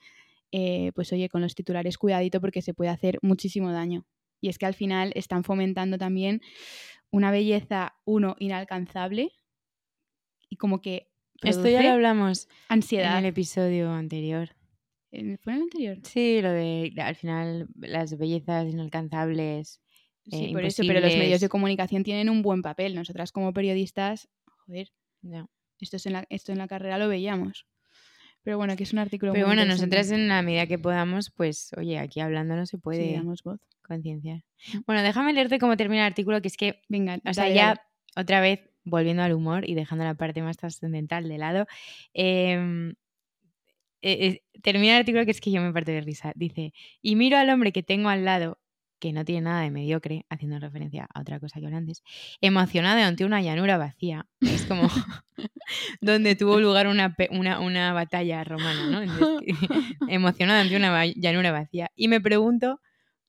eh, 0.53 0.93
pues 0.95 1.13
oye, 1.13 1.29
con 1.29 1.43
los 1.43 1.55
titulares 1.55 1.99
cuidadito 1.99 2.41
porque 2.41 2.63
se 2.63 2.75
puede 2.75 2.91
hacer 2.91 3.19
muchísimo 3.23 3.73
daño. 3.73 4.07
Y 4.41 4.49
es 4.49 4.57
que 4.59 4.67
al 4.67 4.75
final 4.75 5.13
están 5.15 5.45
fomentando 5.45 5.99
también 5.99 6.41
una 7.11 7.31
belleza, 7.31 7.95
uno, 8.05 8.37
inalcanzable 8.39 9.33
y 10.49 10.57
como 10.57 10.81
que 10.81 11.11
Esto 11.43 11.69
ya 11.69 11.83
lo 11.83 11.91
hablamos 11.91 12.47
en 12.47 12.75
ansiedad. 12.75 13.19
el 13.19 13.27
episodio 13.27 13.91
anterior. 13.93 14.51
¿En- 15.13 15.39
¿Fue 15.39 15.53
en 15.53 15.57
el 15.59 15.63
anterior? 15.65 15.99
Sí, 16.05 16.41
lo 16.41 16.51
de 16.53 16.93
al 16.99 17.17
final 17.17 17.69
las 17.77 18.17
bellezas 18.17 18.67
inalcanzables. 18.69 19.81
Sí, 20.31 20.47
eh, 20.47 20.53
por 20.53 20.65
eso, 20.65 20.83
pero 20.87 21.01
los 21.01 21.17
medios 21.17 21.41
de 21.41 21.49
comunicación 21.49 22.03
tienen 22.05 22.29
un 22.29 22.43
buen 22.43 22.63
papel. 22.63 22.95
Nosotras 22.95 23.33
como 23.33 23.53
periodistas, 23.53 24.29
joder, 24.45 24.93
Ya. 25.23 25.47
esto, 25.81 25.97
es 25.97 26.07
en 26.07 26.13
la, 26.13 26.25
esto 26.29 26.53
en 26.53 26.59
la 26.59 26.69
carrera 26.69 26.99
lo 26.99 27.09
veíamos. 27.09 27.67
Pero 28.43 28.57
bueno, 28.57 28.77
que 28.77 28.85
es 28.85 28.93
un 28.93 29.01
artículo 29.01 29.33
Pero 29.33 29.47
muy 29.47 29.57
bueno, 29.57 29.69
nosotras 29.71 30.11
en 30.11 30.29
la 30.29 30.41
medida 30.43 30.67
que 30.67 30.79
podamos, 30.79 31.31
pues, 31.31 31.73
oye, 31.77 31.99
aquí 31.99 32.21
hablando 32.21 32.55
no 32.57 32.65
se 32.67 32.77
Sí, 32.77 32.81
puede 32.83 33.13
damos 33.15 33.43
voz. 33.43 33.61
concienciar. 33.83 34.45
Bueno, 34.87 35.03
déjame 35.03 35.33
leerte 35.33 35.59
cómo 35.59 35.77
termina 35.77 36.03
el 36.03 36.13
artículo, 36.13 36.41
que 36.41 36.49
es 36.49 36.57
que, 36.57 36.81
Venga, 36.89 37.17
o 37.27 37.35
sea, 37.35 37.45
dale, 37.45 37.55
ya 37.55 37.67
dale. 37.67 37.81
otra 38.17 38.41
vez 38.41 38.61
volviendo 38.85 39.23
al 39.23 39.33
humor 39.35 39.69
y 39.69 39.75
dejando 39.75 40.05
la 40.05 40.15
parte 40.15 40.41
más 40.43 40.57
trascendental 40.57 41.29
de 41.29 41.37
lado, 41.39 41.67
em, 42.15 42.95
eh, 44.03 44.27
eh, 44.27 44.43
termina 44.63 44.95
el 44.95 45.01
artículo 45.01 45.25
que 45.25 45.31
es 45.31 45.41
que 45.41 45.51
yo 45.51 45.61
me 45.61 45.73
parto 45.73 45.91
de 45.93 46.01
risa. 46.01 46.33
Dice, 46.35 46.73
y 47.03 47.17
miro 47.17 47.37
al 47.39 47.51
hombre 47.51 47.73
que 47.73 47.83
tengo 47.83 48.09
al 48.09 48.25
lado, 48.25 48.59
que 49.01 49.13
no 49.13 49.25
tiene 49.25 49.43
nada 49.43 49.63
de 49.63 49.71
mediocre, 49.71 50.27
haciendo 50.29 50.59
referencia 50.59 51.09
a 51.13 51.21
otra 51.21 51.41
cosa 51.41 51.59
que 51.59 51.67
hablé 51.67 51.79
antes, 51.79 52.03
emocionado 52.41 53.01
ante 53.03 53.25
una 53.25 53.41
llanura 53.41 53.79
vacía. 53.79 54.27
Es 54.41 54.67
como 54.67 54.83
donde 56.01 56.37
tuvo 56.37 56.61
lugar 56.61 56.87
una, 56.87 57.17
una, 57.31 57.61
una 57.61 57.93
batalla 57.93 58.45
romana, 58.45 58.87
¿no? 58.91 59.03
Entonces, 59.03 59.49
emocionado 60.09 60.61
ante 60.61 60.77
una 60.77 61.05
llanura 61.07 61.51
vacía. 61.51 61.91
Y 61.97 62.09
me 62.09 62.21
pregunto, 62.21 62.81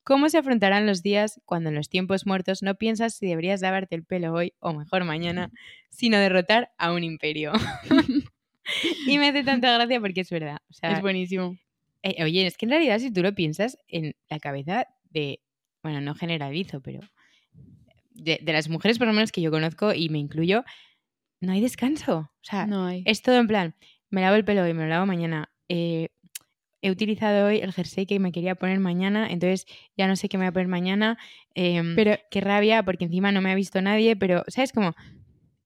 ¿cómo 0.03 0.30
se 0.30 0.38
afrontarán 0.38 0.86
los 0.86 1.01
días 1.01 1.39
cuando 1.45 1.69
en 1.69 1.76
los 1.76 1.89
tiempos 1.89 2.26
muertos 2.26 2.61
no 2.61 2.76
piensas 2.76 3.15
si 3.15 3.28
deberías 3.28 3.61
lavarte 3.61 3.95
el 3.95 4.03
pelo 4.03 4.34
hoy 4.34 4.53
o 4.59 4.74
mejor 4.74 5.05
mañana, 5.05 5.51
sino 5.89 6.17
derrotar 6.17 6.72
a 6.78 6.91
un 6.91 7.03
imperio? 7.03 7.53
Y 9.07 9.18
me 9.18 9.30
hace 9.30 9.43
tanta 9.43 9.74
gracia 9.74 9.99
porque 9.99 10.22
es 10.22 10.30
verdad. 10.30 10.57
O 10.70 10.74
sea, 10.74 10.97
Es 10.97 11.01
buenísimo. 11.01 11.57
eh, 12.03 12.24
oye, 12.24 12.45
es 12.47 12.57
que 12.57 12.66
en 12.66 12.72
realidad 12.72 12.99
si 12.99 13.12
tú 13.12 13.22
lo 13.22 13.34
piensas 13.34 13.78
en 13.88 14.16
la 14.30 14.39
cabeza 14.39 14.88
de 15.09 15.41
bueno, 15.84 15.99
no 16.01 16.14
generalizo, 16.16 16.82
pero 16.82 16.99
de, 18.12 18.39
de 18.41 18.53
las 18.53 18.70
mujeres 18.70 18.97
por 18.97 19.07
lo 19.07 19.14
menos 19.14 19.32
que 19.32 19.41
yo 19.41 19.51
conozco 19.51 19.93
y 19.93 20.09
me 20.09 20.20
incluyo, 20.20 20.64
no 21.41 21.53
hay 21.53 21.62
descanso. 21.62 22.18
O 22.20 22.43
sea, 22.43 22.66
No 22.68 22.86
hay. 22.86 23.03
es 23.05 23.22
todo 23.22 23.38
en 23.39 23.47
plan, 23.47 23.76
me 24.09 24.22
lavo 24.22 24.36
el 24.36 24.45
pelo 24.45 24.64
hoy, 24.64 24.74
me 24.74 24.84
lo 24.84 24.89
lavo 24.89 25.05
mañana. 25.05 25.51
eh, 25.70 26.09
he 26.84 26.91
utilizado 26.91 27.47
hoy 27.47 27.59
el 27.59 27.74
jersey 27.74 28.07
que 28.07 28.20
me 28.20 28.32
quería 28.32 28.55
poner 28.55 28.80
mañana, 28.80 29.28
entonces 29.32 29.66
ya 29.97 30.07
no 30.07 30.16
sé 30.16 30.30
qué 30.30 30.38
me 30.38 30.45
voy 30.45 30.49
a 30.49 30.53
poner 30.53 30.68
mañana. 30.68 31.18
em, 31.55 31.95
Pero 31.95 32.16
qué 32.32 32.41
rabia, 32.41 32.84
porque 32.84 33.05
encima 33.05 33.32
no 33.32 33.41
me 33.41 33.51
ha 33.51 33.55
visto 33.55 33.82
nadie, 33.82 34.16
pero, 34.16 34.43
¿sabes? 34.47 34.72
Como 34.74 34.95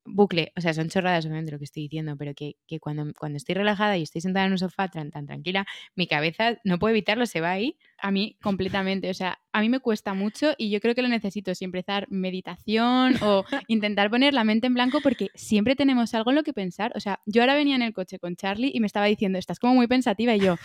bucle, 0.05 0.51
o 0.55 0.61
sea, 0.61 0.73
son 0.73 0.89
chorradas 0.89 1.25
obviamente 1.25 1.51
lo 1.51 1.57
que 1.57 1.65
estoy 1.65 1.83
diciendo, 1.83 2.15
pero 2.17 2.33
que, 2.35 2.55
que 2.67 2.79
cuando, 2.79 3.11
cuando 3.17 3.37
estoy 3.37 3.55
relajada 3.55 3.97
y 3.97 4.03
estoy 4.03 4.21
sentada 4.21 4.45
en 4.45 4.51
un 4.51 4.57
sofá 4.59 4.87
tan, 4.87 5.09
tan 5.11 5.25
tranquila, 5.25 5.65
mi 5.95 6.07
cabeza 6.07 6.57
no 6.63 6.77
puedo 6.79 6.91
evitarlo, 6.91 7.25
se 7.25 7.41
va 7.41 7.51
ahí. 7.51 7.77
a 7.97 8.11
mí 8.11 8.37
completamente, 8.41 9.09
o 9.09 9.13
sea, 9.13 9.39
a 9.51 9.61
mí 9.61 9.69
me 9.69 9.79
cuesta 9.79 10.13
mucho 10.13 10.53
y 10.57 10.69
yo 10.69 10.79
creo 10.81 10.93
que 10.95 11.01
lo 11.01 11.07
necesito, 11.07 11.55
si 11.55 11.65
empezar 11.65 12.07
meditación 12.09 13.15
o 13.21 13.45
intentar 13.67 14.09
poner 14.09 14.33
la 14.33 14.43
mente 14.43 14.67
en 14.67 14.73
blanco 14.73 14.99
porque 15.01 15.29
siempre 15.33 15.75
tenemos 15.75 16.13
algo 16.13 16.29
en 16.31 16.35
lo 16.35 16.43
que 16.43 16.53
pensar. 16.53 16.91
O 16.95 16.99
sea, 16.99 17.21
yo 17.25 17.41
ahora 17.41 17.55
venía 17.55 17.75
en 17.75 17.81
el 17.81 17.93
coche 17.93 18.19
con 18.19 18.35
Charlie 18.35 18.71
y 18.73 18.79
me 18.81 18.87
estaba 18.87 19.05
diciendo, 19.05 19.39
estás 19.39 19.57
como 19.59 19.73
muy 19.75 19.87
pensativa 19.87 20.35
y 20.35 20.39
yo, 20.41 20.57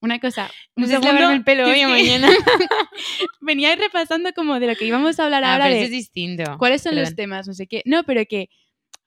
una 0.00 0.20
cosa, 0.20 0.48
un 0.76 0.82
No 0.82 0.86
sé 0.86 0.96
si 0.96 1.02
segundo, 1.02 1.30
el 1.30 1.42
pelo 1.44 1.66
hoy 1.66 1.84
o 1.84 1.88
mañana. 1.88 2.28
venía 3.40 3.70
ahí 3.70 3.76
repasando 3.76 4.32
como 4.32 4.60
de 4.60 4.68
lo 4.68 4.74
que 4.76 4.84
íbamos 4.86 5.18
a 5.18 5.24
hablar 5.24 5.44
Ah, 5.44 5.54
ahora 5.54 5.64
pero 5.64 5.74
de 5.76 5.80
eso 5.82 5.84
es 5.86 5.90
distinto. 5.90 6.56
cuáles 6.58 6.82
son 6.82 6.94
los 6.94 7.14
temas, 7.14 7.46
no 7.46 7.54
sé 7.54 7.66
qué. 7.66 7.82
No, 7.84 8.04
pero 8.04 8.24
que, 8.26 8.48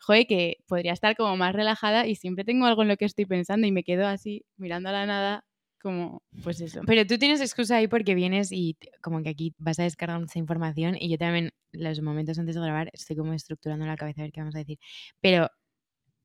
joder, 0.10 0.26
que 0.26 0.58
podría 0.68 0.94
estar 0.94 1.16
como 1.16 1.38
más 1.38 1.54
relajada 1.54 2.08
y 2.08 2.16
siempre 2.16 2.44
tengo 2.44 2.66
algo 2.66 2.82
en 2.82 2.88
lo 2.88 2.98
que 2.98 3.06
estoy 3.06 3.28
pensando 3.28 3.68
y 3.68 3.72
me 3.72 3.84
quedo 3.84 4.08
así 4.08 4.44
mirando 4.58 4.90
a 4.90 4.92
la 4.92 5.06
nada 5.06 5.46
como, 5.80 6.24
pues 6.44 6.60
eso. 6.62 6.82
Pero 6.88 7.06
tú 7.06 7.20
tienes 7.20 7.42
excusa 7.42 7.76
ahí 7.76 7.88
porque 7.88 8.16
vienes 8.16 8.52
y 8.52 8.76
como 9.02 9.22
que 9.22 9.30
aquí 9.30 9.54
vas 9.60 9.78
a 9.78 9.84
descargar 9.84 10.20
esa 10.24 10.40
información 10.40 10.96
y 11.00 11.12
yo 11.12 11.20
también 11.20 11.52
los 11.74 12.02
momentos 12.02 12.40
antes 12.40 12.56
de 12.56 12.62
grabar 12.62 12.90
estoy 12.92 13.18
como 13.18 13.34
estructurando 13.34 13.86
la 13.86 13.98
cabeza 13.98 14.22
a 14.22 14.24
ver 14.24 14.32
qué 14.32 14.42
vamos 14.42 14.56
a 14.56 14.58
decir. 14.58 14.80
Pero 15.22 15.48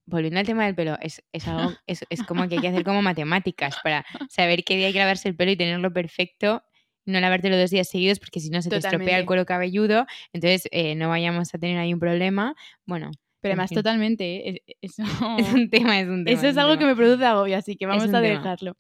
volviendo 0.06 0.40
al 0.40 0.46
tema 0.46 0.64
del 0.64 0.74
pelo, 0.74 0.96
es, 1.02 1.22
es 1.30 1.46
algo, 1.46 1.70
es, 1.86 2.06
es 2.08 2.22
como 2.22 2.48
que 2.48 2.54
hay 2.54 2.62
que 2.62 2.68
hacer 2.68 2.84
como 2.84 3.02
matemáticas 3.02 3.76
para 3.84 4.06
saber 4.30 4.64
qué 4.64 4.78
día 4.78 4.86
hay 4.86 4.92
que 4.94 4.98
lavarse 4.98 5.28
el 5.28 5.36
pelo 5.36 5.50
y 5.52 5.56
tenerlo 5.56 5.92
perfecto. 5.92 6.62
No 7.04 7.20
lavártelo 7.20 7.58
dos 7.58 7.70
días 7.70 7.90
seguidos 7.90 8.18
porque 8.18 8.40
si 8.40 8.48
no 8.48 8.62
se 8.62 8.70
te 8.70 8.76
estropea 8.78 9.18
el 9.18 9.26
Totalmente. 9.26 9.26
cuero 9.26 9.44
cabelludo, 9.44 10.06
entonces 10.32 10.68
eh, 10.70 10.94
no 10.94 11.10
vayamos 11.10 11.54
a 11.54 11.58
tener 11.58 11.76
ahí 11.76 11.92
un 11.92 12.00
problema. 12.00 12.54
Bueno, 12.86 13.10
Pero 13.44 13.52
en 13.52 13.58
además 13.60 13.68
fin. 13.68 13.76
totalmente, 13.76 14.48
¿eh? 14.48 14.62
Es- 14.80 14.98
Eso, 14.98 15.02
es 15.38 15.52
un 15.54 15.68
tema, 15.70 16.00
es 16.00 16.08
un 16.08 16.24
tema. 16.24 16.36
eso 16.38 16.48
es 16.48 16.56
algo 16.56 16.72
tema. 16.72 16.80
que 16.80 16.86
me 16.86 16.96
produce 16.96 17.24
agobio, 17.26 17.56
así 17.58 17.76
que 17.76 17.84
vamos 17.86 18.04
a 18.04 18.06
tema. 18.06 18.20
dejarlo. 18.20 18.76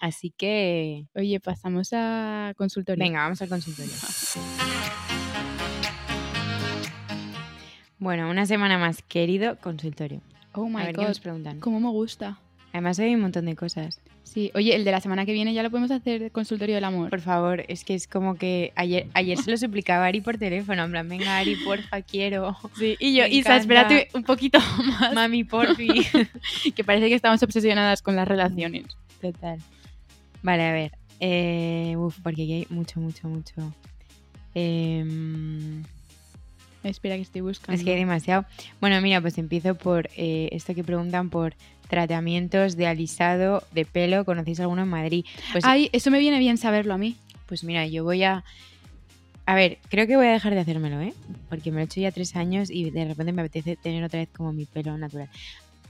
Así 0.00 0.34
que, 0.36 1.06
Oye, 1.14 1.38
pasamos 1.38 1.90
a 1.92 2.52
consultorio. 2.56 3.02
venga, 3.04 3.20
vamos 3.20 3.40
al 3.40 3.48
consultorio. 3.48 3.92
Bueno, 7.98 8.28
una 8.28 8.46
semana 8.46 8.78
más, 8.78 9.00
querido 9.02 9.56
consultorio. 9.60 10.20
Oh 10.54 10.68
my 10.68 10.82
a 10.82 10.86
ver 10.86 10.94
qué 10.96 11.00
god, 11.02 11.08
nos 11.08 11.20
preguntan. 11.20 11.60
cómo 11.60 11.78
me 11.78 11.88
gusta. 11.90 12.40
Además 12.72 12.98
hay 12.98 13.14
un 13.14 13.20
montón 13.20 13.46
de 13.46 13.54
cosas. 13.54 14.00
Sí, 14.24 14.50
oye, 14.54 14.74
el 14.74 14.84
de 14.84 14.90
la 14.90 15.00
semana 15.00 15.26
que 15.26 15.32
viene 15.32 15.52
ya 15.52 15.62
lo 15.62 15.70
podemos 15.70 15.90
hacer 15.90 16.32
consultorio 16.32 16.74
del 16.74 16.84
amor. 16.84 17.10
Por 17.10 17.20
favor, 17.20 17.64
es 17.68 17.84
que 17.84 17.94
es 17.94 18.06
como 18.06 18.36
que 18.36 18.72
ayer, 18.76 19.06
ayer 19.12 19.36
se 19.36 19.50
lo 19.50 19.56
suplicaba 19.58 20.04
a 20.04 20.08
Ari 20.08 20.22
por 20.22 20.38
teléfono, 20.38 20.84
en 20.84 20.90
plan, 20.90 21.08
venga 21.08 21.36
Ari, 21.36 21.56
porfa, 21.56 22.00
quiero. 22.00 22.56
Sí, 22.78 22.96
y 22.98 23.14
yo, 23.14 23.26
Isa, 23.26 23.56
espérate 23.56 24.08
un 24.14 24.22
poquito 24.22 24.58
más, 25.00 25.12
Mami, 25.12 25.44
porfi. 25.44 26.06
que 26.74 26.84
parece 26.84 27.08
que 27.08 27.14
estamos 27.14 27.42
obsesionadas 27.42 28.00
con 28.00 28.16
las 28.16 28.26
relaciones. 28.26 28.86
Total. 29.20 29.58
Vale, 30.42 30.66
a 30.66 30.72
ver. 30.72 30.92
Eh, 31.20 31.94
uf, 31.98 32.18
porque 32.22 32.42
aquí 32.42 32.52
hay 32.52 32.66
mucho, 32.70 33.00
mucho, 33.00 33.28
mucho. 33.28 33.74
Em, 34.54 35.51
Espera 36.84 37.16
que 37.16 37.22
estoy 37.22 37.40
buscando. 37.40 37.78
es 37.78 37.84
que 37.84 37.92
hay 37.92 37.98
demasiado. 37.98 38.44
Bueno, 38.80 39.00
mira, 39.00 39.20
pues 39.20 39.38
empiezo 39.38 39.74
por 39.74 40.10
eh, 40.16 40.48
esto 40.52 40.74
que 40.74 40.82
preguntan 40.82 41.30
por 41.30 41.54
tratamientos 41.88 42.76
de 42.76 42.86
alisado 42.86 43.62
de 43.72 43.84
pelo. 43.84 44.24
¿Conocéis 44.24 44.60
alguno 44.60 44.82
en 44.82 44.88
Madrid? 44.88 45.24
Pues 45.52 45.64
Ay, 45.64 45.90
eso 45.92 46.10
me 46.10 46.18
viene 46.18 46.38
bien 46.38 46.56
saberlo 46.56 46.94
a 46.94 46.98
mí. 46.98 47.16
Pues 47.46 47.64
mira, 47.64 47.86
yo 47.86 48.02
voy 48.02 48.24
a... 48.24 48.44
A 49.44 49.54
ver, 49.54 49.78
creo 49.90 50.06
que 50.06 50.16
voy 50.16 50.26
a 50.26 50.32
dejar 50.32 50.54
de 50.54 50.60
hacérmelo, 50.60 51.00
¿eh? 51.00 51.12
Porque 51.48 51.70
me 51.70 51.76
lo 51.76 51.80
he 51.82 51.84
hecho 51.84 52.00
ya 52.00 52.10
tres 52.12 52.34
años 52.36 52.70
y 52.70 52.90
de 52.90 53.04
repente 53.04 53.32
me 53.32 53.42
apetece 53.42 53.76
tener 53.76 54.02
otra 54.04 54.20
vez 54.20 54.28
como 54.34 54.52
mi 54.52 54.64
pelo 54.64 54.96
natural. 54.96 55.28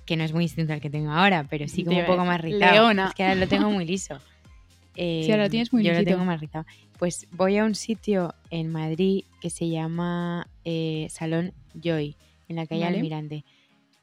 Que 0.05 0.17
no 0.17 0.25
es 0.25 0.33
muy 0.33 0.45
distinto 0.45 0.73
al 0.73 0.81
que 0.81 0.91
tengo 0.91 1.13
ahora, 1.13 1.47
pero 1.49 1.69
sí 1.69 1.85
como 1.85 2.01
un 2.01 2.07
poco 2.07 2.25
más 2.25 2.41
rizado. 2.41 2.73
leona. 2.73 3.09
Es 3.09 3.15
que 3.15 3.23
ahora 3.23 3.35
lo 3.37 3.47
tengo 3.49 3.71
muy 3.71 3.85
liso. 3.87 4.19
Eh, 4.95 5.27
ahora 5.31 5.45
lo 5.45 5.49
tienes 5.49 5.73
muy 5.73 5.83
Yo 5.83 5.95
lo 5.95 6.05
tengo 6.05 6.23
más 6.27 6.39
rizado. 6.39 6.67
Pues 6.99 7.27
voy 7.31 7.57
a 7.57 7.65
un 7.65 7.75
sitio 7.75 8.35
en 8.51 8.71
Madrid 8.71 9.25
que 9.41 9.49
se 9.49 9.71
llama 9.71 10.47
eh, 10.65 11.07
Salón 11.11 11.55
Joy, 11.75 12.17
en 12.49 12.57
la 12.57 12.67
calle 12.67 12.83
Vale. 12.85 12.97
Almirante. 12.99 13.45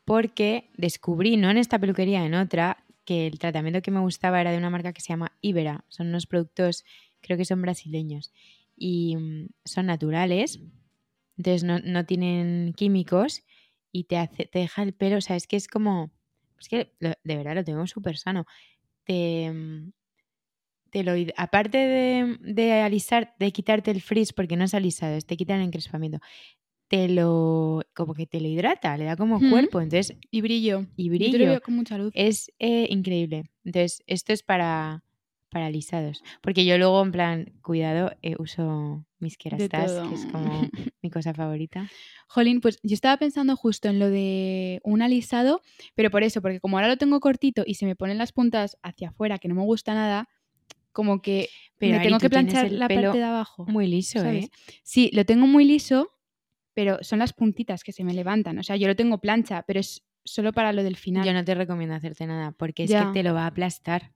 Porque 0.05 0.69
descubrí, 0.75 1.37
no 1.37 1.49
en 1.51 1.57
esta 1.57 1.77
peluquería, 1.79 2.25
en 2.25 2.33
otra, 2.33 2.83
que 3.05 3.27
el 3.27 3.39
tratamiento 3.39 3.81
que 3.81 3.91
me 3.91 3.99
gustaba 3.99 4.41
era 4.41 4.51
de 4.51 4.57
una 4.57 4.69
marca 4.69 4.93
que 4.93 5.01
se 5.01 5.09
llama 5.09 5.31
Ibera. 5.41 5.85
Son 5.87 6.07
unos 6.07 6.25
productos, 6.25 6.83
creo 7.21 7.37
que 7.37 7.45
son 7.45 7.61
brasileños. 7.61 8.31
Y 8.75 9.15
mm, 9.17 9.47
son 9.65 9.85
naturales. 9.87 10.59
Entonces 11.37 11.63
no, 11.63 11.79
no 11.79 12.05
tienen 12.05 12.73
químicos 12.75 13.43
y 13.91 14.05
te, 14.05 14.17
hace, 14.17 14.45
te 14.45 14.59
deja 14.59 14.83
el 14.83 14.93
pelo. 14.93 15.17
O 15.17 15.21
sea, 15.21 15.35
es 15.35 15.47
que 15.47 15.55
es 15.57 15.67
como. 15.67 16.11
Es 16.59 16.67
que 16.69 16.91
lo- 16.99 17.13
de 17.23 17.37
verdad 17.37 17.55
lo 17.55 17.63
tengo 17.63 17.85
súper 17.87 18.17
sano. 18.17 18.45
Te. 19.05 19.51
Mm, 20.89 20.91
Te 20.91 21.03
lo, 21.03 21.13
aparte 21.37 21.77
de, 21.77 22.37
de 22.41 22.73
alisar, 22.81 23.35
de 23.39 23.51
quitarte 23.51 23.91
el 23.91 24.01
frizz, 24.01 24.33
porque 24.33 24.57
no 24.57 24.63
es 24.65 24.73
alisado, 24.73 25.15
es 25.15 25.25
te 25.25 25.37
quita 25.37 25.55
el 25.55 25.61
encrespamiento, 25.61 26.19
te 26.87 27.07
lo. 27.07 27.83
como 27.93 28.13
que 28.13 28.25
te 28.25 28.41
lo 28.41 28.47
hidrata, 28.47 28.97
le 28.97 29.05
da 29.05 29.15
como 29.15 29.37
Ujú. 29.37 29.49
cuerpo. 29.49 29.81
Entonces, 29.81 30.17
Y 30.31 30.41
brillo. 30.41 30.85
y 30.95 31.09
Yo 31.09 31.13
te 31.13 31.17
lo 31.17 31.29
brillo. 31.29 31.49
veo 31.51 31.61
con 31.61 31.75
mucha 31.75 31.97
luz. 31.97 32.11
Es 32.15 32.51
eh, 32.59 32.87
increíble. 32.89 33.43
Entonces, 33.63 34.01
esto 34.07 34.33
es 34.33 34.41
para, 34.43 35.03
para 35.49 35.67
alisados. 35.67 36.23
Porque 36.41 36.65
yo 36.65 36.77
luego, 36.77 37.01
en 37.03 37.11
plan, 37.11 37.53
cuidado, 37.61 38.11
eh, 38.21 38.35
uso 38.39 39.05
mis 39.19 39.37
kerastas, 39.37 40.01
que 40.07 40.15
es 40.15 40.25
como 40.31 40.61
mi 41.03 41.09
cosa 41.11 41.33
favorita. 41.33 41.87
Jolín, 42.27 42.61
pues 42.61 42.79
yo 42.83 42.93
estaba 42.93 43.17
pensando 43.17 43.55
justo 43.55 43.87
en 43.89 43.99
lo 43.99 44.09
de 44.09 44.79
un 44.83 45.01
alisado, 45.01 45.61
pero 45.95 46.09
por 46.09 46.23
eso, 46.23 46.41
porque 46.41 46.59
como 46.59 46.77
ahora 46.77 46.87
lo 46.87 46.97
tengo 46.97 47.19
cortito 47.19 47.63
y 47.65 47.75
se 47.75 47.85
me 47.85 47.95
ponen 47.95 48.17
las 48.17 48.31
puntas 48.31 48.77
hacia 48.81 49.09
afuera, 49.09 49.37
que 49.39 49.47
no 49.47 49.55
me 49.55 49.63
gusta 49.63 49.93
nada, 49.93 50.27
como 50.91 51.21
que 51.21 51.49
Pero, 51.77 51.97
me 51.97 52.03
tengo 52.03 52.19
que 52.19 52.29
planchar 52.29 52.71
la 52.71 52.87
parte 52.87 53.17
de 53.17 53.23
abajo. 53.23 53.65
Muy 53.67 53.87
liso, 53.87 54.19
¿sabes? 54.19 54.45
¿eh? 54.45 54.51
Sí, 54.83 55.09
lo 55.13 55.25
tengo 55.25 55.47
muy 55.47 55.65
liso, 55.65 56.11
pero 56.73 56.97
son 57.01 57.19
las 57.19 57.33
puntitas 57.33 57.83
que 57.83 57.91
se 57.91 58.03
me 58.03 58.13
levantan. 58.13 58.57
O 58.59 58.63
sea, 58.63 58.75
yo 58.75 58.87
lo 58.87 58.95
tengo 58.95 59.19
plancha, 59.19 59.63
pero 59.67 59.79
es 59.79 60.03
solo 60.23 60.53
para 60.53 60.73
lo 60.73 60.83
del 60.83 60.95
final. 60.95 61.25
Yo 61.25 61.33
no 61.33 61.43
te 61.43 61.55
recomiendo 61.55 61.95
hacerte 61.95 62.25
nada, 62.27 62.51
porque 62.51 62.83
es 62.83 62.91
que 62.91 63.05
te 63.13 63.23
lo 63.23 63.33
va 63.33 63.43
a 63.43 63.47
aplastar. 63.47 64.13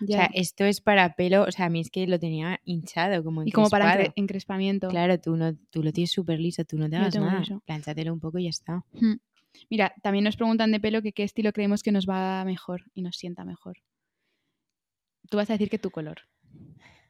Ya. 0.00 0.04
O 0.04 0.18
sea, 0.20 0.30
esto 0.32 0.64
es 0.64 0.80
para 0.80 1.16
pelo, 1.16 1.42
o 1.42 1.50
sea, 1.50 1.66
a 1.66 1.68
mí 1.68 1.80
es 1.80 1.90
que 1.90 2.06
lo 2.06 2.20
tenía 2.20 2.60
hinchado, 2.64 3.24
como 3.24 3.42
y 3.44 3.50
como 3.50 3.68
para 3.68 3.96
encre- 3.96 4.12
encrespamiento. 4.14 4.88
Claro, 4.88 5.18
tú, 5.18 5.36
no, 5.36 5.56
tú 5.70 5.82
lo 5.82 5.92
tienes 5.92 6.12
súper 6.12 6.38
liso, 6.38 6.64
tú 6.64 6.78
no 6.78 6.88
te 6.88 6.94
hagas 6.96 7.14
tengo 7.14 7.26
nada. 7.26 7.40
liso. 7.40 7.60
Plánchatelo 7.66 8.12
un 8.12 8.20
poco 8.20 8.38
y 8.38 8.44
ya 8.44 8.50
está. 8.50 8.84
Hmm. 8.92 9.16
Mira, 9.70 9.92
también 10.02 10.24
nos 10.24 10.36
preguntan 10.36 10.70
de 10.70 10.78
pelo 10.78 11.02
que 11.02 11.12
qué 11.12 11.24
estilo 11.24 11.52
creemos 11.52 11.82
que 11.82 11.90
nos 11.90 12.06
va 12.06 12.44
mejor 12.44 12.84
y 12.94 13.02
nos 13.02 13.16
sienta 13.16 13.44
mejor. 13.44 13.78
Tú 15.30 15.36
vas 15.36 15.50
a 15.50 15.54
decir 15.54 15.68
que 15.70 15.78
tu 15.78 15.90
color. 15.90 16.22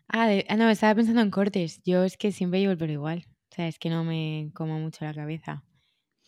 Ah, 0.08 0.26
de- 0.28 0.46
ah, 0.48 0.56
no, 0.56 0.68
estaba 0.70 0.94
pensando 0.94 1.20
en 1.22 1.30
cortes. 1.30 1.80
Yo 1.84 2.04
es 2.04 2.16
que 2.16 2.32
siempre 2.32 2.60
llevo 2.60 2.72
el 2.72 2.78
pelo 2.78 2.92
igual. 2.92 3.26
O 3.50 3.54
sea, 3.54 3.68
es 3.68 3.78
que 3.78 3.90
no 3.90 4.04
me 4.04 4.50
como 4.54 4.78
mucho 4.78 5.04
la 5.04 5.14
cabeza. 5.14 5.64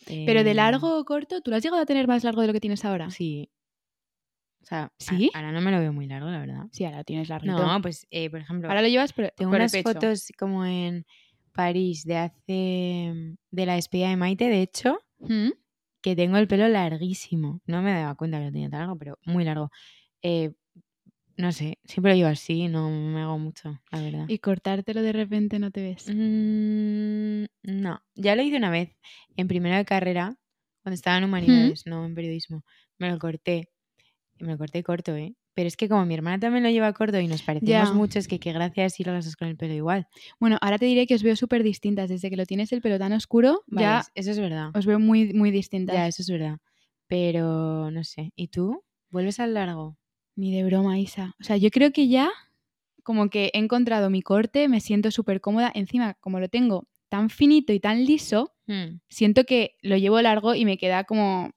Pero 0.06 0.44
de 0.44 0.50
Em, 0.50 0.56
largo 0.56 0.98
o 0.98 1.04
corto, 1.04 1.40
¿tú 1.42 1.50
lo 1.50 1.56
has 1.56 1.62
llegado 1.62 1.82
a 1.82 1.86
tener 1.86 2.06
más 2.08 2.24
largo 2.24 2.40
de 2.40 2.46
lo 2.46 2.52
que 2.52 2.60
tienes 2.60 2.84
ahora? 2.84 3.10
Sí. 3.10 3.50
O 4.62 4.66
sea, 4.66 4.84
a- 4.84 4.90
¿Sí? 4.98 5.30
ahora 5.34 5.52
no 5.52 5.60
me 5.60 5.70
lo 5.70 5.78
veo 5.80 5.92
muy 5.92 6.06
largo, 6.06 6.28
la 6.30 6.38
verdad. 6.38 6.64
Sí, 6.72 6.84
ahora 6.84 6.98
lo 6.98 7.04
tienes 7.04 7.28
largo. 7.28 7.46
No, 7.46 7.80
pues, 7.82 8.06
eh, 8.10 8.30
por 8.30 8.40
ejemplo, 8.40 8.68
ahora 8.68 8.82
lo 8.82 8.88
llevas 8.88 9.12
por, 9.12 9.30
tengo 9.36 9.50
por 9.50 9.56
el 9.60 9.62
unas 9.62 9.72
pecho. 9.72 9.92
fotos 9.92 10.28
como 10.38 10.64
en 10.64 11.04
París 11.52 12.04
de 12.04 12.16
hace. 12.16 13.36
de 13.50 13.66
la 13.66 13.74
despedida 13.74 14.08
de 14.10 14.16
Maite, 14.16 14.48
de 14.48 14.62
hecho, 14.62 14.98
¿Mm? 15.18 15.50
que 16.02 16.14
tengo 16.16 16.36
el 16.36 16.46
pelo 16.48 16.68
larguísimo. 16.68 17.60
No 17.66 17.82
me 17.82 17.92
daba 17.92 18.14
cuenta 18.14 18.38
que 18.38 18.46
lo 18.46 18.52
tenía 18.52 18.70
tan 18.70 18.80
largo, 18.80 18.96
pero 18.98 19.18
muy 19.24 19.44
largo. 19.44 19.70
Eh, 20.22 20.52
no 21.40 21.52
sé, 21.52 21.78
siempre 21.84 22.12
lo 22.12 22.16
llevo 22.18 22.28
así, 22.30 22.68
no 22.68 22.90
me 22.90 23.20
hago 23.20 23.38
mucho, 23.38 23.80
la 23.90 24.00
verdad. 24.00 24.24
Y 24.28 24.38
cortártelo 24.38 25.02
de 25.02 25.12
repente 25.12 25.58
no 25.58 25.70
te 25.70 25.82
ves. 25.82 26.08
Mm, 26.08 27.44
no, 27.62 28.00
ya 28.14 28.36
lo 28.36 28.42
hice 28.42 28.56
una 28.56 28.70
vez 28.70 28.96
en 29.36 29.48
primera 29.48 29.76
de 29.78 29.84
carrera, 29.84 30.36
cuando 30.82 30.94
estaba 30.94 31.18
en 31.18 31.24
humanidades, 31.24 31.86
no 31.86 32.04
en 32.04 32.14
periodismo. 32.14 32.62
Me 32.98 33.10
lo 33.10 33.18
corté. 33.18 33.68
Y 34.38 34.44
me 34.44 34.52
lo 34.52 34.58
corté 34.58 34.82
corto, 34.82 35.14
¿eh? 35.16 35.34
Pero 35.54 35.68
es 35.68 35.76
que 35.76 35.88
como 35.88 36.06
mi 36.06 36.14
hermana 36.14 36.38
también 36.38 36.62
lo 36.64 36.70
lleva 36.70 36.92
corto 36.92 37.18
y 37.20 37.26
nos 37.26 37.42
parecemos 37.42 37.90
Ya. 37.90 37.94
mucho, 37.94 38.18
es 38.18 38.28
que 38.28 38.38
qué 38.38 38.52
gracia 38.52 38.84
es 38.86 38.98
ir 39.00 39.10
a 39.10 39.12
las 39.12 39.24
dos 39.26 39.36
con 39.36 39.48
el 39.48 39.56
pelo 39.56 39.74
igual. 39.74 40.06
Bueno, 40.38 40.58
ahora 40.62 40.78
te 40.78 40.86
diré 40.86 41.06
que 41.06 41.14
os 41.16 41.22
veo 41.22 41.36
súper 41.36 41.62
distintas. 41.62 42.08
Desde 42.08 42.30
que 42.30 42.36
lo 42.36 42.46
tienes 42.46 42.72
el 42.72 42.80
pelo 42.80 42.98
tan 42.98 43.12
oscuro, 43.12 43.62
Vale, 43.66 43.86
ya 43.86 43.98
es- 43.98 44.10
eso 44.14 44.30
es 44.30 44.38
verdad. 44.38 44.70
os 44.74 44.86
veo 44.86 44.98
muy, 45.00 45.32
muy 45.34 45.50
distintas. 45.50 45.94
Ya, 45.94 46.06
eso 46.06 46.22
es 46.22 46.30
verdad. 46.30 46.58
Pero 47.08 47.90
no 47.90 48.04
sé. 48.04 48.32
¿Y 48.36 48.48
tú? 48.48 48.84
¿Vuelves 49.10 49.40
al 49.40 49.52
largo? 49.54 49.98
Ni 50.36 50.54
de 50.54 50.64
broma, 50.64 50.98
Isa. 50.98 51.34
O 51.40 51.44
sea, 51.44 51.56
yo 51.56 51.70
creo 51.70 51.92
que 51.92 52.08
ya 52.08 52.30
como 53.02 53.30
que 53.30 53.50
he 53.54 53.58
encontrado 53.58 54.10
mi 54.10 54.22
corte, 54.22 54.68
me 54.68 54.80
siento 54.80 55.10
súper 55.10 55.40
cómoda. 55.40 55.70
Encima, 55.74 56.14
como 56.14 56.38
lo 56.40 56.48
tengo 56.48 56.86
tan 57.08 57.28
finito 57.30 57.72
y 57.72 57.80
tan 57.80 58.04
liso, 58.04 58.52
Hmm. 58.70 59.00
siento 59.08 59.42
que 59.44 59.74
lo 59.82 59.96
llevo 59.96 60.22
largo 60.22 60.54
y 60.54 60.64
me 60.64 60.78
queda 60.78 61.02
como... 61.02 61.50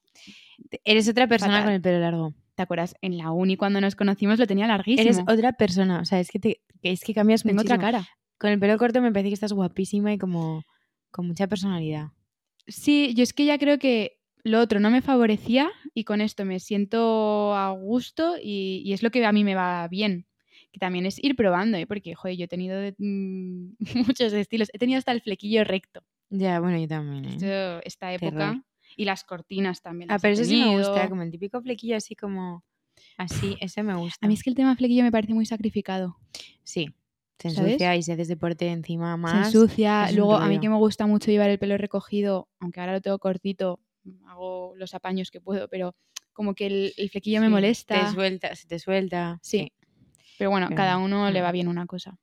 Eres 0.84 1.08
otra 1.08 1.28
persona 1.28 1.52
Fatal. 1.54 1.66
con 1.66 1.74
el 1.74 1.82
pelo 1.82 2.00
largo. 2.00 2.34
¿Te 2.56 2.64
acuerdas? 2.64 2.96
En 3.02 3.18
la 3.20 3.30
uni 3.32 3.56
cuando 3.56 3.80
nos 3.82 3.96
conocimos 3.96 4.40
lo 4.40 4.48
tenía 4.48 4.66
larguísimo. 4.66 5.02
Eres 5.10 5.20
otra 5.28 5.54
persona. 5.54 6.00
O 6.00 6.06
sea, 6.06 6.20
es 6.20 6.32
que, 6.32 6.40
te, 6.40 6.62
es 6.82 7.02
que 7.02 7.14
cambias 7.14 7.44
Tengo 7.44 7.62
otra 7.62 7.78
cara. 7.78 8.08
Con 8.40 8.50
el 8.50 8.60
pelo 8.60 8.78
corto 8.80 9.00
me 9.00 9.12
parece 9.12 9.30
que 9.30 9.34
estás 9.36 9.54
guapísima 9.54 10.12
y 10.12 10.18
como 10.18 10.64
con 11.12 11.28
mucha 11.28 11.46
personalidad. 11.48 12.08
Sí, 12.68 13.14
yo 13.16 13.22
es 13.22 13.34
que 13.34 13.46
ya 13.46 13.60
creo 13.60 13.78
que 13.78 14.18
lo 14.44 14.60
otro 14.60 14.80
no 14.80 14.90
me 14.90 15.02
favorecía 15.04 15.70
y 15.94 16.04
con 16.04 16.22
esto 16.22 16.46
me 16.46 16.60
siento 16.60 17.54
a 17.56 17.72
gusto 17.72 18.36
y, 18.42 18.82
y 18.86 18.94
es 18.94 19.04
lo 19.04 19.10
que 19.12 19.26
a 19.26 19.32
mí 19.32 19.44
me 19.44 19.56
va 19.56 19.88
bien. 19.88 20.26
Que 20.72 20.80
también 20.80 21.06
es 21.06 21.24
ir 21.24 21.36
probando, 21.36 21.78
¿eh? 21.78 21.86
porque, 21.86 22.16
joder, 22.16 22.36
yo 22.36 22.46
he 22.46 22.48
tenido 22.48 22.80
de- 22.80 22.96
mm, 22.98 23.76
muchos 24.18 24.34
estilos. 24.34 24.70
He 24.74 24.80
tenido 24.80 24.98
hasta 24.98 25.12
el 25.12 25.22
flequillo 25.22 25.64
recto. 25.64 26.02
Ya, 26.30 26.60
bueno, 26.60 26.80
yo 26.80 26.88
también. 26.88 27.26
¿eh? 27.26 27.30
Esto- 27.36 27.82
esta 27.86 28.14
época. 28.14 28.38
Terror. 28.38 28.64
Y 28.96 29.06
las 29.06 29.24
cortinas 29.24 29.82
también. 29.82 30.10
Ah, 30.12 30.16
las 30.16 30.22
pero 30.22 30.34
eso 30.34 30.44
sí 30.46 30.56
me 30.56 30.76
gusta, 30.78 31.10
como 31.10 31.22
el 31.24 31.32
típico 31.32 31.62
flequillo 31.62 31.96
así 31.98 32.16
como 32.16 32.64
así, 33.18 33.56
ese 33.60 33.82
me 33.84 33.96
gusta. 33.98 34.26
A 34.26 34.28
mí 34.28 34.34
es 34.36 34.44
que 34.44 34.50
el 34.50 34.56
tema 34.56 34.76
flequillo 34.76 35.04
me 35.04 35.12
parece 35.12 35.34
muy 35.34 35.46
sacrificado. 35.46 36.18
Sí, 36.64 36.90
se 37.40 37.50
¿Sabes? 37.50 37.74
ensucia 37.74 37.96
y 37.96 38.04
si 38.04 38.12
haces 38.12 38.28
deporte 38.28 38.68
encima 38.68 39.16
más. 39.18 39.52
Se 39.52 39.58
ensucia. 39.60 40.12
Luego, 40.12 40.36
a 40.38 40.48
mí 40.48 40.60
que 40.60 40.70
me 40.70 40.76
gusta 40.78 41.06
mucho 41.08 41.30
llevar 41.32 41.50
el 41.50 41.60
pelo 41.60 41.78
recogido, 41.78 42.48
aunque 42.60 42.80
ahora 42.80 42.94
lo 42.94 43.02
tengo 43.02 43.20
cortito, 43.20 43.80
hago 44.28 44.74
los 44.76 44.94
apaños 44.94 45.32
que 45.32 45.42
puedo, 45.42 45.68
pero 45.68 45.96
como 46.34 46.56
que 46.56 46.66
el, 46.68 46.94
el 46.98 47.10
flequillo 47.10 47.42
me 47.42 47.50
molesta. 47.50 48.06
Te 48.06 48.12
suelta, 48.12 48.56
se 48.56 48.68
te 48.68 48.80
suelta. 48.80 49.40
Sí. 49.42 49.72
Pero 50.38 50.50
bueno, 50.50 50.68
Pero 50.68 50.78
cada 50.78 50.98
uno 50.98 51.30
le 51.32 51.42
mm. 51.42 51.44
va 51.44 51.52
bien 51.52 51.68
una 51.68 51.86
cosa. 51.86 52.18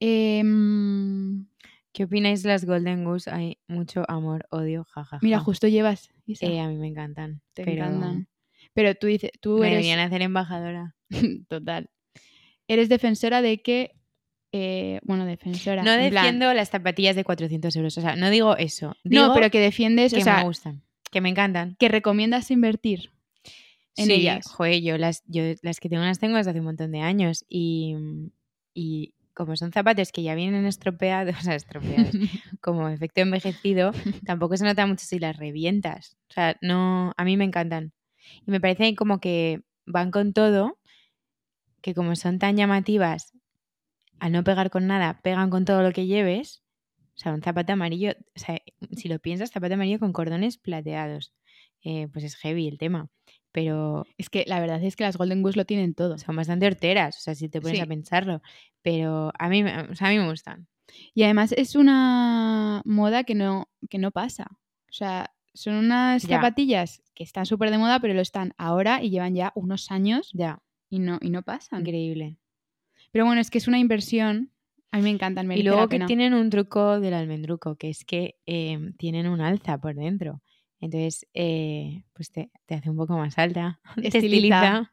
Em, 0.00 1.46
¿Qué 1.92 2.04
opináis 2.04 2.42
de 2.42 2.50
las 2.50 2.64
Golden 2.64 3.04
Goose? 3.04 3.30
Hay 3.30 3.58
mucho 3.68 4.04
amor, 4.08 4.46
odio, 4.50 4.84
jajaja. 4.84 5.18
mira, 5.22 5.38
justo 5.40 5.68
llevas. 5.68 6.10
Eh, 6.26 6.60
a 6.60 6.68
mí 6.68 6.76
me 6.76 6.88
encantan. 6.88 7.40
te 7.54 7.64
pero 7.64 7.84
encantan. 7.84 8.28
Pero 8.74 8.94
tú 8.94 9.06
dices, 9.06 9.30
tú 9.40 9.58
Me 9.58 9.68
eres 9.68 9.78
deberían 9.78 10.00
hacer 10.00 10.22
embajadora. 10.22 10.94
total. 11.48 11.90
Eres 12.68 12.88
defensora 12.88 13.40
de 13.40 13.62
que 13.62 13.92
eh, 14.52 15.00
bueno, 15.02 15.24
defensora. 15.26 15.82
No 15.82 15.96
plan- 15.96 16.10
defiendo 16.10 16.52
las 16.54 16.70
zapatillas 16.70 17.16
de 17.16 17.24
400 17.24 17.74
euros. 17.76 17.98
O 17.98 18.00
sea, 18.00 18.16
no 18.16 18.30
digo 18.30 18.56
eso. 18.56 18.94
no, 19.04 19.32
pero 19.34 19.50
que 19.50 19.60
defiendes, 19.60 20.12
que 20.12 20.20
o 20.20 20.24
sea, 20.24 20.38
me 20.38 20.44
gustan. 20.44 20.82
Que 21.10 21.20
me 21.20 21.28
encantan. 21.28 21.76
que 21.78 21.88
recomiendas 21.88 22.50
invertir 22.50 23.12
en 23.96 24.06
Sí, 24.06 24.12
ellas. 24.12 24.46
Joder, 24.46 24.82
yo 24.82 24.98
las, 24.98 25.22
yo 25.26 25.42
las 25.62 25.80
que 25.80 25.88
tengo 25.88 26.02
las 26.04 26.18
tengo 26.18 26.36
desde 26.36 26.50
hace 26.50 26.60
un 26.60 26.66
montón 26.66 26.92
de 26.92 27.00
años. 27.00 27.44
Y, 27.48 27.94
y 28.74 29.14
como 29.34 29.56
son 29.56 29.72
zapatos 29.72 30.12
que 30.12 30.22
ya 30.22 30.34
vienen 30.34 30.66
estropeados, 30.66 31.34
o 31.38 31.42
sea, 31.42 31.54
estropeados, 31.54 32.10
como 32.60 32.88
efecto 32.88 33.20
envejecido, 33.20 33.92
tampoco 34.24 34.56
se 34.56 34.64
nota 34.64 34.86
mucho 34.86 35.04
si 35.06 35.18
las 35.18 35.36
revientas. 35.36 36.16
O 36.30 36.32
sea, 36.34 36.56
no, 36.60 37.12
a 37.16 37.24
mí 37.24 37.36
me 37.36 37.44
encantan. 37.44 37.92
Y 38.46 38.50
me 38.50 38.60
parece 38.60 38.94
como 38.96 39.20
que 39.20 39.60
van 39.86 40.10
con 40.10 40.32
todo, 40.32 40.78
que 41.80 41.94
como 41.94 42.16
son 42.16 42.38
tan 42.40 42.56
llamativas, 42.56 43.32
al 44.18 44.32
no 44.32 44.44
pegar 44.44 44.70
con 44.70 44.86
nada, 44.86 45.20
pegan 45.22 45.50
con 45.50 45.64
todo 45.64 45.82
lo 45.82 45.92
que 45.92 46.06
lleves. 46.06 46.62
O 47.14 47.18
sea, 47.18 47.32
un 47.32 47.42
zapato 47.42 47.72
amarillo, 47.72 48.12
o 48.34 48.38
sea, 48.38 48.60
si 48.92 49.08
lo 49.08 49.18
piensas, 49.18 49.50
zapato 49.50 49.74
amarillo 49.74 49.98
con 49.98 50.12
cordones 50.12 50.58
plateados. 50.58 51.32
Eh, 51.82 52.08
pues 52.12 52.24
es 52.24 52.36
heavy 52.36 52.68
el 52.68 52.78
tema. 52.78 53.08
Pero 53.52 54.04
Es 54.18 54.28
que 54.28 54.44
la 54.46 54.60
verdad 54.60 54.82
es 54.82 54.96
que 54.96 55.04
las 55.04 55.16
Golden 55.16 55.42
Goose 55.42 55.56
lo 55.58 55.64
tienen 55.64 55.94
todo. 55.94 56.18
son 56.18 56.36
bastante 56.36 56.66
horteras, 56.66 57.16
o 57.16 57.20
sea, 57.20 57.34
si 57.34 57.48
te 57.48 57.60
pones 57.60 57.78
Sí. 57.78 57.82
a 57.82 57.86
pensarlo. 57.86 58.42
Pero 58.82 59.32
a 59.38 59.48
mí, 59.48 59.62
me- 59.62 59.80
o 59.82 59.94
sea, 59.94 60.08
a 60.08 60.10
mí 60.10 60.18
me 60.18 60.28
gustan. 60.28 60.66
Y 61.14 61.22
además 61.22 61.52
es 61.52 61.74
una 61.74 62.82
moda 62.84 63.24
que 63.24 63.34
no, 63.34 63.68
que 63.88 63.98
no 63.98 64.10
pasa. 64.10 64.46
O 64.88 64.92
sea, 64.92 65.32
son 65.54 65.74
unas 65.76 66.22
Ya. 66.24 66.36
zapatillas 66.36 67.02
que 67.14 67.24
están 67.24 67.46
súper 67.46 67.70
de 67.70 67.78
moda, 67.78 67.98
pero 68.00 68.12
lo 68.14 68.20
están 68.20 68.52
ahora 68.58 69.02
y 69.02 69.08
llevan 69.10 69.34
ya 69.34 69.52
unos 69.54 69.90
años 69.90 70.30
Ya, 70.34 70.60
y 70.90 70.98
no, 70.98 71.18
y 71.22 71.30
no 71.30 71.42
pasan. 71.42 71.80
increíble. 71.80 72.36
Pero 73.16 73.24
bueno, 73.24 73.40
es 73.40 73.48
que 73.48 73.56
es 73.56 73.66
una 73.66 73.78
inversión. 73.78 74.50
A 74.92 74.98
mí 74.98 75.04
me 75.04 75.08
encantan, 75.08 75.46
Y 75.46 75.48
merece 75.48 75.64
luego 75.64 75.88
que 75.88 75.98
tienen 76.00 76.34
un 76.34 76.50
truco 76.50 77.00
del 77.00 77.14
almendruco, 77.14 77.76
que 77.76 77.88
es 77.88 78.04
que 78.04 78.34
eh, 78.44 78.78
tienen 78.98 79.26
un 79.26 79.40
alza 79.40 79.78
por 79.78 79.94
dentro. 79.94 80.42
Entonces, 80.80 81.26
eh, 81.32 82.04
pues 82.12 82.30
te, 82.30 82.50
te 82.66 82.74
hace 82.74 82.90
un 82.90 82.96
poco 82.98 83.16
más 83.16 83.38
alta. 83.38 83.80
te 83.96 84.08
Estiliza. 84.08 84.92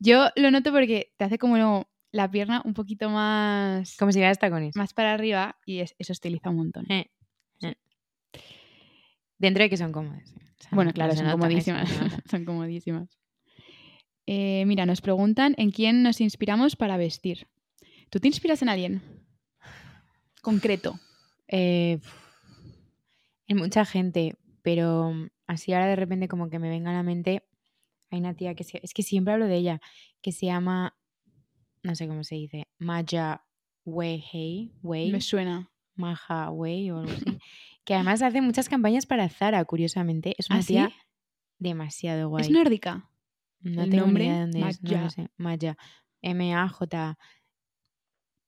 Yo 0.00 0.30
lo 0.34 0.50
noto 0.50 0.72
porque 0.72 1.12
te 1.16 1.26
hace 1.26 1.38
como 1.38 1.86
la 2.10 2.28
pierna 2.28 2.60
un 2.64 2.74
poquito 2.74 3.08
más, 3.08 3.96
Como 3.98 4.10
si 4.10 4.18
llevaras 4.18 4.40
tacones. 4.40 4.74
más 4.74 4.92
para 4.92 5.14
arriba 5.14 5.56
y 5.64 5.78
es- 5.78 5.94
eso 6.00 6.12
estiliza 6.12 6.50
un 6.50 6.56
montón. 6.56 6.90
Eh, 6.90 7.06
eh. 7.62 7.76
Dentro 9.38 9.62
de 9.62 9.70
que 9.70 9.76
son 9.76 9.92
cómodas. 9.92 10.28
O 10.34 10.60
sea, 10.62 10.70
Bueno, 10.72 10.88
no 10.88 10.94
claro, 10.94 11.14
son 11.14 11.26
nota, 11.26 11.34
eso, 11.34 11.38
comodísimas. 11.72 11.88
son 12.28 12.44
comodísimas. 12.44 13.16
Eh, 14.26 14.64
mira, 14.66 14.86
nos 14.86 15.00
preguntan 15.00 15.54
en 15.58 15.70
quién 15.70 16.02
nos 16.02 16.20
inspiramos 16.20 16.76
para 16.76 16.96
vestir. 16.96 17.46
¿Tú 18.10 18.20
te 18.20 18.28
inspiras 18.28 18.62
en 18.62 18.68
alguien? 18.68 19.02
Concreto. 20.40 20.98
Eh, 21.48 21.98
en 23.46 23.56
mucha 23.56 23.84
gente, 23.84 24.36
pero 24.62 25.12
así 25.46 25.72
ahora 25.72 25.86
de 25.86 25.96
repente 25.96 26.28
como 26.28 26.48
que 26.48 26.58
me 26.58 26.68
venga 26.70 26.90
a 26.90 26.94
la 26.94 27.02
mente, 27.02 27.42
hay 28.10 28.20
una 28.20 28.34
tía 28.34 28.54
que 28.54 28.64
se, 28.64 28.80
es 28.82 28.94
que 28.94 29.02
siempre 29.02 29.34
hablo 29.34 29.46
de 29.46 29.56
ella, 29.56 29.80
que 30.22 30.32
se 30.32 30.46
llama, 30.46 30.96
no 31.82 31.94
sé 31.94 32.06
cómo 32.08 32.24
se 32.24 32.36
dice, 32.36 32.68
Maja 32.78 33.44
Wei, 33.84 34.72
Wei, 34.82 35.12
Me 35.12 35.20
suena. 35.20 35.70
Maja 35.96 36.50
Wei 36.50 36.90
o 36.90 36.98
algo 36.98 37.12
así, 37.12 37.38
que 37.84 37.94
además 37.94 38.22
hace 38.22 38.40
muchas 38.40 38.68
campañas 38.68 39.06
para 39.06 39.28
Zara, 39.28 39.64
curiosamente, 39.64 40.34
es 40.38 40.48
una 40.48 40.60
¿Ah, 40.60 40.62
sí? 40.62 40.68
tía 40.68 40.92
demasiado 41.58 42.28
guay. 42.30 42.44
¿Es 42.44 42.50
nórdica? 42.50 43.10
No 43.64 43.82
el 43.82 43.90
tengo 43.90 44.04
nombre? 44.06 44.24
ni 44.24 44.28
idea 44.30 44.36
de 44.36 44.42
dónde 44.42 44.68
es, 44.68 44.82
no 44.82 44.90
lo 45.02 45.10
sé. 45.10 45.28
Maya. 45.36 45.76
M-A-J. 46.22 47.18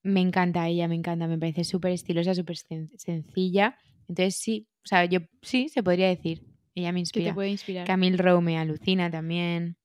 Me 0.02 0.20
encanta 0.20 0.68
ella, 0.68 0.86
me 0.88 0.94
encanta, 0.94 1.26
me 1.26 1.36
parece 1.38 1.64
súper 1.64 1.92
estilosa, 1.92 2.34
súper 2.34 2.56
sen- 2.56 2.90
sencilla. 2.96 3.76
Entonces 4.08 4.36
sí, 4.36 4.68
o 4.84 4.86
sea, 4.88 5.04
yo 5.04 5.18
sí, 5.42 5.68
se 5.68 5.82
podría 5.82 6.08
decir. 6.08 6.44
Ella 6.74 6.92
me 6.92 7.00
¿Qué 7.00 7.02
te 7.02 7.20
inspira. 7.20 7.34
puede 7.34 7.50
inspirar? 7.50 7.86
Camille 7.86 8.16
Rowe 8.18 8.40
me 8.40 8.56
alucina 8.58 9.10
también. 9.10 9.76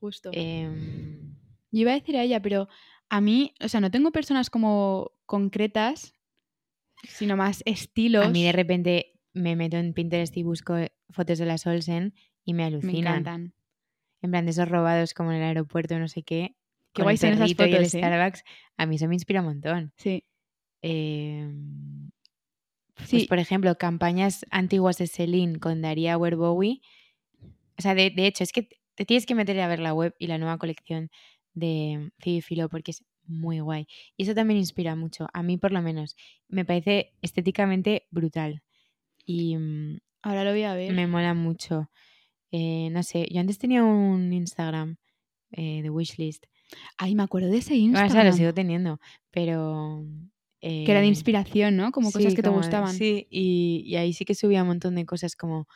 Justo. 0.00 0.30
Em, 0.32 1.36
Yo 1.70 1.80
iba 1.82 1.92
a 1.92 1.94
decir 1.94 2.16
a 2.16 2.22
ella, 2.24 2.40
pero 2.42 2.68
a 3.08 3.20
mí, 3.20 3.54
o 3.62 3.68
sea, 3.68 3.80
no 3.80 3.90
tengo 3.90 4.10
personas 4.10 4.50
como 4.50 5.12
concretas, 5.26 6.12
sino 7.04 7.36
más 7.36 7.62
estilos. 7.66 8.24
a 8.26 8.30
mí 8.30 8.42
de 8.42 8.52
repente 8.52 9.20
me 9.32 9.54
meto 9.54 9.76
en 9.76 9.92
Pinterest 9.94 10.36
y 10.36 10.42
busco 10.42 10.74
fotos 11.10 11.38
de 11.38 11.46
las 11.46 11.66
Olsen 11.66 12.14
y 12.44 12.54
me 12.54 12.62
me 12.62 12.66
alucinan. 12.66 13.18
encantan. 13.20 13.54
En 14.22 14.30
plan, 14.30 14.44
de 14.44 14.52
esos 14.52 14.68
robados 14.68 15.12
como 15.14 15.32
en 15.32 15.38
el 15.38 15.42
aeropuerto, 15.44 15.98
no 15.98 16.08
sé 16.08 16.22
qué. 16.22 16.54
Qué 16.94 17.02
guays 17.02 17.20
son 17.20 17.30
esas 17.30 17.52
perrito 17.54 17.66
y 17.66 17.70
el 17.72 17.76
fotos, 17.86 17.94
¿eh? 17.94 17.98
Starbucks. 17.98 18.44
A 18.76 18.86
mí 18.86 18.96
eso 18.96 19.08
me 19.08 19.14
inspira 19.14 19.40
un 19.40 19.46
montón. 19.46 19.92
Sí. 19.96 20.24
Em, 20.82 22.10
Pues, 22.94 23.08
Sí. 23.08 23.26
por 23.26 23.38
ejemplo, 23.38 23.76
campañas 23.78 24.44
antiguas 24.50 24.98
de 24.98 25.06
Celine 25.06 25.58
con 25.58 25.80
Daria 25.80 26.16
Wear 26.18 26.36
Bowie. 26.36 26.82
O 27.78 27.82
sea, 27.82 27.94
de, 27.94 28.10
de 28.10 28.26
hecho, 28.26 28.44
es 28.44 28.52
que 28.52 28.68
te 28.94 29.04
tienes 29.06 29.24
que 29.26 29.34
meter 29.34 29.58
a 29.60 29.66
ver 29.68 29.80
la 29.80 29.94
web 29.94 30.14
y 30.18 30.26
la 30.26 30.36
nueva 30.38 30.58
colección 30.58 31.10
de 31.54 32.12
Philo 32.18 32.68
porque 32.68 32.90
es 32.92 33.02
muy 33.26 33.60
guay. 33.60 33.86
Y 34.16 34.24
eso 34.24 34.34
también 34.34 34.58
inspira 34.58 34.94
mucho, 34.94 35.26
a 35.32 35.42
mí 35.42 35.56
por 35.56 35.72
lo 35.72 35.80
menos. 35.80 36.16
Me 36.48 36.64
parece 36.66 37.14
estéticamente 37.22 38.06
brutal. 38.10 38.62
Y 39.24 39.56
mm, 39.56 39.98
Ahora 40.22 40.44
lo 40.44 40.50
voy 40.50 40.62
a 40.64 40.74
ver. 40.74 40.92
me 40.92 41.06
mola 41.06 41.32
mucho. 41.34 41.90
Eh, 42.52 42.90
no 42.90 43.02
sé, 43.02 43.26
yo 43.30 43.40
antes 43.40 43.58
tenía 43.58 43.82
un 43.82 44.32
Instagram 44.32 44.96
eh, 45.50 45.82
de 45.82 45.90
wishlist. 45.90 46.44
Ay, 46.96 47.14
me 47.14 47.24
acuerdo 47.24 47.48
de 47.48 47.58
ese 47.58 47.74
O 47.74 47.76
Instagram. 47.76 48.10
sea, 48.12 48.24
lo 48.24 48.32
sigo 48.32 48.54
teniendo, 48.54 49.00
pero... 49.30 50.04
Que 50.60 50.84
era 50.88 51.00
de 51.00 51.06
eh, 51.06 51.08
inspiración, 51.08 51.76
¿no? 51.76 51.90
Como 51.90 52.12
cosas 52.12 52.36
que 52.36 52.42
te 52.42 52.48
como 52.48 52.58
gustaban. 52.58 52.94
Sí, 52.94 53.26
y, 53.30 53.82
y 53.84 53.96
ahí 53.96 54.12
sí 54.12 54.24
que 54.24 54.36
subía 54.36 54.62
un 54.62 54.68
montón 54.68 54.94
de 54.94 55.04
cosas 55.04 55.34
como 55.34 55.66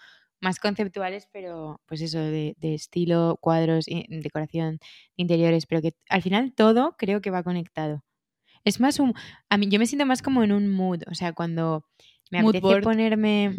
más 0.41 0.61
conceptuales, 0.61 1.29
pero 1.33 1.81
pues 1.87 2.01
eso, 2.03 2.20
de, 2.20 2.55
de 2.59 2.74
estilo, 2.74 3.37
cuadros, 3.41 3.87
decoración, 3.87 4.79
interiores, 5.16 5.66
pero 5.66 5.83
que 5.83 5.95
al 6.09 6.22
final 6.22 6.53
todo 6.55 6.95
creo 6.97 7.20
que 7.20 7.31
va 7.31 7.43
conectado. 7.43 8.05
Es 8.62 8.79
más 8.79 9.01
un... 9.01 9.14
A 9.49 9.57
mí, 9.57 9.68
yo 9.68 9.81
me 9.81 9.87
siento 9.87 10.07
más 10.07 10.22
como 10.22 10.45
en 10.45 10.53
un 10.53 10.68
mood, 10.68 11.03
o 11.11 11.14
sea, 11.14 11.33
cuando 11.33 11.85
me 12.31 12.43
Mood 12.43 12.51
apetece 12.57 12.72
board. 12.74 12.83
ponerme... 12.85 13.55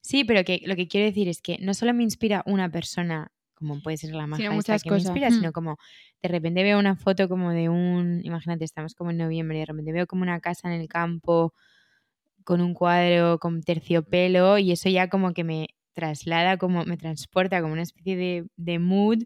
Sí, 0.00 0.24
pero 0.24 0.44
que 0.44 0.62
lo 0.66 0.76
que 0.76 0.86
quiero 0.88 1.06
decir 1.06 1.28
es 1.28 1.40
que 1.42 1.58
no 1.60 1.74
solo 1.74 1.92
me 1.94 2.02
inspira 2.02 2.42
una 2.46 2.70
persona, 2.70 3.30
como 3.54 3.80
puede 3.80 3.96
ser 3.96 4.14
la 4.14 4.26
maja 4.26 4.42
esta 4.56 4.78
que 4.78 4.90
me 4.90 4.98
inspira, 4.98 5.30
Mm. 5.30 5.32
sino 5.34 5.52
como 5.52 5.76
de 6.22 6.28
repente 6.28 6.62
veo 6.62 6.78
una 6.78 6.96
foto 6.96 7.28
como 7.28 7.50
de 7.50 7.68
un, 7.68 8.20
imagínate, 8.24 8.64
estamos 8.64 8.94
como 8.94 9.10
en 9.10 9.18
noviembre, 9.18 9.56
y 9.58 9.60
de 9.60 9.66
repente 9.66 9.92
veo 9.92 10.06
como 10.06 10.22
una 10.22 10.40
casa 10.40 10.72
en 10.72 10.80
el 10.80 10.88
campo 10.88 11.52
con 12.44 12.60
un 12.60 12.74
cuadro 12.74 13.38
con 13.38 13.62
terciopelo 13.62 14.58
y 14.58 14.72
eso 14.72 14.88
ya 14.88 15.08
como 15.08 15.32
que 15.32 15.44
me 15.44 15.68
traslada, 15.92 16.56
como 16.56 16.84
me 16.84 16.96
transporta 16.96 17.60
como 17.60 17.72
una 17.74 17.82
especie 17.82 18.16
de, 18.16 18.46
de 18.56 18.78
mood, 18.78 19.18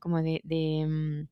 como 0.00 0.22
de, 0.22 0.40
de, 0.44 0.86
mm, 0.88 1.28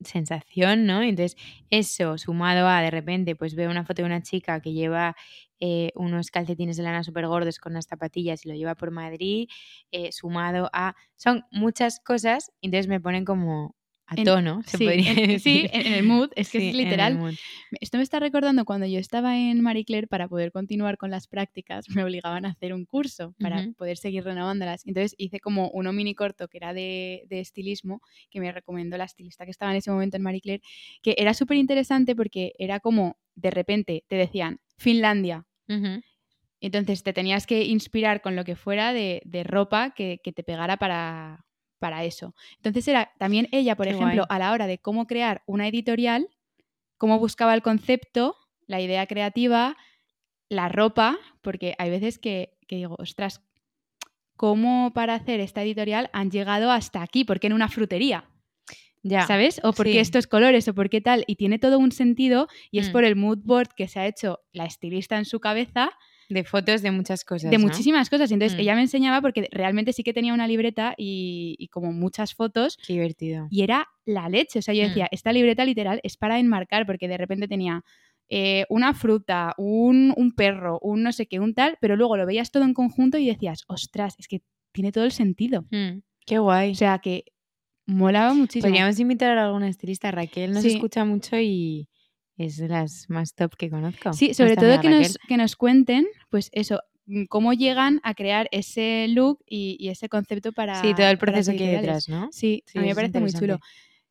sensación, 0.00 0.86
¿no? 0.86 1.02
Entonces, 1.02 1.36
eso 1.70 2.18
sumado 2.18 2.66
a 2.68 2.80
de 2.82 2.90
repente, 2.90 3.36
pues 3.36 3.54
veo 3.54 3.70
una 3.70 3.84
foto 3.84 4.02
de 4.02 4.06
una 4.06 4.22
chica 4.22 4.60
que 4.60 4.72
lleva 4.72 5.14
eh, 5.60 5.90
unos 5.94 6.30
calcetines 6.30 6.76
de 6.76 6.82
lana 6.82 7.04
súper 7.04 7.26
gordos 7.26 7.58
con 7.58 7.72
unas 7.72 7.86
zapatillas 7.86 8.44
y 8.44 8.48
lo 8.48 8.54
lleva 8.54 8.74
por 8.74 8.90
Madrid, 8.90 9.48
eh, 9.92 10.12
sumado 10.12 10.70
a... 10.72 10.94
Son 11.16 11.44
muchas 11.50 12.00
cosas, 12.00 12.52
entonces 12.62 12.88
me 12.88 13.00
ponen 13.00 13.24
como 13.24 13.74
a 14.06 14.14
En- 14.16 14.24
tono, 14.24 14.62
se 14.64 14.78
sí, 14.78 14.84
podría 14.84 15.10
en, 15.10 15.16
decir. 15.28 15.40
sí, 15.40 15.66
en 15.72 15.86
en 15.86 15.92
el 15.92 16.02
mood, 16.04 16.30
es 16.34 16.50
que 16.50 16.58
Sí, 16.60 16.68
es 16.68 16.74
literal. 16.74 17.18
Esto 17.80 17.98
me 17.98 18.02
está 18.02 18.18
recordando 18.20 18.64
cuando 18.64 18.86
yo 18.86 18.98
estaba 18.98 19.36
en 19.36 19.60
Marie 19.60 19.84
Claire 19.84 20.06
para 20.06 20.28
poder 20.28 20.50
continuar 20.50 20.96
con 20.96 21.10
las 21.10 21.26
prácticas, 21.28 21.88
me 21.90 22.02
obligaban 22.04 22.46
a 22.46 22.50
hacer 22.50 22.72
un 22.72 22.86
curso 22.86 23.34
para 23.38 23.66
poder 23.76 23.96
seguir 23.98 24.24
renovándolas. 24.24 24.86
Entonces 24.86 25.14
hice 25.18 25.40
como 25.40 25.68
uno 25.70 25.92
mini 25.92 26.14
corto 26.14 26.48
que 26.48 26.56
era 26.56 26.72
de, 26.72 27.24
de 27.28 27.40
estilismo, 27.40 28.00
que 28.30 28.40
me 28.40 28.50
recomendó 28.52 28.96
la 28.96 29.04
estilista 29.04 29.44
que 29.44 29.50
estaba 29.50 29.72
en 29.72 29.78
ese 29.78 29.90
momento 29.90 30.16
en 30.16 30.22
Marie 30.22 30.40
Claire, 30.40 30.62
que 31.02 31.14
era 31.18 31.34
súper 31.34 31.56
interesante 31.58 32.16
porque 32.16 32.52
era 32.58 32.80
como 32.80 33.18
de 33.34 33.50
repente 33.50 34.04
te 34.08 34.16
decían 34.16 34.60
Finlandia. 34.78 35.44
Entonces 36.60 37.02
te 37.02 37.12
tenías 37.12 37.46
que 37.46 37.64
inspirar 37.64 38.20
con 38.20 38.34
lo 38.34 38.44
que 38.44 38.56
fuera 38.56 38.92
de, 38.92 39.22
de 39.24 39.44
ropa 39.44 39.90
que, 39.90 40.20
que 40.24 40.32
te 40.32 40.42
pegara 40.42 40.76
para, 40.76 41.44
para 41.78 42.04
eso. 42.04 42.34
Entonces 42.56 42.88
era 42.88 43.12
también 43.18 43.48
ella, 43.52 43.76
por 43.76 43.86
Qué 43.86 43.92
ejemplo, 43.92 44.24
guay. 44.26 44.26
a 44.28 44.38
la 44.38 44.52
hora 44.52 44.66
de 44.66 44.78
cómo 44.78 45.06
crear 45.06 45.42
una 45.46 45.68
editorial, 45.68 46.28
cómo 46.96 47.18
buscaba 47.18 47.54
el 47.54 47.62
concepto, 47.62 48.36
la 48.66 48.80
idea 48.80 49.06
creativa, 49.06 49.76
la 50.48 50.68
ropa, 50.68 51.18
porque 51.42 51.74
hay 51.78 51.90
veces 51.90 52.18
que, 52.18 52.56
que 52.66 52.76
digo, 52.76 52.96
ostras, 52.98 53.42
¿cómo 54.36 54.92
para 54.94 55.14
hacer 55.14 55.40
esta 55.40 55.62
editorial 55.62 56.10
han 56.12 56.30
llegado 56.30 56.70
hasta 56.70 57.02
aquí? 57.02 57.24
¿Por 57.24 57.38
qué 57.40 57.48
en 57.48 57.52
una 57.52 57.68
frutería? 57.68 58.28
Ya. 59.02 59.26
¿Sabes? 59.26 59.60
O 59.64 59.72
por 59.72 59.86
sí. 59.86 59.92
qué 59.92 60.00
estos 60.00 60.26
colores, 60.26 60.66
o 60.68 60.74
por 60.74 60.90
qué 60.90 61.00
tal. 61.00 61.24
Y 61.26 61.36
tiene 61.36 61.58
todo 61.58 61.78
un 61.78 61.92
sentido 61.92 62.48
y 62.70 62.78
es 62.80 62.88
Mm. 62.88 62.92
por 62.92 63.04
el 63.04 63.16
mood 63.16 63.38
board 63.44 63.68
que 63.76 63.88
se 63.88 64.00
ha 64.00 64.06
hecho 64.06 64.40
la 64.52 64.64
estilista 64.66 65.16
en 65.18 65.24
su 65.24 65.40
cabeza 65.40 65.90
De 66.28 66.44
fotos 66.44 66.82
de 66.82 66.90
muchas 66.90 67.24
cosas. 67.24 67.50
de 67.50 67.56
¿no? 67.58 67.64
muchísimas 67.64 68.10
cosas. 68.10 68.30
Y 68.30 68.34
Entonces 68.34 68.56
Mm. 68.58 68.60
ella 68.60 68.74
me 68.74 68.82
enseñaba 68.82 69.20
porque 69.22 69.48
realmente 69.50 69.92
sí 69.92 70.02
que 70.02 70.12
tenía 70.12 70.34
una 70.34 70.46
libreta 70.48 70.94
y, 70.98 71.54
y 71.58 71.68
como 71.68 71.92
muchas 71.92 72.34
fotos 72.34 72.76
Qué 72.86 72.92
divertido. 72.94 73.46
y 73.50 73.62
era 73.62 73.86
la 74.04 74.28
leche. 74.28 74.58
O 74.58 74.62
sea, 74.62 74.74
yo 74.74 74.84
Mm. 74.84 74.88
decía, 74.88 75.08
esta 75.10 75.32
libreta 75.32 75.64
literal 75.64 76.00
es 76.02 76.16
para 76.16 76.38
enmarcar 76.38 76.84
porque 76.86 77.08
de 77.08 77.16
repente 77.18 77.48
tenía 77.48 77.82
eh, 78.30 78.66
una 78.68 78.92
fruta, 78.92 79.54
un, 79.56 80.12
un 80.14 80.32
perro, 80.32 80.78
un 80.82 81.02
no 81.02 81.12
sé 81.12 81.24
qué, 81.26 81.40
un 81.40 81.54
tal, 81.54 81.78
pero 81.80 81.96
luego 81.96 82.14
lo 82.18 82.26
veías 82.26 82.50
todo 82.50 82.64
en 82.64 82.74
conjunto 82.74 83.16
y 83.16 83.24
decías, 83.26 83.64
ostras, 83.68 84.16
es 84.18 84.28
que 84.28 84.42
tiene 84.70 84.92
todo 84.92 85.04
el 85.04 85.12
sentido. 85.12 85.64
Mm, 85.70 86.00
Qué 86.26 86.38
guay. 86.38 86.72
O 86.72 86.74
sea, 86.74 86.98
que 86.98 87.24
molaba 87.88 88.34
muchísimo. 88.34 88.70
Podríamos 88.70 88.98
invitar 89.00 89.36
a 89.38 89.46
alguna 89.46 89.68
estilista. 89.68 90.10
Raquel 90.10 90.52
nos 90.52 90.62
Sí. 90.62 90.74
escucha 90.74 91.04
mucho 91.04 91.36
y 91.38 91.88
es 92.36 92.56
de 92.56 92.68
las 92.68 93.06
más 93.08 93.34
top 93.34 93.56
que 93.56 93.70
conozco. 93.70 94.12
Sí, 94.12 94.34
sobre 94.34 94.56
todo 94.56 94.80
que 94.80 94.90
nos, 94.90 95.18
que 95.26 95.36
nos 95.36 95.56
cuenten, 95.56 96.06
pues 96.30 96.50
eso, 96.52 96.80
mm, 97.06 97.24
cómo 97.24 97.52
llegan 97.52 98.00
a 98.04 98.14
crear 98.14 98.48
ese 98.52 99.06
look 99.08 99.40
y, 99.46 99.76
y 99.80 99.88
ese 99.88 100.08
concepto 100.08 100.52
para. 100.52 100.80
Sí, 100.80 100.94
todo 100.94 101.08
el 101.08 101.18
proceso 101.18 101.52
que 101.52 101.64
hay 101.64 101.76
detrás, 101.76 102.08
¿no? 102.08 102.28
Sí, 102.30 102.62
Sí, 102.66 102.78
a 102.78 102.82
mí 102.82 102.88
me 102.88 102.94
parece 102.94 103.20
muy 103.20 103.32
chulo. 103.32 103.58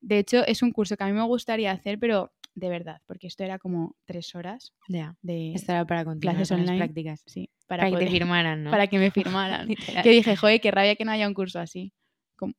De 0.01 0.19
hecho, 0.19 0.45
es 0.45 0.61
un 0.61 0.71
curso 0.71 0.95
que 0.97 1.03
a 1.03 1.07
mí 1.07 1.13
me 1.13 1.23
gustaría 1.23 1.71
hacer, 1.71 1.97
pero 1.99 2.31
de 2.53 2.69
verdad, 2.69 3.01
porque 3.05 3.27
esto 3.27 3.43
era 3.43 3.59
como 3.59 3.95
tres 4.05 4.33
horas 4.35 4.73
Ya. 4.89 5.15
de 5.21 5.53
Esto 5.53 5.71
era 5.71 5.85
para 5.85 6.03
clases 6.03 6.49
con 6.49 6.59
las 6.61 6.69
online. 6.69 6.77
prácticas. 6.85 7.21
sí, 7.27 7.49
Para, 7.67 7.81
para, 7.83 7.91
que 7.91 7.97
te 7.97 8.05
poder- 8.05 8.19
firmaran, 8.19 8.63
¿no? 8.63 8.71
para 8.77 8.87
que 8.87 8.97
me 8.99 9.11
firmaran. 9.11 9.67
Que 10.03 10.09
dije, 10.09 10.35
joder, 10.35 10.59
qué 10.59 10.71
rabia 10.71 10.95
que 10.95 11.05
no 11.05 11.11
haya 11.11 11.27
un 11.27 11.33
curso 11.35 11.59
así. 11.59 11.93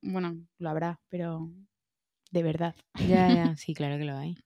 Bueno, 0.00 0.36
lo 0.58 0.70
habrá, 0.70 1.00
pero 1.08 1.50
de 2.30 2.42
verdad. 2.42 2.74
Ya, 3.08 3.28
ya. 3.34 3.56
Sí, 3.56 3.74
claro 3.74 3.98
que 3.98 4.04
lo 4.04 4.16
hay. 4.16 4.36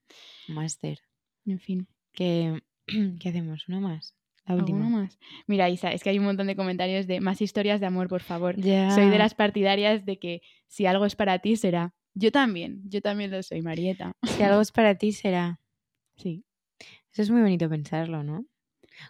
Máster. 0.49 0.99
En 1.47 1.59
fin. 1.59 1.89
¿Qué, 2.13 2.63
¿Qué 3.21 3.29
hacemos? 3.29 3.69
¿Uno 3.69 3.81
más? 3.81 4.15
La 4.45 4.55
¿Alguno 4.55 4.75
última. 4.77 5.01
más? 5.03 5.19
Mira, 5.47 5.69
Isa, 5.71 5.93
es 5.93 6.03
que 6.03 6.11
hay 6.11 6.19
un 6.19 6.25
montón 6.25 6.49
de 6.49 6.57
comentarios 6.57 7.07
de 7.07 7.21
más 7.21 7.41
historias 7.41 7.81
de 7.81 7.87
amor, 7.87 8.09
por 8.09 8.23
favor. 8.23 8.57
Ya. 8.57 8.91
Soy 8.91 9.09
de 9.09 9.19
las 9.19 9.35
partidarias 9.35 10.05
de 10.05 10.19
que 10.19 10.43
si 10.67 10.87
algo 10.87 11.05
es 11.07 11.15
para 11.15 11.39
ti, 11.39 11.57
será. 11.57 11.95
Yo 12.15 12.33
también, 12.33 12.83
yo 12.89 13.01
también 13.01 13.31
lo 13.31 13.43
soy, 13.43 13.63
Marieta. 13.63 14.13
Si 14.25 14.43
algo 14.43 14.61
es 14.61 14.73
para 14.73 14.97
ti, 14.97 15.13
será. 15.13 15.61
Sí. 16.17 16.45
Eso 17.13 17.23
es 17.23 17.31
muy 17.31 17.41
bonito 17.41 17.69
pensarlo, 17.69 18.23
¿no? 18.23 18.45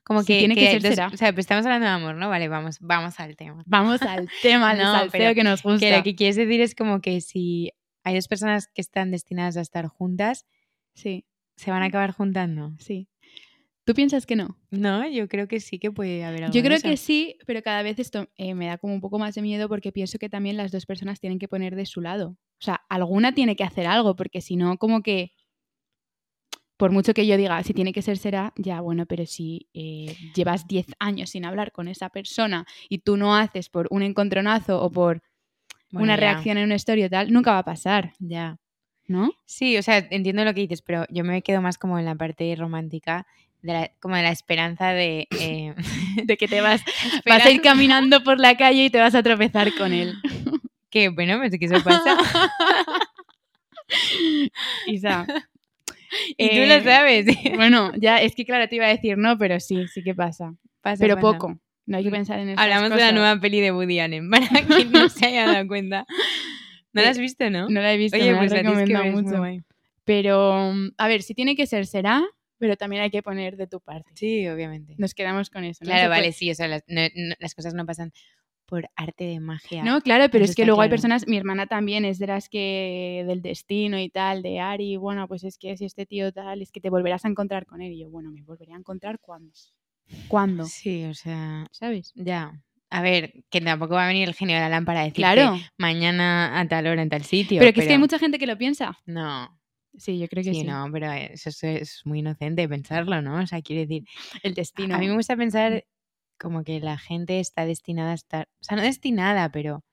Como 0.04 0.24
que, 0.24 0.38
tiene 0.38 0.54
que 0.54 0.70
ser, 0.70 0.82
será. 0.82 1.08
O 1.08 1.16
sea, 1.16 1.32
pues 1.32 1.44
estamos 1.44 1.64
hablando 1.66 1.86
de 1.86 1.92
amor, 1.92 2.14
¿no? 2.14 2.28
Vale, 2.28 2.48
vamos, 2.48 2.78
vamos 2.80 3.18
al 3.20 3.36
tema. 3.36 3.62
Vamos 3.66 4.02
al 4.02 4.28
tema, 4.42 4.74
No, 4.74 5.08
pero 5.10 5.34
que 5.34 5.44
nos 5.44 5.62
gusta. 5.62 5.86
Que 5.86 5.96
lo 5.96 6.02
que 6.02 6.14
quieres 6.14 6.36
decir 6.36 6.60
es 6.60 6.74
como 6.74 7.00
que 7.00 7.20
si 7.20 7.72
hay 8.04 8.14
dos 8.14 8.28
personas 8.28 8.68
que 8.68 8.80
están 8.80 9.10
destinadas 9.10 9.56
a 9.56 9.60
estar 9.60 9.86
juntas, 9.86 10.46
Sí, 10.94 11.24
se 11.56 11.70
van 11.70 11.82
a 11.82 11.86
acabar 11.86 12.12
juntando. 12.12 12.74
sí. 12.78 13.08
¿Tú 13.84 13.94
piensas 13.94 14.26
que 14.26 14.36
no? 14.36 14.56
No, 14.70 15.08
yo 15.08 15.26
creo 15.26 15.48
que 15.48 15.58
sí 15.58 15.80
que 15.80 15.90
puede 15.90 16.24
haber 16.24 16.44
algo 16.44 16.54
Yo 16.54 16.62
creo 16.62 16.78
que 16.80 16.96
sí, 16.96 17.36
pero 17.46 17.62
cada 17.62 17.82
vez 17.82 17.98
esto 17.98 18.28
eh, 18.36 18.54
me 18.54 18.66
da 18.66 18.78
como 18.78 18.94
un 18.94 19.00
poco 19.00 19.18
más 19.18 19.34
de 19.34 19.42
miedo 19.42 19.68
porque 19.68 19.90
pienso 19.90 20.18
que 20.18 20.28
también 20.28 20.56
las 20.56 20.70
dos 20.70 20.86
personas 20.86 21.18
tienen 21.18 21.40
que 21.40 21.48
poner 21.48 21.74
de 21.74 21.84
su 21.84 22.00
lado. 22.00 22.36
O 22.60 22.64
sea, 22.64 22.82
alguna 22.88 23.34
tiene 23.34 23.56
que 23.56 23.64
hacer 23.64 23.88
algo, 23.88 24.14
porque 24.14 24.40
si 24.40 24.54
no, 24.54 24.78
como 24.78 25.02
que, 25.02 25.32
por 26.76 26.90
mucho 26.90 27.14
que 27.14 27.26
yo 27.26 27.36
diga, 27.36 27.62
si 27.62 27.74
tiene 27.74 27.92
que 27.92 28.02
ser, 28.02 28.18
será, 28.18 28.52
ya 28.56 28.80
bueno, 28.80 29.06
pero 29.06 29.26
si 29.26 29.68
eh, 29.74 30.16
llevas 30.34 30.66
10 30.66 30.86
años 30.98 31.30
sin 31.30 31.44
hablar 31.44 31.72
con 31.72 31.88
esa 31.88 32.08
persona 32.08 32.66
y 32.88 32.98
tú 32.98 33.16
no 33.16 33.36
haces 33.36 33.68
por 33.68 33.86
un 33.90 34.02
encontronazo 34.02 34.82
o 34.82 34.90
por 34.90 35.22
Bueno, 35.90 36.04
una 36.06 36.14
ya, 36.14 36.20
reacción 36.20 36.58
en 36.58 36.64
una 36.64 36.74
historia 36.74 37.08
tal, 37.08 37.32
nunca 37.32 37.52
va 37.52 37.58
a 37.58 37.64
pasar, 37.64 38.12
Ya. 38.18 38.58
¿no? 39.06 39.30
Sí, 39.46 39.76
o 39.76 39.82
sea, 39.82 39.98
entiendo 40.10 40.44
lo 40.44 40.54
que 40.54 40.62
dices, 40.62 40.82
pero 40.82 41.04
yo 41.10 41.22
me 41.24 41.42
quedo 41.42 41.60
más 41.60 41.76
como 41.78 41.98
en 41.98 42.04
la 42.06 42.14
parte 42.14 42.54
romántica, 42.56 43.26
de 43.60 43.72
la- 43.72 43.90
como 44.00 44.16
de 44.16 44.22
la 44.22 44.30
esperanza 44.32 44.88
de... 44.88 45.28
eh, 45.38 45.74
De 46.24 46.36
que 46.36 46.48
te 46.48 46.60
vas, 46.60 46.82
vas 47.26 47.46
a 47.46 47.50
ir 47.50 47.60
caminando 47.60 48.24
por 48.24 48.40
la 48.40 48.56
calle 48.56 48.86
y 48.86 48.90
te 48.90 48.98
vas 48.98 49.14
a 49.14 49.22
tropezar 49.22 49.72
con 49.76 49.92
él. 49.92 50.14
que 50.90 51.10
bueno, 51.10 51.38
pues 51.38 51.52
que 51.58 51.66
eso 51.66 51.82
pasa. 51.84 52.16
Isa. 54.86 55.26
y 56.36 56.48
tú 56.48 56.56
eh, 56.56 56.66
lo 56.66 56.84
sabes. 56.84 57.26
Bueno, 57.56 57.92
ya 57.96 58.20
es 58.20 58.34
que 58.34 58.44
claro, 58.44 58.68
te 58.68 58.76
iba 58.76 58.86
a 58.86 58.90
decir 58.90 59.18
no, 59.18 59.38
pero 59.38 59.60
sí, 59.60 59.86
sí 59.88 60.02
que 60.02 60.14
pasa. 60.14 60.54
Pasa, 60.80 61.00
pero 61.00 61.16
pasa. 61.16 61.38
poco. 61.38 61.58
No 61.86 61.96
hay 61.96 62.04
que 62.04 62.10
pensar 62.10 62.38
en 62.38 62.50
eso. 62.50 62.60
Hablamos 62.60 62.90
de 62.90 62.96
la 62.96 63.12
nueva 63.12 63.40
peli 63.40 63.60
de 63.60 63.72
Woody 63.72 63.98
Allen, 63.98 64.30
para 64.30 64.46
quien 64.66 64.92
no 64.92 65.08
se 65.08 65.26
haya 65.26 65.46
dado 65.46 65.66
cuenta. 65.66 66.06
¿No 66.92 67.02
la 67.02 67.08
has 67.10 67.18
visto, 67.18 67.48
no? 67.50 67.68
No 67.68 67.80
la 67.80 67.92
he 67.92 67.96
visto, 67.96 68.16
Oye, 68.16 68.32
me 68.32 68.38
pues 68.38 68.52
la 68.52 68.58
recomendado 68.62 69.04
mucho. 69.06 69.62
Pero, 70.04 70.72
a 70.98 71.08
ver, 71.08 71.22
si 71.22 71.34
tiene 71.34 71.56
que 71.56 71.66
ser, 71.66 71.86
será, 71.86 72.22
pero 72.58 72.76
también 72.76 73.02
hay 73.02 73.10
que 73.10 73.22
poner 73.22 73.56
de 73.56 73.66
tu 73.66 73.80
parte. 73.80 74.10
Sí, 74.14 74.46
obviamente. 74.48 74.94
Nos 74.98 75.14
quedamos 75.14 75.48
con 75.50 75.64
eso. 75.64 75.84
¿no? 75.84 75.90
Claro, 75.90 76.08
vale, 76.10 76.22
puede- 76.22 76.32
sí, 76.32 76.50
o 76.50 76.54
sea, 76.54 76.68
las, 76.68 76.82
no- 76.86 77.02
no- 77.14 77.34
las 77.38 77.54
cosas 77.54 77.74
no 77.74 77.86
pasan 77.86 78.12
por 78.72 78.88
arte 78.96 79.24
de 79.24 79.38
magia. 79.38 79.84
No, 79.84 80.00
claro, 80.00 80.30
pero 80.32 80.46
es 80.46 80.54
que 80.54 80.64
luego 80.64 80.80
hay 80.80 80.88
personas, 80.88 81.26
mi 81.28 81.36
hermana 81.36 81.66
también 81.66 82.06
es 82.06 82.18
de 82.18 82.26
las 82.26 82.48
que 82.48 83.22
del 83.28 83.42
destino 83.42 84.00
y 84.00 84.08
tal, 84.08 84.40
de 84.40 84.60
Ari, 84.60 84.96
bueno, 84.96 85.28
pues 85.28 85.44
es 85.44 85.58
que 85.58 85.76
si 85.76 85.84
este 85.84 86.06
tío 86.06 86.32
tal, 86.32 86.62
es 86.62 86.72
que 86.72 86.80
te 86.80 86.88
volverás 86.88 87.26
a 87.26 87.28
encontrar 87.28 87.66
con 87.66 87.82
él. 87.82 87.92
Y 87.92 87.98
yo, 88.00 88.08
bueno, 88.08 88.30
me 88.32 88.40
volveré 88.40 88.72
a 88.72 88.76
encontrar 88.78 89.18
cuándo. 89.20 89.52
¿Cuándo? 90.26 90.64
Sí, 90.64 91.04
o 91.04 91.12
sea, 91.12 91.66
¿Sabes? 91.70 92.12
ya. 92.14 92.62
A 92.88 93.02
ver, 93.02 93.44
que 93.50 93.60
tampoco 93.60 93.92
va 93.96 94.04
a 94.04 94.08
venir 94.08 94.26
el 94.26 94.34
genio 94.34 94.56
de 94.56 94.62
la 94.62 94.70
lámpara 94.70 95.00
a 95.00 95.04
decirte 95.04 95.20
Claro. 95.20 95.58
mañana 95.76 96.58
a 96.58 96.66
tal 96.66 96.86
hora 96.86 97.02
en 97.02 97.10
tal 97.10 97.24
sitio. 97.24 97.58
Pero 97.60 97.74
que 97.74 97.80
es 97.80 97.86
que 97.86 97.92
hay 97.92 97.98
mucha 97.98 98.18
gente 98.18 98.38
que 98.38 98.46
lo 98.46 98.56
piensa. 98.56 98.96
No, 99.04 99.50
Sí, 99.98 100.18
yo 100.18 100.26
creo 100.28 100.42
que 100.42 100.54
sí, 100.54 100.60
sí. 100.60 100.66
no, 100.66 100.88
pero 100.90 101.12
eso 101.12 101.50
es, 101.50 101.62
es 101.64 102.00
muy 102.06 102.20
inocente 102.20 102.66
pensarlo, 102.66 103.20
¿no? 103.20 103.42
O 103.42 103.46
sea, 103.46 103.60
quiere 103.60 103.82
decir, 103.82 104.04
El 104.42 104.54
destino. 104.54 104.94
a 104.94 104.98
mí 104.98 105.06
me 105.08 105.14
gusta 105.14 105.36
pensar 105.36 105.84
como 106.42 106.64
que 106.64 106.80
la 106.80 106.98
gente 106.98 107.38
está 107.40 107.64
destinada 107.64 108.10
a 108.10 108.14
estar, 108.14 108.48
o 108.60 108.64
sea, 108.64 108.76
no 108.76 108.82
destinada, 108.82 109.50
pero 109.52 109.84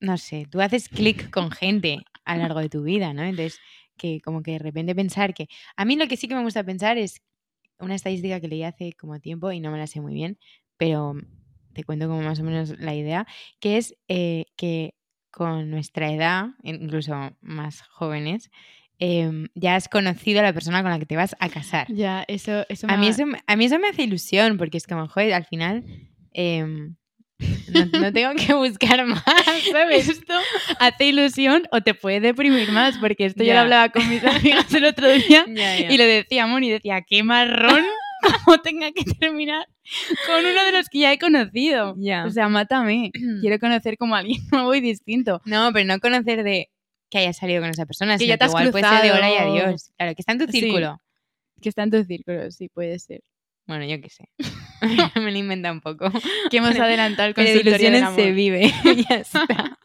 no 0.00 0.16
sé, 0.16 0.46
tú 0.50 0.62
haces 0.62 0.88
clic 0.88 1.30
con 1.30 1.50
gente 1.50 1.98
a 2.24 2.36
lo 2.36 2.42
largo 2.42 2.60
de 2.60 2.70
tu 2.70 2.82
vida, 2.82 3.12
¿no? 3.12 3.22
Entonces, 3.22 3.60
que 3.98 4.20
como 4.22 4.42
que 4.42 4.52
de 4.52 4.58
repente 4.58 4.94
pensar 4.94 5.34
que... 5.34 5.46
A 5.76 5.84
mí 5.84 5.96
lo 5.96 6.08
que 6.08 6.16
sí 6.16 6.26
que 6.26 6.34
me 6.34 6.42
gusta 6.42 6.64
pensar 6.64 6.96
es 6.96 7.20
una 7.78 7.94
estadística 7.94 8.40
que 8.40 8.48
leí 8.48 8.62
hace 8.62 8.94
como 8.94 9.20
tiempo 9.20 9.52
y 9.52 9.60
no 9.60 9.70
me 9.70 9.78
la 9.78 9.86
sé 9.86 10.00
muy 10.00 10.14
bien, 10.14 10.38
pero 10.78 11.14
te 11.74 11.84
cuento 11.84 12.08
como 12.08 12.22
más 12.22 12.40
o 12.40 12.44
menos 12.44 12.78
la 12.78 12.94
idea, 12.94 13.26
que 13.60 13.76
es 13.76 13.96
eh, 14.08 14.46
que 14.56 14.94
con 15.30 15.70
nuestra 15.70 16.10
edad, 16.12 16.46
incluso 16.62 17.14
más 17.42 17.82
jóvenes, 17.82 18.50
em, 19.00 19.48
ya 19.54 19.74
has 19.76 19.88
conocido 19.88 20.40
a 20.40 20.42
la 20.44 20.52
persona 20.52 20.82
con 20.82 20.90
la 20.90 20.98
que 20.98 21.06
te 21.06 21.16
vas 21.16 21.34
a 21.40 21.48
casar. 21.48 21.86
Ya, 21.92 22.24
eso, 22.28 22.64
eso 22.68 22.86
A 22.88 22.96
mí 22.96 23.08
eso, 23.08 23.26
me- 23.26 23.40
a 23.46 23.56
mí 23.56 23.64
eso 23.64 23.78
me 23.78 23.88
hace 23.88 24.02
ilusión, 24.04 24.56
porque 24.58 24.76
es 24.78 24.86
como, 24.86 25.08
joder, 25.08 25.32
al 25.34 25.44
final 25.46 25.84
em, 26.32 26.94
no, 27.72 27.86
no 28.00 28.12
tengo 28.12 28.34
que 28.34 28.52
buscar 28.54 29.04
más, 29.06 29.24
¿sabes? 29.72 30.08
Esto 30.08 30.34
hace 30.78 31.06
ilusión 31.06 31.62
o 31.72 31.80
te 31.80 31.94
puede 31.94 32.20
deprimir 32.20 32.70
más, 32.72 32.98
porque 32.98 33.24
esto 33.26 33.42
yo 33.42 33.54
lo 33.54 33.60
hablaba 33.60 33.88
con 33.88 34.06
mis 34.08 34.22
amigas 34.22 34.72
el 34.74 34.84
otro 34.84 35.10
día 35.10 35.44
y 35.90 35.96
lo 35.96 36.04
decíamos 36.04 36.60
y 36.62 36.70
decía, 36.70 37.00
qué 37.06 37.22
marrón 37.22 37.82
como 38.44 38.58
tenga 38.60 38.92
que 38.92 39.04
terminar 39.18 39.66
con 40.26 40.44
uno 40.44 40.62
de 40.64 40.72
los 40.72 40.88
que 40.90 40.98
ya 40.98 41.12
he 41.14 41.18
conocido. 41.18 41.96
O 42.26 42.30
sea, 42.30 42.48
mátame. 42.50 43.10
Quiero 43.40 43.58
conocer 43.58 43.96
como 43.96 44.14
a 44.14 44.18
alguien 44.18 44.42
nuevo 44.52 44.74
y 44.74 44.80
distinto. 44.82 45.40
No, 45.46 45.70
pero 45.72 45.86
no 45.86 45.98
conocer 46.00 46.44
de 46.44 46.68
que 47.10 47.18
hayas 47.18 47.36
salido 47.36 47.60
con 47.60 47.70
esa 47.70 47.84
persona, 47.86 48.14
Que 48.14 48.20
sino 48.20 48.28
ya 48.30 48.38
te 48.38 48.44
has 48.44 48.50
igual 48.52 48.70
puede 48.70 48.88
ser 48.88 49.02
de 49.02 49.12
hola 49.12 49.30
y 49.30 49.36
adiós. 49.36 49.92
Claro, 49.96 50.14
que 50.14 50.22
está 50.22 50.32
en 50.32 50.38
tu 50.38 50.46
Sí. 50.46 50.60
círculo. 50.60 50.98
Que 51.60 51.68
está 51.68 51.82
en 51.82 51.90
tu 51.90 52.04
círculo, 52.04 52.50
sí, 52.50 52.68
puede 52.68 52.98
ser. 52.98 53.20
Bueno, 53.66 53.84
yo 53.84 54.00
qué 54.00 54.08
sé. 54.08 54.28
Me 55.20 55.30
lo 55.32 55.38
inventa 55.38 55.70
un 55.72 55.80
poco. 55.80 56.10
Que 56.50 56.56
hemos 56.58 56.78
adelantado 56.78 57.28
el 57.28 57.34
Pero 57.34 57.48
de 57.48 57.54
consultorio 57.54 57.90
del 57.90 57.98
ilusiones 58.00 58.14
se 58.24 58.32
vive. 58.32 58.72
ya 59.08 59.16
está. 59.16 59.78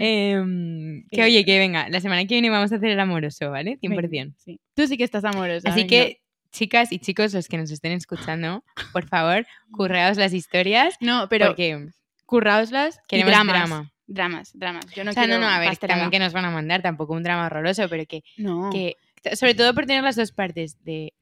Em, 0.00 1.04
que 1.10 1.20
Eh, 1.20 1.24
oye, 1.24 1.44
que 1.44 1.58
venga, 1.58 1.88
la 1.88 2.00
semana 2.00 2.22
que 2.26 2.34
viene 2.34 2.50
vamos 2.50 2.72
a 2.72 2.76
hacer 2.76 2.90
el 2.90 3.00
amoroso, 3.00 3.50
¿vale? 3.50 3.78
100%. 3.80 4.10
Venga, 4.10 4.34
sí. 4.38 4.60
Tú 4.74 4.86
sí 4.86 4.96
que 4.96 5.04
estás 5.04 5.24
amorosa. 5.24 5.68
Así 5.70 5.80
venga. 5.80 5.88
que, 5.90 6.20
chicas 6.52 6.92
y 6.92 6.98
chicos, 6.98 7.32
los 7.32 7.48
que 7.48 7.56
nos 7.58 7.70
estén 7.70 7.92
escuchando, 7.92 8.64
por 8.92 9.06
favor, 9.08 9.46
curraos 9.72 10.16
las 10.18 10.32
historias. 10.32 10.94
No, 11.00 11.28
pero 11.28 11.46
porque 11.48 11.88
curraoslas 12.26 12.96
y 12.96 13.00
queremos 13.08 13.32
dramas. 13.32 13.54
drama. 13.68 13.92
Dramas, 14.06 14.50
dramas. 14.58 14.86
Yo 14.94 15.02
no 15.04 15.10
o 15.10 15.14
sea, 15.14 15.22
no, 15.22 15.28
quiero 15.28 15.40
no, 15.40 15.48
a 15.48 15.58
ver, 15.58 15.76
también 15.78 16.10
que 16.10 16.18
nos 16.18 16.32
van 16.32 16.44
a 16.44 16.50
mandar, 16.50 16.82
tampoco 16.82 17.14
un 17.14 17.22
drama 17.22 17.46
horroroso, 17.46 17.88
pero 17.88 18.04
que, 18.06 18.22
No. 18.36 18.70
que 18.70 18.96
sobre 19.34 19.54
todo 19.54 19.74
por 19.74 19.86
tener 19.86 20.02
las 20.04 20.16
dos 20.16 20.32
partes, 20.32 20.82
de 20.84 21.14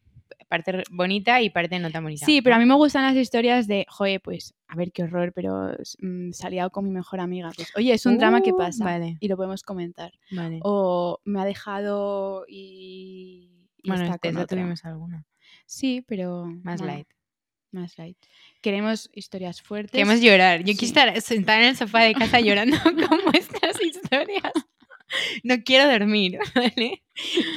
parte 0.49 0.83
bonita 0.91 1.41
y 1.41 1.49
parte 1.51 1.79
no 1.79 1.91
tan 1.91 2.03
bonita. 2.03 2.27
Sí, 2.27 2.43
pero 2.43 2.57
a 2.57 2.59
¿no? 2.59 2.65
mí 2.65 2.69
me 2.69 2.75
gustan 2.75 3.05
las 3.05 3.17
historias 3.17 3.67
de, 3.69 3.87
joder, 3.89 4.21
pues, 4.21 4.55
a 4.69 4.75
ver 4.77 4.93
qué 4.93 5.05
horror, 5.05 5.33
pero 5.33 5.71
mm, 6.01 6.33
salí 6.33 6.59
a 6.59 6.69
con 6.69 6.85
mi 6.85 6.91
mejor 6.91 7.21
amiga. 7.21 7.51
Pues, 7.57 7.73
oye, 7.77 7.93
es 7.95 8.05
un 8.05 8.19
drama 8.19 8.43
que 8.43 8.53
Uh, 8.53 8.59
pasa 8.59 8.85
Vale, 8.85 9.17
y 9.21 9.29
lo 9.29 9.37
podemos 9.37 9.63
comentar. 9.63 10.13
vale. 10.31 10.59
O 10.63 11.21
me 11.25 11.41
ha 11.41 11.45
dejado 11.45 12.45
y, 12.49 13.69
y 13.83 13.89
bueno, 13.89 14.03
está 14.05 14.15
este, 14.17 14.29
con 14.29 14.37
ya 14.39 14.43
otra. 14.43 14.57
tuvimos 14.59 14.85
alguna. 14.85 15.25
Sí, 15.67 16.05
pero 16.07 16.45
Más 16.65 16.81
bueno, 16.81 16.95
light. 16.95 17.09
Más 17.73 17.97
light. 17.99 18.19
Queremos 18.61 19.11
historias 19.15 19.61
fuertes. 19.63 19.93
Queremos 19.93 20.21
llorar. 20.21 20.61
Yo 20.61 20.73
Sí. 20.73 20.79
quiero 20.79 20.87
estar 20.89 21.21
sentada 21.23 21.59
en 21.63 21.69
el 21.71 21.77
sofá 21.77 22.03
de 22.03 22.15
casa 22.15 22.39
llorando 22.41 22.77
con 22.85 23.21
vuestras 23.33 23.83
historias. 23.83 24.53
No 25.45 25.57
quiero 25.63 25.91
dormir, 25.91 26.39
¿vale? 26.55 27.03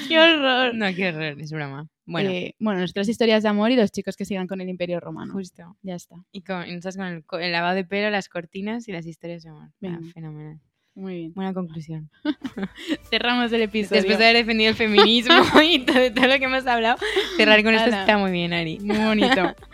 ¡Qué 0.07 0.19
horror! 0.19 0.73
No, 0.75 0.93
qué 0.93 1.09
horror, 1.09 1.39
es 1.41 1.51
broma. 1.51 1.87
Bueno, 2.05 2.29
Eh, 2.29 2.53
bueno, 2.59 2.79
nuestras 2.79 3.07
historias 3.09 3.43
de 3.43 3.49
amor 3.49 3.71
y 3.71 3.75
los 3.75 3.91
chicos 3.91 4.15
que 4.17 4.25
sigan 4.25 4.47
con 4.47 4.61
el 4.61 4.69
Imperio 4.69 4.99
Romano. 4.99 5.33
justo. 5.33 5.75
Ya 5.81 5.95
está. 5.95 6.15
Y 6.31 6.41
con, 6.43 6.61
nosotras 6.67 6.97
con 7.25 7.41
el, 7.41 7.45
el 7.45 7.51
lavado 7.51 7.75
de 7.75 7.83
pelo, 7.85 8.09
las 8.09 8.27
cortinas 8.29 8.87
y 8.87 8.91
las 8.91 9.05
historias 9.05 9.43
de 9.43 9.49
amor. 9.49 9.69
Ah, 9.83 9.99
fenomenal. 10.13 10.59
Muy 10.95 11.15
bien. 11.15 11.33
Buena 11.33 11.53
conclusión. 11.53 12.09
Cerramos 13.09 13.51
el 13.51 13.63
episodio. 13.63 14.01
Después 14.01 14.17
de 14.17 14.25
haber 14.25 14.37
defendido 14.37 14.69
el 14.69 14.75
feminismo 14.75 15.35
y 15.61 15.79
todo, 15.79 16.13
todo 16.13 16.27
lo 16.27 16.39
que 16.39 16.45
hemos 16.45 16.65
hablado, 16.65 16.97
cerrar 17.35 17.61
con 17.63 17.75
esto 17.75 17.89
está 17.89 18.17
muy 18.17 18.31
bien, 18.31 18.53
Ari. 18.53 18.79
Muy 18.79 18.97
bonito. 18.97 19.53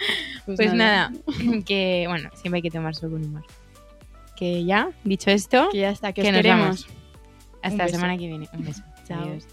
Pues 0.43 0.73
nada, 0.73 1.13
que 1.65 2.05
bueno, 2.09 2.29
siempre 2.33 2.57
hay 2.57 2.61
que 2.63 2.71
tomarse 2.71 3.01
con 3.01 3.23
humor. 3.23 3.45
Que 4.35 4.65
ya, 4.65 4.89
dicho 5.03 5.29
esto, 5.29 5.69
Que 5.71 5.77
ya 5.77 5.91
está, 5.91 6.11
que, 6.13 6.23
Que 6.23 6.29
os 6.29 6.33
nos 6.33 6.41
queremos. 6.41 6.87
vamos. 6.87 6.87
hasta 7.61 7.83
la 7.85 7.89
semana 7.89 8.17
que 8.17 8.27
viene. 8.27 8.49
Un 8.51 8.65
beso. 8.65 8.81
Chao. 9.07 9.21
Adiós. 9.21 9.45